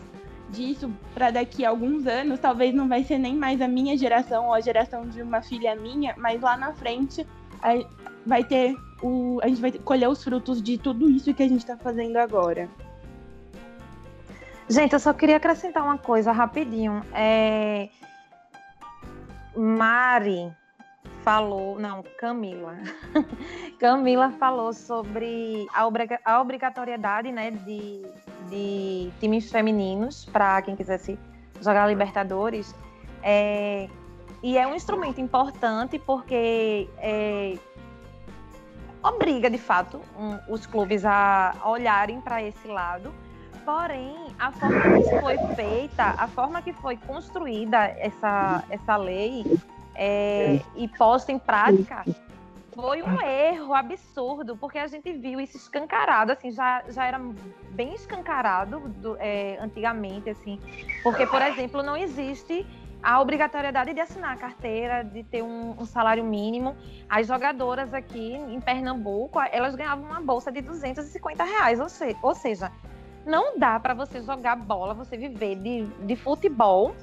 disso 0.50 0.92
para 1.14 1.32
daqui 1.32 1.66
a 1.66 1.70
alguns 1.70 2.06
anos, 2.06 2.40
talvez 2.40 2.74
não 2.74 2.88
vai 2.88 3.04
ser 3.04 3.18
nem 3.18 3.36
mais 3.36 3.62
a 3.62 3.68
minha 3.68 3.98
geração 3.98 4.48
ou 4.48 4.54
a 4.54 4.62
geração 4.62 5.08
de 5.08 5.22
uma 5.22 5.42
filha 5.42 5.76
minha, 5.76 6.14
mas 6.18 6.42
lá 6.42 6.56
na 6.56 6.74
frente 6.74 7.26
a, 7.62 7.74
vai 8.26 8.44
ter 8.44 8.76
o, 9.02 9.40
a 9.44 9.48
gente 9.48 9.62
vai 9.62 9.72
colher 9.72 10.08
os 10.08 10.24
frutos 10.24 10.62
de 10.62 10.78
tudo 10.78 11.10
isso 11.10 11.34
que 11.34 11.44
a 11.44 11.48
gente 11.48 11.60
está 11.60 11.78
fazendo 11.78 12.18
agora. 12.18 12.70
Gente, 14.70 14.94
eu 14.94 15.00
só 15.00 15.12
queria 15.12 15.38
acrescentar 15.38 15.84
uma 15.84 15.98
coisa 15.98 16.32
rapidinho. 16.32 17.04
É... 17.14 17.90
Mari, 19.56 20.52
falou, 21.24 21.80
não, 21.80 22.04
Camila. 22.18 22.78
Camila 23.80 24.30
falou 24.32 24.74
sobre 24.74 25.66
a, 25.74 25.88
obriga 25.88 26.20
a 26.24 26.42
obrigatoriedade 26.42 27.32
né, 27.32 27.52
de, 27.52 28.02
de 28.50 29.12
times 29.20 29.50
femininos 29.50 30.26
para 30.26 30.62
quem 30.62 30.76
quisesse 30.76 31.18
jogar 31.62 31.88
Libertadores. 31.88 32.76
É, 33.22 33.88
e 34.44 34.58
é 34.58 34.68
um 34.68 34.76
instrumento 34.76 35.22
importante 35.22 35.98
porque 35.98 36.90
é, 36.98 37.58
obriga, 39.02 39.50
de 39.50 39.58
fato, 39.58 40.02
um, 40.20 40.54
os 40.54 40.66
clubes 40.66 41.06
a 41.06 41.56
olharem 41.66 42.20
para 42.20 42.44
esse 42.44 42.68
lado. 42.68 43.14
Porém, 43.64 44.14
a 44.38 44.52
forma 44.52 45.02
que 45.02 45.20
foi 45.22 45.38
feita, 45.56 46.04
a 46.18 46.28
forma 46.28 46.62
que 46.62 46.74
foi 46.74 46.98
construída 46.98 47.78
essa, 47.98 48.62
essa 48.70 48.98
lei, 48.98 49.46
é, 49.96 50.60
e 50.76 50.88
posta 50.88 51.32
em 51.32 51.40
prática, 51.40 52.04
foi 52.74 53.04
um 53.04 53.22
erro 53.22 53.74
absurdo, 53.74 54.58
porque 54.58 54.78
a 54.78 54.88
gente 54.88 55.12
viu 55.14 55.40
isso 55.40 55.58
escancarado, 55.58 56.32
assim, 56.32 56.52
já, 56.52 56.84
já 56.90 57.06
era 57.06 57.20
bem 57.72 57.94
escancarado 57.94 58.80
do, 58.80 59.16
é, 59.20 59.58
antigamente, 59.62 60.30
assim, 60.30 60.60
porque, 61.04 61.26
por 61.28 61.42
exemplo, 61.42 61.84
não 61.84 61.96
existe 61.96 62.66
a 63.02 63.20
obrigatoriedade 63.20 63.94
de 63.94 64.00
assinar 64.00 64.34
a 64.34 64.38
carteira, 64.38 65.04
de 65.04 65.24
ter 65.24 65.44
um, 65.44 65.76
um, 65.78 65.86
salário 65.86 66.24
mínimo. 66.24 66.76
As 67.10 67.28
jogadoras 67.28 67.94
aqui 67.94 68.34
em 68.34 68.62
Pernambuco, 68.62 69.40
elas 69.52 69.76
ganhavam 69.76 70.06
uma 70.06 70.22
bolsa 70.22 70.50
de 70.50 70.62
250 70.62 71.44
reais, 71.44 71.82
ou, 71.82 71.90
se, 71.90 72.16
ou 72.22 72.34
seja, 72.34 72.72
não 73.26 73.60
dá 73.60 73.78
para 73.78 73.94
você 73.94 74.22
jogar 74.22 74.56
bola, 74.56 74.94
você 74.94 75.18
viver 75.18 75.56
de, 75.56 75.86
de 75.86 76.16
futebol 76.16 76.96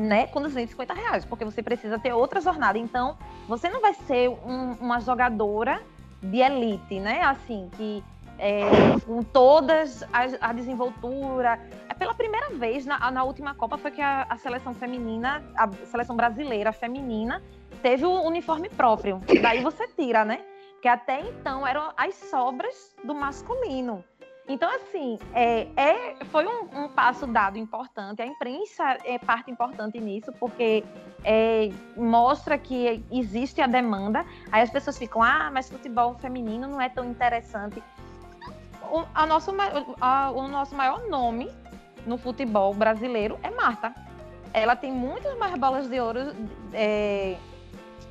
né, 0.00 0.26
com 0.28 0.40
250 0.40 0.94
reais, 0.94 1.24
porque 1.26 1.44
você 1.44 1.62
precisa 1.62 1.98
ter 1.98 2.12
outra 2.12 2.40
jornada. 2.40 2.78
Então, 2.78 3.18
você 3.46 3.68
não 3.68 3.80
vai 3.80 3.92
ser 3.92 4.30
um, 4.30 4.72
uma 4.80 4.98
jogadora 5.00 5.82
de 6.22 6.38
elite, 6.38 6.98
né? 6.98 7.22
Assim, 7.22 7.68
que 7.76 8.02
é, 8.38 8.62
com 9.04 9.22
todas 9.22 10.02
a, 10.40 10.52
desenvoltura. 10.52 11.60
É 11.88 11.92
pela 11.92 12.14
primeira 12.14 12.48
vez 12.50 12.86
na, 12.86 13.10
na 13.10 13.22
última 13.22 13.54
Copa 13.54 13.76
foi 13.76 13.90
que 13.90 14.00
a, 14.00 14.26
a, 14.28 14.36
seleção 14.38 14.74
feminina, 14.74 15.44
a 15.54 15.70
seleção 15.84 16.16
brasileira 16.16 16.72
feminina, 16.72 17.42
teve 17.82 18.06
o 18.06 18.22
uniforme 18.22 18.70
próprio. 18.70 19.20
Daí 19.42 19.62
você 19.62 19.86
tira, 19.88 20.24
né? 20.24 20.40
Porque 20.72 20.88
até 20.88 21.20
então 21.20 21.66
eram 21.66 21.92
as 21.94 22.14
sobras 22.14 22.96
do 23.04 23.14
masculino. 23.14 24.02
Então, 24.50 24.68
assim, 24.68 25.16
é, 25.32 25.68
é 25.76 26.24
foi 26.24 26.44
um, 26.44 26.62
um, 26.74 26.88
passo 26.88 27.24
dado 27.24 27.56
importante. 27.56 28.20
A 28.20 28.26
imprensa 28.26 28.98
é 29.04 29.16
parte 29.16 29.48
importante 29.48 30.00
nisso, 30.00 30.32
porque 30.40 30.82
é, 31.22 31.70
mostra 31.96 32.58
que 32.58 33.00
existe 33.12 33.60
a 33.60 33.68
demanda. 33.68 34.26
Aí 34.50 34.60
as 34.60 34.68
pessoas 34.68 34.98
ficam, 34.98 35.22
ah, 35.22 35.50
mas 35.52 35.70
futebol 35.70 36.16
feminino 36.18 36.66
não 36.66 36.80
é 36.80 36.88
tão 36.88 37.04
interessante. 37.04 37.80
O, 38.90 39.04
a 39.14 39.24
nosso, 39.24 39.52
a, 40.00 40.32
o 40.32 40.48
nosso 40.48 40.74
maior 40.74 41.08
nome 41.08 41.48
no 42.04 42.18
futebol 42.18 42.74
brasileiro 42.74 43.38
é 43.44 43.50
Marta. 43.52 43.94
Ela 44.52 44.74
tem 44.74 44.90
muitas 44.90 45.38
mais 45.38 45.56
bolas 45.56 45.88
de 45.88 46.00
ouro, 46.00 46.34
é, 46.72 47.36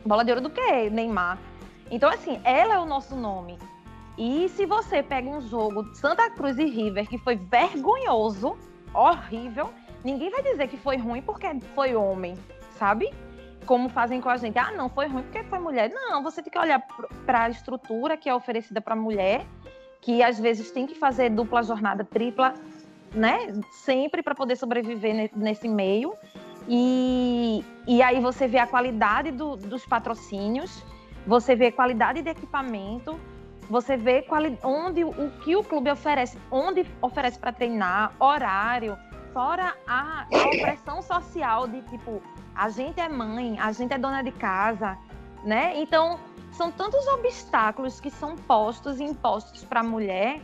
bola 0.06 0.24
de 0.24 0.32
ouro 0.32 0.42
do 0.44 0.50
que 0.50 0.90
Neymar. 0.90 1.38
Então, 1.92 2.10
assim, 2.10 2.40
ela 2.46 2.76
é 2.76 2.80
o 2.80 2.86
nosso 2.86 3.14
nome. 3.14 3.60
E 4.20 4.50
se 4.50 4.66
você 4.66 5.02
pega 5.02 5.30
um 5.30 5.40
jogo 5.40 5.96
Santa 5.96 6.30
Cruz 6.30 6.60
e 6.60 6.66
River 6.66 7.08
que 7.08 7.18
foi 7.18 7.38
vergonhoso, 7.38 8.58
horrível, 8.94 9.70
ninguém 10.04 10.30
vai 10.30 10.44
dizer 10.44 10.68
que 10.68 10.76
foi 10.76 10.98
ruim 10.98 11.22
porque 11.22 11.48
foi 11.74 11.96
homem, 11.96 12.36
sabe? 12.78 13.14
Como 13.66 13.88
fazem 13.88 14.20
com 14.20 14.28
a 14.28 14.36
gente. 14.36 14.60
Ah, 14.60 14.74
não, 14.74 14.90
foi 14.90 15.08
ruim 15.08 15.24
porque 15.24 15.42
foi 15.46 15.60
mulher. 15.60 15.90
Não, 15.90 16.22
você 16.22 16.44
tem 16.44 16.52
que 16.52 16.60
olhar 16.60 16.86
para 17.26 17.44
a 17.44 17.50
estrutura 17.50 18.18
que 18.18 18.28
é 18.28 18.36
oferecida 18.36 18.82
para 18.82 18.94
mulher, 18.94 19.46
que 20.02 20.22
às 20.22 20.38
vezes 20.38 20.70
tem 20.70 20.86
que 20.86 20.96
fazer 20.96 21.30
dupla 21.30 21.64
jornada, 21.64 22.04
tripla, 22.04 22.54
né? 23.14 23.54
Sempre 23.72 24.22
para 24.22 24.36
poder 24.36 24.58
sobreviver 24.58 25.32
nesse 25.34 25.70
meio. 25.70 26.14
E, 26.68 27.64
e 27.88 28.02
aí 28.02 28.20
você 28.20 28.50
vê 28.50 28.58
a 28.58 28.68
qualidade 28.68 29.32
do, 29.32 29.56
dos 29.56 29.86
patrocínios, 29.86 30.84
você 31.26 31.56
vê 31.56 31.68
a 31.68 31.72
qualidade 31.72 32.22
de 32.22 32.30
equipamento, 32.30 33.18
você 33.70 33.96
vê 33.96 34.24
qual, 34.24 34.42
onde 34.64 35.04
o 35.04 35.30
que 35.42 35.56
o 35.56 35.64
clube 35.64 35.92
oferece, 35.92 36.38
onde 36.50 36.86
oferece 37.02 37.38
para 37.38 37.54
treinar, 37.54 38.14
horário, 38.20 38.98
fora 39.32 39.76
a, 39.88 40.26
opressão 40.48 41.02
social 41.02 41.68
de 41.68 41.82
tipo, 41.84 42.22
a 42.56 42.70
gente 42.70 43.00
é 43.00 43.08
mãe, 43.08 43.60
a 43.60 43.72
gente 43.72 43.94
é 43.94 43.98
dona 43.98 44.24
de 44.24 44.32
casa, 44.32 44.98
né? 45.44 45.80
Então, 45.80 46.20
são 46.52 46.72
tantos 46.72 47.06
obstáculos 47.08 48.00
que 48.00 48.10
são 48.10 48.36
postos 48.36 49.00
e 49.00 49.04
impostos 49.04 49.64
para 49.64 49.82
a 49.82 49.84
mulher 49.84 50.42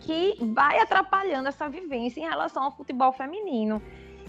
que 0.00 0.36
vai 0.54 0.78
atrapalhando 0.80 1.48
essa 1.48 1.68
vivência 1.68 2.20
em 2.20 2.24
relação 2.24 2.62
ao 2.62 2.72
futebol 2.72 3.12
feminino. 3.12 3.82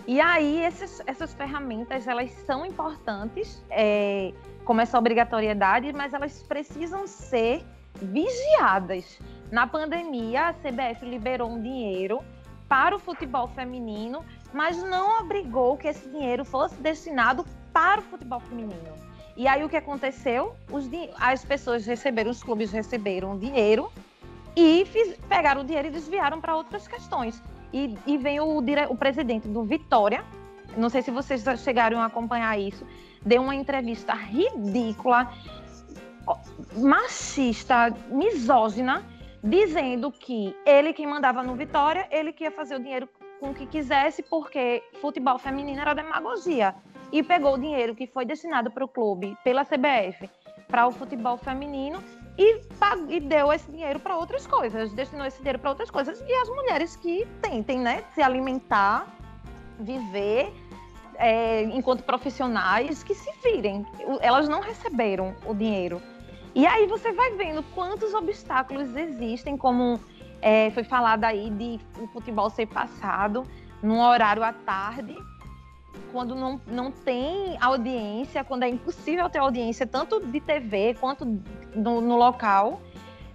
E 0.06 0.20
aí, 0.20 0.62
esses, 0.62 1.02
essas 1.06 1.34
ferramentas, 1.34 2.08
elas 2.08 2.32
são 2.32 2.66
importantes, 2.66 3.64
é, 3.70 4.34
como 4.66 4.82
essa 4.82 4.98
obrigatoriedade, 4.98 5.94
mas 5.94 6.14
elas 6.14 6.44
precisam 6.44 7.08
ser 7.08 7.64
vigiadas. 7.96 9.20
Na 9.52 9.66
pandemia, 9.68 10.50
a 10.50 10.54
CBF 10.54 11.06
liberou 11.06 11.50
um 11.50 11.62
dinheiro 11.62 12.20
para 12.68 12.96
o 12.96 13.00
futebol 13.00 13.48
feminino, 13.48 14.24
mas 14.54 14.82
não 14.84 15.20
obrigou 15.20 15.76
que 15.76 15.88
esse 15.88 16.08
dinheiro 16.10 16.46
fosse 16.46 16.76
destinado 16.76 17.46
para 17.74 18.00
o 18.00 18.04
futebol 18.04 18.40
feminino. 18.40 18.94
E 19.36 19.48
aí 19.48 19.64
o 19.64 19.70
que 19.70 19.78
aconteceu? 19.78 20.56
Os, 20.72 20.90
as 21.20 21.44
pessoas 21.44 21.86
receberam, 21.86 22.30
os 22.30 22.44
clubes 22.44 22.72
receberam 22.72 23.38
dinheiro 23.38 23.92
e 24.56 24.86
fiz, 24.86 25.18
pegaram 25.28 25.62
o 25.62 25.64
dinheiro 25.64 25.88
e 25.88 25.92
desviaram 25.92 26.42
para 26.42 26.56
outras 26.56 26.88
questões. 26.88 27.42
E, 27.72 27.98
e 28.06 28.18
vem 28.18 28.40
o, 28.40 28.58
o 28.58 28.98
presidente 28.98 29.48
do 29.48 29.64
Vitória, 29.64 30.24
não 30.76 30.90
sei 30.90 31.02
se 31.02 31.12
vocês 31.12 31.44
chegaram 31.60 32.00
a 32.02 32.06
acompanhar 32.06 32.60
isso, 32.60 32.86
deu 33.26 33.42
uma 33.42 33.56
entrevista 33.56 34.14
ridícula, 34.14 35.32
machista, 36.76 37.94
misógina, 38.10 39.06
dizendo 39.44 40.12
que 40.12 40.56
ele 40.66 40.94
que 40.94 41.06
mandava 41.06 41.44
no 41.44 41.56
Vitória, 41.56 42.08
ele 42.12 42.34
que 42.34 42.44
ia 42.44 42.52
fazer 42.52 42.76
o 42.76 42.80
dinheiro 42.80 43.08
com 43.40 43.52
o 43.52 43.54
que 43.54 43.66
quisesse, 43.66 44.22
porque 44.22 44.84
futebol 45.02 45.38
feminino 45.38 45.80
era 45.80 45.94
demagogia. 45.94 46.76
E 47.12 47.24
pegou 47.24 47.56
o 47.56 47.58
dinheiro 47.58 47.96
que 47.96 48.06
foi 48.06 48.26
destinado 48.26 48.70
para 48.70 48.84
o 48.84 48.88
clube, 48.88 49.36
pela 49.44 49.66
CBF, 49.66 50.30
para 50.68 50.86
o 50.86 50.92
futebol 50.92 51.38
feminino 51.38 52.04
e, 52.38 52.62
e 53.10 53.20
deu 53.20 53.52
esse 53.52 53.70
dinheiro 53.70 54.00
para 54.00 54.16
outras 54.16 54.48
coisas, 54.48 54.94
destinou 54.94 55.26
esse 55.26 55.38
dinheiro 55.40 55.60
para 55.60 55.72
outras 55.72 55.92
coisas. 55.92 56.22
E 56.22 56.34
as 56.34 56.48
mulheres 56.50 56.96
que 56.96 57.28
tentem 57.42 57.80
né, 57.80 58.04
se 58.14 58.22
alimentar, 58.22 59.08
viver 59.80 60.54
é, 61.16 61.64
enquanto 61.64 62.02
profissionais, 62.04 63.04
que 63.04 63.14
se 63.14 63.30
virem. 63.44 63.86
Elas 64.22 64.48
não 64.48 64.62
receberam 64.62 65.36
o 65.46 65.54
dinheiro. 65.54 66.02
E 66.56 66.66
aí 66.66 66.88
você 66.88 67.12
vai 67.12 67.32
vendo 67.36 67.64
quantos 67.76 68.14
obstáculos 68.14 68.96
existem, 68.96 69.56
como 69.56 70.00
é, 70.42 70.72
foi 70.72 70.84
falado 70.84 71.24
aí 71.24 71.50
de 71.50 71.80
o 72.02 72.08
futebol 72.08 72.50
ser 72.50 72.68
passado 72.68 73.44
num 73.82 74.02
horário 74.02 74.44
à 74.44 74.52
tarde, 74.52 75.16
quando 76.12 76.36
não, 76.36 76.60
não 76.68 76.92
tem 76.92 77.58
audiência, 77.62 78.44
quando 78.44 78.64
é 78.64 78.70
impossível 78.70 79.30
ter 79.30 79.40
audiência 79.40 79.86
tanto 79.86 80.20
de 80.20 80.40
TV 80.40 80.96
quanto 81.00 81.26
no, 81.76 82.02
no 82.02 82.18
local. 82.18 82.82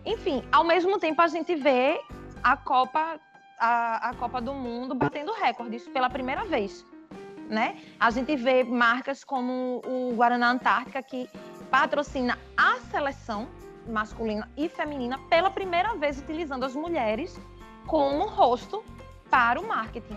Enfim, 0.05 0.43
ao 0.53 0.65
mesmo 0.65 0.99
tempo 0.99 1.23
a 1.23 1.29
gente 1.29 1.55
vê 1.55 2.01
a 2.43 2.57
Copa, 2.57 3.19
a, 3.59 4.11
a 4.11 4.15
Copa 4.15 4.41
do 4.41 4.53
Mundo 4.53 4.95
batendo 4.95 5.33
recordes 5.33 5.87
pela 5.89 6.11
primeira 6.11 6.45
vez. 6.45 6.85
Né? 7.49 7.77
A 8.01 8.11
gente 8.11 8.35
vê 8.37 8.65
marcas 8.65 9.23
como 9.23 9.83
o 9.87 10.15
Guaraná 10.15 10.51
Antártica, 10.51 11.03
que 11.03 11.29
patrocina 11.71 12.39
a 12.57 12.77
seleção 12.91 13.49
masculina 13.87 14.49
e 14.57 14.69
feminina 14.69 15.19
pela 15.29 15.51
primeira 15.51 15.95
vez 15.95 16.19
utilizando 16.19 16.65
as 16.65 16.75
mulheres 16.75 17.39
como 17.87 18.27
rosto 18.27 18.83
para 19.31 19.61
o 19.61 19.67
marketing. 19.67 20.17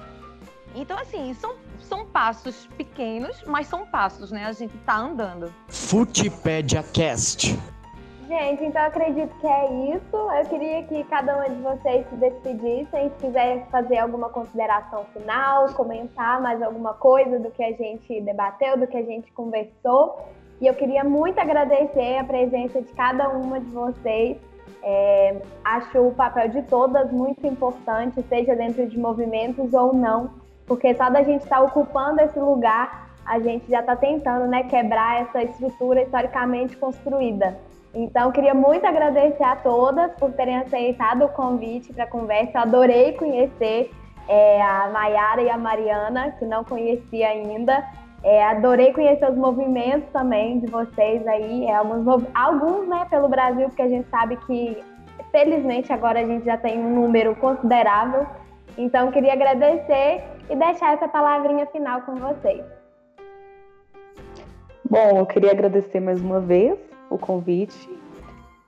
Então, 0.75 0.97
assim, 0.97 1.33
são, 1.33 1.55
são 1.79 2.05
passos 2.05 2.67
pequenos, 2.77 3.43
mas 3.45 3.67
são 3.67 3.85
passos, 3.87 4.31
né? 4.31 4.45
A 4.45 4.51
gente 4.51 4.75
está 4.77 4.97
andando. 4.97 5.53
Footpedia 5.67 6.83
Cast. 6.93 7.57
Gente, 8.27 8.65
então 8.65 8.85
acredito 8.85 9.33
que 9.39 9.47
é 9.47 9.95
isso. 9.95 10.15
Eu 10.15 10.45
queria 10.49 10.83
que 10.83 11.01
cada 11.05 11.37
uma 11.37 11.49
de 11.49 11.61
vocês 11.61 12.05
se 12.09 12.15
despedissem. 12.17 13.09
Se 13.09 13.25
quiser 13.25 13.65
fazer 13.71 13.99
alguma 13.99 14.29
consideração 14.29 15.05
final, 15.13 15.73
comentar 15.73 16.41
mais 16.41 16.61
alguma 16.61 16.93
coisa 16.93 17.39
do 17.39 17.49
que 17.51 17.63
a 17.63 17.71
gente 17.71 18.19
debateu, 18.21 18.77
do 18.77 18.85
que 18.85 18.97
a 18.97 19.03
gente 19.03 19.31
conversou. 19.31 20.27
E 20.59 20.67
eu 20.67 20.73
queria 20.73 21.03
muito 21.03 21.39
agradecer 21.39 22.17
a 22.17 22.23
presença 22.23 22.81
de 22.81 22.91
cada 22.93 23.29
uma 23.29 23.59
de 23.59 23.69
vocês. 23.69 24.37
É, 24.83 25.41
acho 25.63 25.99
o 25.99 26.13
papel 26.13 26.49
de 26.49 26.61
todas 26.63 27.11
muito 27.11 27.45
importante, 27.45 28.23
seja 28.29 28.55
dentro 28.55 28.87
de 28.87 28.97
movimentos 28.97 29.73
ou 29.73 29.93
não, 29.93 30.31
porque 30.65 30.95
só 30.95 31.09
da 31.09 31.23
gente 31.23 31.43
estar 31.43 31.57
tá 31.57 31.63
ocupando 31.63 32.21
esse 32.21 32.39
lugar, 32.39 33.09
a 33.25 33.39
gente 33.39 33.69
já 33.69 33.81
está 33.81 33.95
tentando 33.95 34.47
né, 34.47 34.63
quebrar 34.63 35.21
essa 35.21 35.43
estrutura 35.43 36.03
historicamente 36.03 36.77
construída. 36.77 37.57
Então, 37.93 38.31
queria 38.31 38.53
muito 38.53 38.85
agradecer 38.85 39.43
a 39.43 39.55
todas 39.55 40.11
por 40.15 40.31
terem 40.31 40.57
aceitado 40.57 41.25
o 41.25 41.29
convite 41.29 41.91
para 41.91 42.03
a 42.03 42.07
conversa. 42.07 42.51
Eu 42.59 42.61
adorei 42.61 43.13
conhecer 43.13 43.91
é, 44.27 44.61
a 44.61 44.89
Mayara 44.89 45.41
e 45.41 45.49
a 45.49 45.57
Mariana, 45.57 46.31
que 46.37 46.45
não 46.45 46.63
conhecia 46.63 47.29
ainda. 47.29 47.83
É, 48.27 48.43
adorei 48.43 48.91
conhecer 48.91 49.31
os 49.31 49.37
movimentos 49.37 50.09
também 50.11 50.59
de 50.59 50.67
vocês 50.67 51.25
aí, 51.25 51.63
é, 51.65 51.73
alguns, 51.73 52.25
alguns 52.33 52.85
né, 52.85 53.07
pelo 53.09 53.29
Brasil, 53.29 53.69
porque 53.69 53.81
a 53.81 53.87
gente 53.87 54.05
sabe 54.09 54.35
que, 54.45 54.77
felizmente, 55.31 55.93
agora 55.93 56.19
a 56.19 56.25
gente 56.25 56.43
já 56.43 56.57
tem 56.57 56.77
um 56.77 56.93
número 56.93 57.33
considerável. 57.37 58.27
Então, 58.77 59.11
queria 59.11 59.31
agradecer 59.31 60.25
e 60.49 60.55
deixar 60.57 60.95
essa 60.95 61.07
palavrinha 61.07 61.67
final 61.67 62.01
com 62.01 62.15
vocês. 62.15 62.65
Bom, 64.89 65.19
eu 65.19 65.25
queria 65.25 65.51
agradecer 65.51 66.01
mais 66.01 66.19
uma 66.19 66.41
vez 66.41 66.77
o 67.09 67.17
convite. 67.17 67.89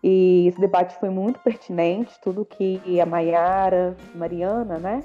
E 0.01 0.47
esse 0.47 0.62
debate 0.62 0.97
foi 1.01 1.10
muito 1.10 1.38
pertinente, 1.41 2.18
tudo 2.22 2.45
que 2.45 2.97
a 3.01 3.05
Maiara, 3.05 3.93
Mariana, 4.16 4.80
né, 4.80 5.03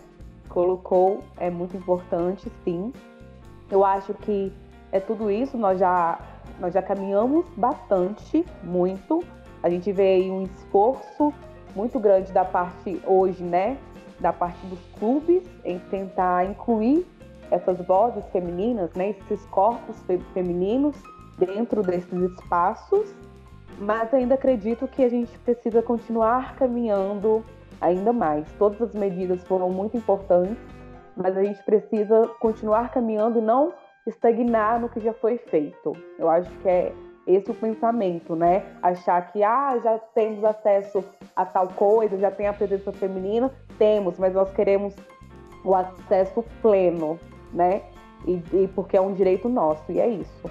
colocou 0.48 1.24
é 1.38 1.50
muito 1.50 1.76
importante, 1.76 2.48
sim. 2.62 2.92
Eu 3.70 3.84
acho 3.84 4.14
que 4.14 4.52
é 4.92 5.00
tudo 5.00 5.30
isso, 5.30 5.56
nós 5.56 5.78
já, 5.78 6.18
nós 6.60 6.72
já 6.72 6.82
caminhamos 6.82 7.44
bastante, 7.56 8.44
muito. 8.62 9.24
A 9.62 9.68
gente 9.68 9.90
vê 9.90 10.14
aí 10.14 10.30
um 10.30 10.42
esforço 10.42 11.32
muito 11.74 11.98
grande 11.98 12.30
da 12.32 12.44
parte 12.44 13.00
hoje, 13.06 13.42
né, 13.42 13.76
da 14.20 14.32
parte 14.32 14.64
dos 14.66 14.78
clubes 14.98 15.42
em 15.64 15.78
tentar 15.78 16.46
incluir 16.46 17.06
essas 17.50 17.78
vozes 17.86 18.24
femininas, 18.30 18.92
né, 18.94 19.10
esses 19.10 19.44
corpos 19.46 19.96
femininos 20.32 20.96
dentro 21.38 21.82
desses 21.82 22.12
espaços, 22.12 23.12
mas 23.78 24.14
ainda 24.14 24.34
acredito 24.34 24.86
que 24.86 25.02
a 25.02 25.08
gente 25.08 25.36
precisa 25.40 25.82
continuar 25.82 26.54
caminhando 26.54 27.44
ainda 27.80 28.12
mais. 28.12 28.46
Todas 28.58 28.80
as 28.80 28.94
medidas 28.94 29.42
foram 29.44 29.68
muito 29.70 29.96
importantes, 29.96 30.56
mas 31.16 31.36
a 31.36 31.42
gente 31.42 31.62
precisa 31.62 32.28
continuar 32.40 32.90
caminhando 32.90 33.38
e 33.38 33.42
não 33.42 33.72
estagnar 34.06 34.80
no 34.80 34.88
que 34.88 35.00
já 35.00 35.12
foi 35.12 35.38
feito. 35.38 35.92
Eu 36.18 36.28
acho 36.28 36.50
que 36.58 36.68
é 36.68 36.92
esse 37.26 37.50
o 37.50 37.54
pensamento, 37.54 38.36
né? 38.36 38.64
Achar 38.82 39.32
que 39.32 39.42
ah, 39.42 39.78
já 39.82 39.98
temos 39.98 40.44
acesso 40.44 41.02
a 41.34 41.44
tal 41.44 41.68
coisa, 41.68 42.18
já 42.18 42.30
tem 42.30 42.46
a 42.46 42.52
presença 42.52 42.92
feminina, 42.92 43.50
temos, 43.78 44.18
mas 44.18 44.34
nós 44.34 44.50
queremos 44.52 44.94
o 45.64 45.74
acesso 45.74 46.44
pleno, 46.60 47.18
né? 47.52 47.82
E, 48.26 48.42
e 48.52 48.68
porque 48.74 48.96
é 48.96 49.00
um 49.00 49.14
direito 49.14 49.48
nosso, 49.48 49.90
e 49.90 49.98
é 49.98 50.08
isso. 50.08 50.50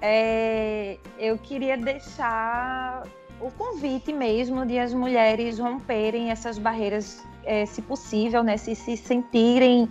É, 0.00 0.98
eu 1.18 1.38
queria 1.38 1.76
deixar 1.76 3.04
o 3.42 3.50
convite 3.50 4.12
mesmo 4.12 4.64
de 4.64 4.78
as 4.78 4.94
mulheres 4.94 5.58
romperem 5.58 6.30
essas 6.30 6.58
barreiras, 6.58 7.22
é, 7.44 7.66
se 7.66 7.82
possível, 7.82 8.42
né? 8.42 8.56
Se 8.56 8.74
se 8.74 8.96
sentirem 8.96 9.88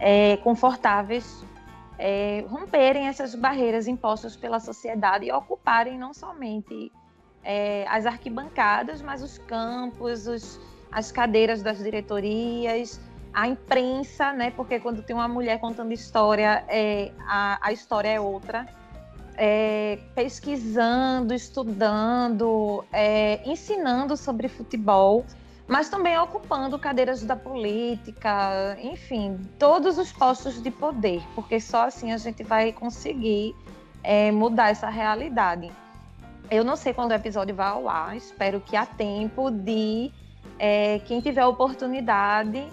é, 0.00 0.36
confortáveis 0.38 1.44
é, 1.98 2.44
romperem 2.48 3.06
essas 3.06 3.34
barreiras 3.34 3.86
impostas 3.86 4.36
pela 4.36 4.58
sociedade 4.58 5.26
e 5.26 5.32
ocuparem 5.32 5.98
não 5.98 6.12
somente 6.12 6.90
é, 7.42 7.86
as 7.88 8.06
arquibancadas, 8.06 9.00
mas 9.02 9.22
os 9.22 9.38
campos, 9.38 10.26
os, 10.26 10.60
as 10.90 11.12
cadeiras 11.12 11.62
das 11.62 11.78
diretorias, 11.78 13.00
a 13.32 13.46
imprensa, 13.46 14.32
né? 14.32 14.50
Porque 14.50 14.80
quando 14.80 15.02
tem 15.02 15.14
uma 15.14 15.28
mulher 15.28 15.58
contando 15.60 15.92
história, 15.92 16.64
é, 16.68 17.12
a, 17.26 17.58
a 17.60 17.72
história 17.72 18.08
é 18.08 18.20
outra. 18.20 18.66
É, 19.36 19.98
pesquisando, 20.14 21.34
estudando, 21.34 22.84
é, 22.92 23.40
ensinando 23.44 24.16
sobre 24.16 24.48
futebol 24.48 25.24
mas 25.66 25.88
também 25.88 26.18
ocupando 26.18 26.78
cadeiras 26.78 27.22
da 27.22 27.34
política, 27.34 28.76
enfim, 28.82 29.40
todos 29.58 29.98
os 29.98 30.12
postos 30.12 30.62
de 30.62 30.70
poder, 30.70 31.22
porque 31.34 31.58
só 31.58 31.86
assim 31.86 32.12
a 32.12 32.18
gente 32.18 32.42
vai 32.42 32.72
conseguir 32.72 33.54
é, 34.02 34.30
mudar 34.30 34.70
essa 34.70 34.88
realidade. 34.90 35.72
Eu 36.50 36.62
não 36.62 36.76
sei 36.76 36.92
quando 36.92 37.12
o 37.12 37.14
episódio 37.14 37.54
vai 37.54 37.68
ao 37.68 37.88
ar, 37.88 38.14
espero 38.14 38.60
que 38.60 38.76
há 38.76 38.84
tempo 38.84 39.50
de 39.50 40.12
é, 40.58 40.98
quem 41.06 41.22
tiver 41.22 41.46
oportunidade 41.46 42.68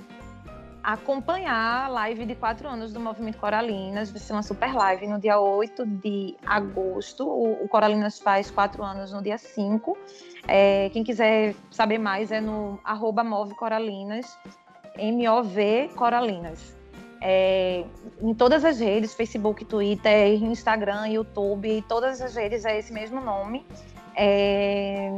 acompanhar 0.84 1.86
a 1.86 1.88
live 1.88 2.26
de 2.26 2.36
quatro 2.36 2.68
anos 2.68 2.92
do 2.92 3.00
Movimento 3.00 3.38
Coralinas. 3.38 4.12
Vai 4.12 4.20
ser 4.20 4.34
uma 4.34 4.44
super 4.44 4.74
live 4.74 5.08
no 5.08 5.20
dia 5.20 5.40
8 5.40 5.86
de 5.86 6.36
agosto. 6.46 7.28
O, 7.28 7.68
Coralinas 7.68 8.20
faz 8.20 8.50
quatro 8.50 8.84
anos 8.84 9.12
no 9.12 9.22
dia 9.22 9.38
5. 9.38 9.98
É, 10.48 10.90
quem 10.90 11.04
quiser 11.04 11.56
saber 11.70 11.98
mais 11.98 12.32
é 12.32 12.42
no 12.42 12.80
arroba 12.84 13.24
Move 13.24 13.54
Coralinas, 13.56 14.38
M-O-V 14.98 15.92
Coralinas. 15.96 16.76
É, 17.24 17.86
em 18.20 18.34
todas 18.34 18.66
as 18.66 18.80
redes, 18.80 19.14
Facebook, 19.14 19.64
Twitter, 19.66 20.42
Instagram, 20.44 21.08
YouTube, 21.08 21.84
todas 21.88 22.20
as 22.20 22.36
redes 22.36 22.66
é 22.66 22.80
esse 22.80 22.92
mesmo 22.92 23.22
nome. 23.22 23.66
É, 24.16 25.12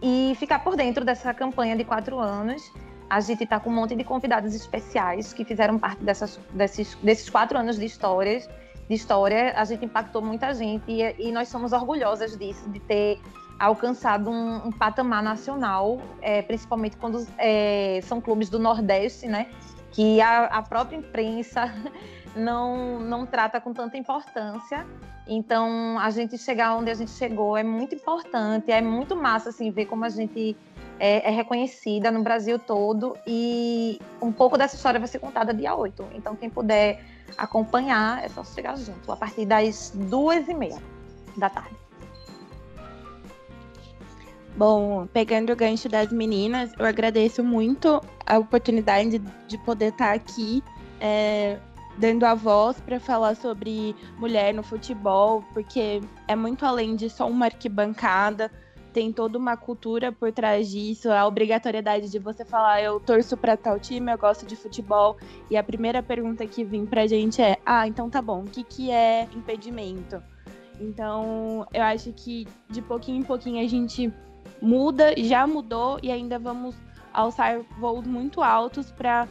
e 0.00 0.34
ficar 0.36 0.64
por 0.64 0.74
dentro 0.74 1.04
dessa 1.04 1.32
campanha 1.34 1.76
de 1.76 1.84
quatro 1.84 2.18
anos. 2.18 2.72
A 3.08 3.20
gente 3.20 3.44
está 3.44 3.60
com 3.60 3.70
um 3.70 3.74
monte 3.74 3.94
de 3.94 4.04
convidados 4.04 4.54
especiais 4.54 5.32
que 5.32 5.44
fizeram 5.44 5.78
parte 5.78 6.02
dessas, 6.02 6.38
desses, 6.52 6.94
desses 6.96 7.28
quatro 7.28 7.58
anos 7.58 7.78
de 7.78 7.84
histórias. 7.84 8.48
De 8.88 8.94
história, 8.94 9.52
a 9.56 9.64
gente 9.64 9.84
impactou 9.84 10.20
muita 10.20 10.52
gente 10.52 10.84
e, 10.90 11.28
e 11.28 11.32
nós 11.32 11.48
somos 11.48 11.72
orgulhosas 11.72 12.36
disso, 12.36 12.68
de 12.68 12.80
ter 12.80 13.20
alcançado 13.58 14.28
um, 14.28 14.66
um 14.66 14.72
patamar 14.72 15.22
nacional, 15.22 16.00
é, 16.20 16.42
principalmente 16.42 16.96
quando 16.96 17.24
é, 17.38 18.00
são 18.02 18.20
clubes 18.20 18.50
do 18.50 18.58
Nordeste, 18.58 19.28
né? 19.28 19.48
Que 19.92 20.20
a, 20.20 20.46
a 20.46 20.62
própria 20.62 20.96
imprensa 20.96 21.72
não, 22.34 22.98
não 22.98 23.24
trata 23.24 23.60
com 23.60 23.72
tanta 23.72 23.96
importância. 23.96 24.84
Então, 25.26 25.98
a 25.98 26.10
gente 26.10 26.36
chegar 26.36 26.74
onde 26.74 26.90
a 26.90 26.94
gente 26.94 27.12
chegou 27.12 27.56
é 27.56 27.62
muito 27.62 27.94
importante, 27.94 28.72
é 28.72 28.80
muito 28.80 29.14
massa 29.14 29.50
assim, 29.50 29.70
ver 29.70 29.86
como 29.86 30.04
a 30.04 30.08
gente 30.08 30.56
é, 31.02 31.28
é, 31.28 31.30
reconhecida 31.32 32.12
no 32.12 32.22
Brasil 32.22 32.60
todo 32.60 33.18
e 33.26 34.00
um 34.20 34.30
pouco 34.30 34.56
dessa 34.56 34.76
história 34.76 35.00
vai 35.00 35.08
ser 35.08 35.18
contada 35.18 35.52
dia 35.52 35.74
8. 35.74 36.10
Então, 36.14 36.36
quem 36.36 36.48
puder 36.48 37.04
acompanhar, 37.36 38.24
é 38.24 38.28
só 38.28 38.44
chegar 38.44 38.76
junto, 38.76 39.10
a 39.10 39.16
partir 39.16 39.44
das 39.44 39.90
duas 39.96 40.46
e 40.48 40.54
meia 40.54 40.80
da 41.36 41.50
tarde. 41.50 41.74
Bom, 44.56 45.08
pegando 45.12 45.52
o 45.52 45.56
gancho 45.56 45.88
das 45.88 46.12
meninas, 46.12 46.70
eu 46.78 46.86
agradeço 46.86 47.42
muito 47.42 48.00
a 48.24 48.38
oportunidade 48.38 49.18
de 49.48 49.58
poder 49.58 49.88
estar 49.88 50.12
aqui 50.12 50.62
é, 51.00 51.58
dando 51.98 52.24
a 52.24 52.34
voz 52.34 52.80
para 52.80 53.00
falar 53.00 53.34
sobre 53.34 53.96
mulher 54.18 54.54
no 54.54 54.62
futebol, 54.62 55.42
porque 55.52 56.00
é 56.28 56.36
muito 56.36 56.64
além 56.64 56.94
de 56.94 57.10
só 57.10 57.28
uma 57.28 57.46
arquibancada, 57.46 58.52
tem 58.92 59.12
toda 59.12 59.38
uma 59.38 59.56
cultura 59.56 60.12
por 60.12 60.30
trás 60.32 60.70
disso, 60.70 61.10
a 61.10 61.26
obrigatoriedade 61.26 62.10
de 62.10 62.18
você 62.18 62.44
falar 62.44 62.82
eu 62.82 63.00
torço 63.00 63.36
para 63.36 63.56
tal 63.56 63.78
time, 63.78 64.12
eu 64.12 64.18
gosto 64.18 64.44
de 64.46 64.54
futebol, 64.54 65.16
e 65.50 65.56
a 65.56 65.62
primeira 65.62 66.02
pergunta 66.02 66.46
que 66.46 66.62
vem 66.62 66.84
pra 66.84 67.06
gente 67.06 67.40
é: 67.40 67.58
"Ah, 67.64 67.88
então 67.88 68.10
tá 68.10 68.20
bom, 68.20 68.42
o 68.42 68.46
que 68.46 68.62
que 68.62 68.90
é 68.90 69.28
impedimento?" 69.34 70.22
Então, 70.80 71.66
eu 71.72 71.82
acho 71.82 72.12
que 72.12 72.46
de 72.68 72.82
pouquinho 72.82 73.20
em 73.20 73.22
pouquinho 73.22 73.64
a 73.64 73.68
gente 73.68 74.12
muda, 74.60 75.14
já 75.16 75.46
mudou 75.46 75.98
e 76.02 76.10
ainda 76.10 76.38
vamos 76.38 76.74
alçar 77.12 77.60
voos 77.78 78.06
muito 78.06 78.42
altos 78.42 78.90
para 78.90 79.28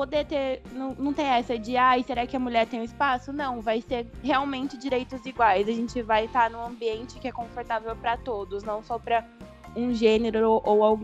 poder 0.00 0.24
ter, 0.24 0.62
não, 0.72 0.94
não 0.98 1.12
ter 1.12 1.24
essa 1.24 1.58
de, 1.58 1.76
ai, 1.76 2.02
será 2.02 2.26
que 2.26 2.34
a 2.34 2.40
mulher 2.40 2.66
tem 2.66 2.80
um 2.80 2.84
espaço? 2.84 3.34
Não, 3.34 3.60
vai 3.60 3.82
ser 3.82 4.06
realmente 4.22 4.78
direitos 4.78 5.26
iguais. 5.26 5.68
A 5.68 5.72
gente 5.72 6.00
vai 6.00 6.24
estar 6.24 6.48
num 6.48 6.64
ambiente 6.64 7.20
que 7.20 7.28
é 7.28 7.32
confortável 7.32 7.94
para 7.94 8.16
todos, 8.16 8.62
não 8.62 8.82
só 8.82 8.98
para 8.98 9.22
um 9.76 9.92
gênero 9.92 10.62
ou, 10.64 10.98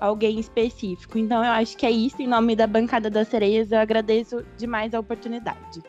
alguém 0.00 0.40
específico. 0.40 1.18
Então 1.18 1.44
eu 1.44 1.50
acho 1.50 1.76
que 1.76 1.84
é 1.84 1.90
isso. 1.90 2.22
Em 2.22 2.26
nome 2.26 2.56
da 2.56 2.66
bancada 2.66 3.10
das 3.10 3.28
sereias, 3.28 3.70
eu 3.70 3.78
agradeço 3.78 4.42
demais 4.56 4.94
a 4.94 5.00
oportunidade. 5.00 5.82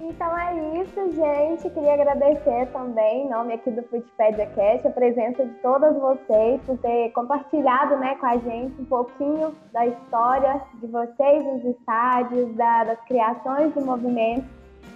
Então 0.00 0.38
é 0.38 0.80
isso, 0.80 1.12
gente. 1.12 1.68
Queria 1.68 1.92
agradecer 1.92 2.66
também, 2.72 3.26
em 3.26 3.28
nome 3.28 3.52
aqui 3.52 3.70
do 3.70 3.82
Foodpedia 3.82 4.46
Cast, 4.46 4.88
a 4.88 4.90
presença 4.90 5.44
de 5.44 5.52
todas 5.56 5.94
vocês 5.94 6.58
por 6.62 6.78
ter 6.78 7.10
compartilhado 7.10 7.98
né, 7.98 8.14
com 8.14 8.24
a 8.24 8.38
gente 8.38 8.80
um 8.80 8.86
pouquinho 8.86 9.54
da 9.74 9.86
história 9.86 10.62
de 10.80 10.86
vocês 10.86 11.44
nos 11.44 11.64
estádios, 11.76 12.54
da, 12.54 12.84
das 12.84 13.00
criações 13.02 13.74
do 13.74 13.84
movimento. 13.84 14.46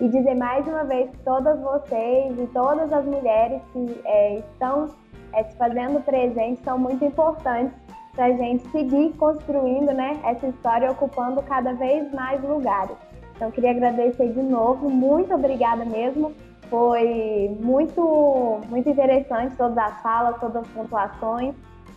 E 0.01 0.09
dizer 0.09 0.35
mais 0.35 0.67
uma 0.67 0.85
vez 0.85 1.11
que 1.11 1.19
todas 1.19 1.61
vocês 1.61 2.39
e 2.39 2.47
todas 2.55 2.91
as 2.91 3.05
mulheres 3.05 3.61
que 3.73 4.01
é, 4.07 4.39
estão 4.39 4.89
é, 5.35 5.45
se 5.45 5.57
fazendo 5.57 6.03
presentes 6.03 6.65
são 6.65 6.79
muito 6.79 7.05
importantes 7.05 7.77
para 8.13 8.27
a 8.27 8.33
gente 8.33 8.67
seguir 8.71 9.13
construindo 9.19 9.93
né, 9.93 10.19
essa 10.25 10.47
história, 10.47 10.91
ocupando 10.91 11.43
cada 11.43 11.75
vez 11.75 12.11
mais 12.13 12.43
lugares. 12.43 12.97
Então, 13.35 13.51
queria 13.51 13.71
agradecer 13.71 14.29
de 14.33 14.43
novo, 14.43 14.89
muito 14.89 15.35
obrigada 15.35 15.85
mesmo. 15.85 16.33
Foi 16.71 17.57
muito, 17.61 18.61
muito 18.69 18.89
interessante 18.89 19.57
todas 19.57 19.77
as 19.77 20.03
falas, 20.03 20.41
todas 20.41 20.63
as 20.63 20.69
pontuações. 20.69 21.55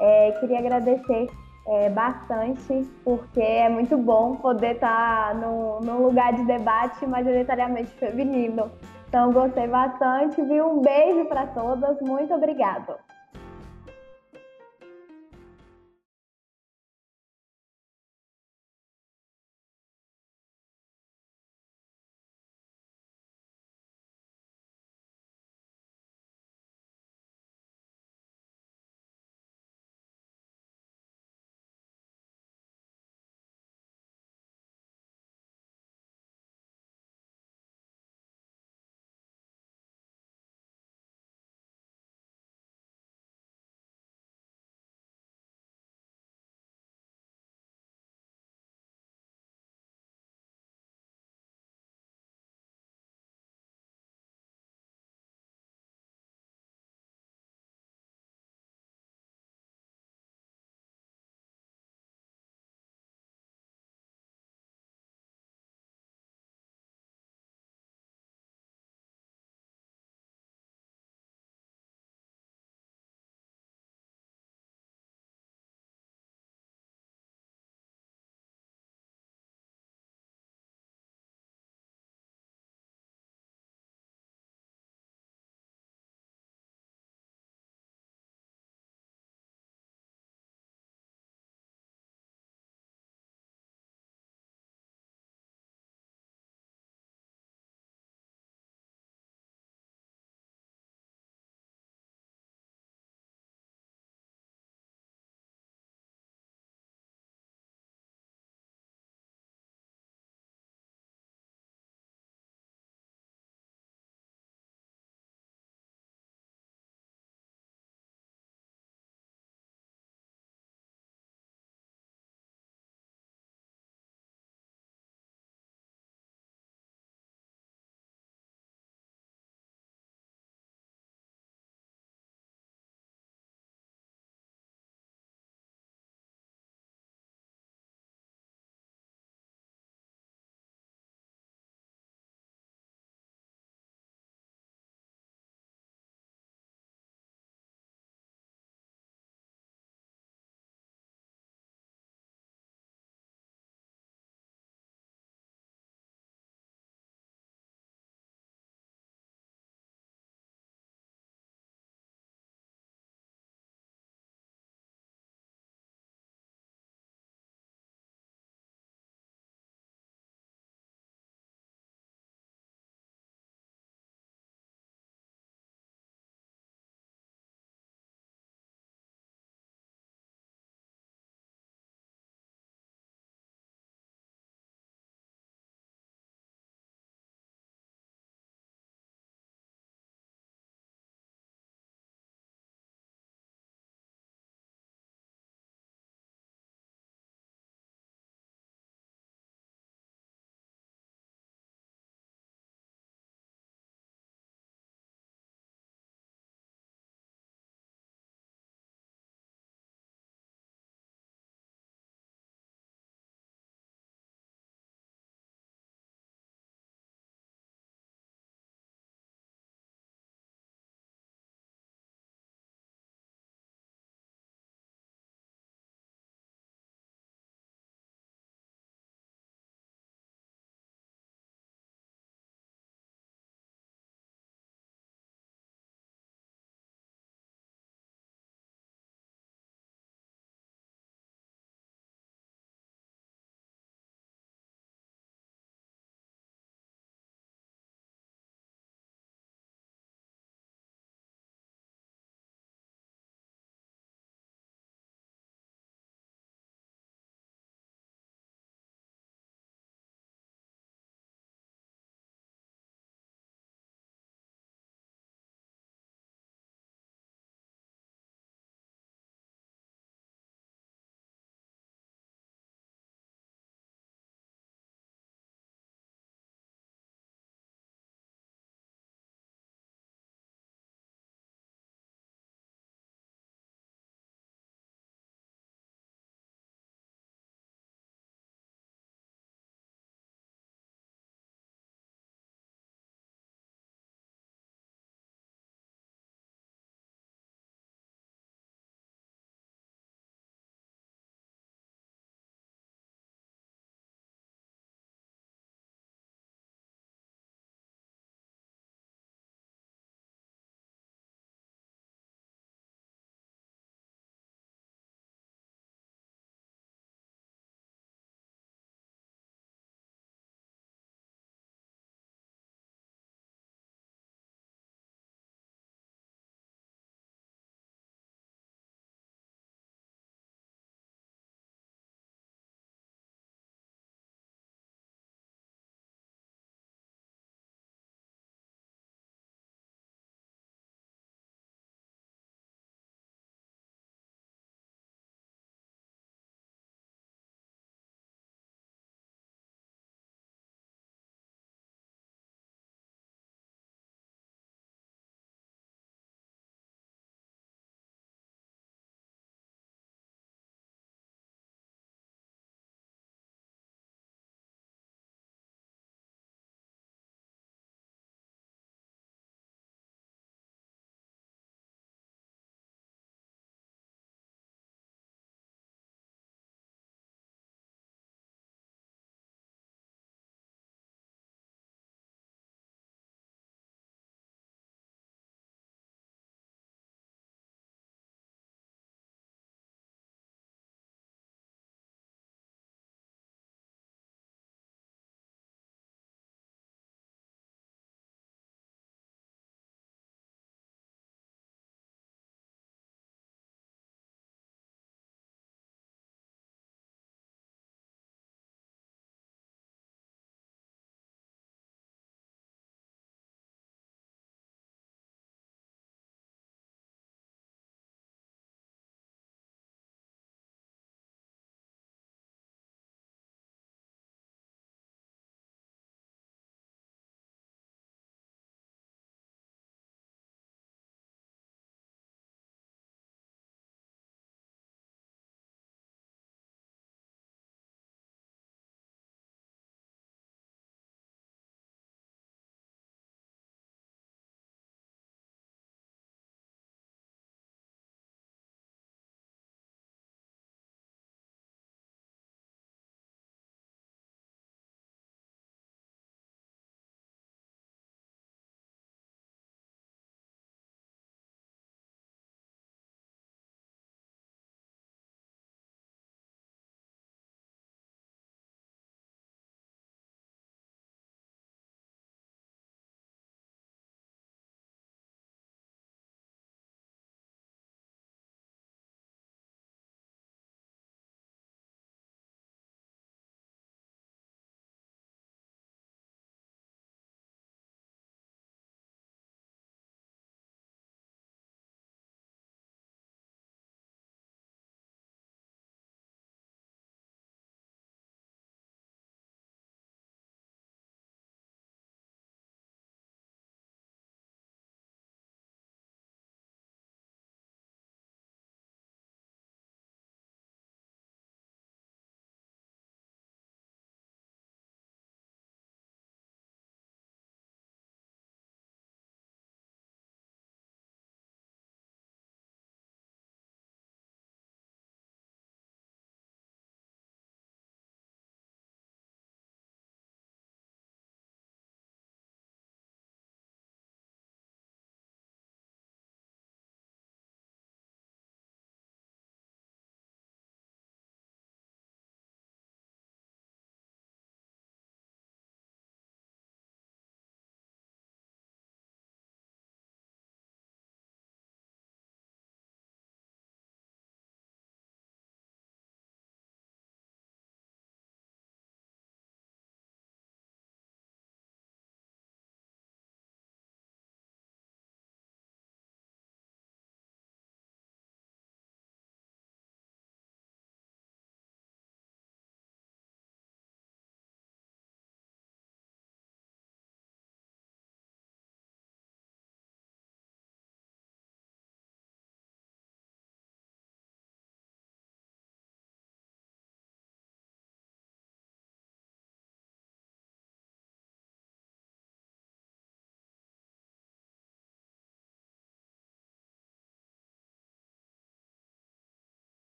É, 0.00 0.32
queria 0.40 0.58
agradecer 0.58 1.28
é, 1.66 1.90
bastante, 1.90 2.88
porque 3.04 3.40
é 3.40 3.68
muito 3.68 3.96
bom 3.96 4.36
poder 4.36 4.74
estar 4.74 5.34
no, 5.34 5.80
num 5.80 6.02
lugar 6.02 6.32
de 6.32 6.44
debate 6.44 7.06
majoritariamente 7.06 7.90
feminino. 7.92 8.70
Então, 9.08 9.32
gostei 9.32 9.66
bastante, 9.66 10.40
viu? 10.42 10.66
Um 10.66 10.80
beijo 10.80 11.24
para 11.26 11.46
todas, 11.46 12.00
muito 12.00 12.34
obrigada. 12.34 12.98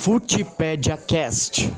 Futipédia 0.00 0.96
Cast. 0.96 1.70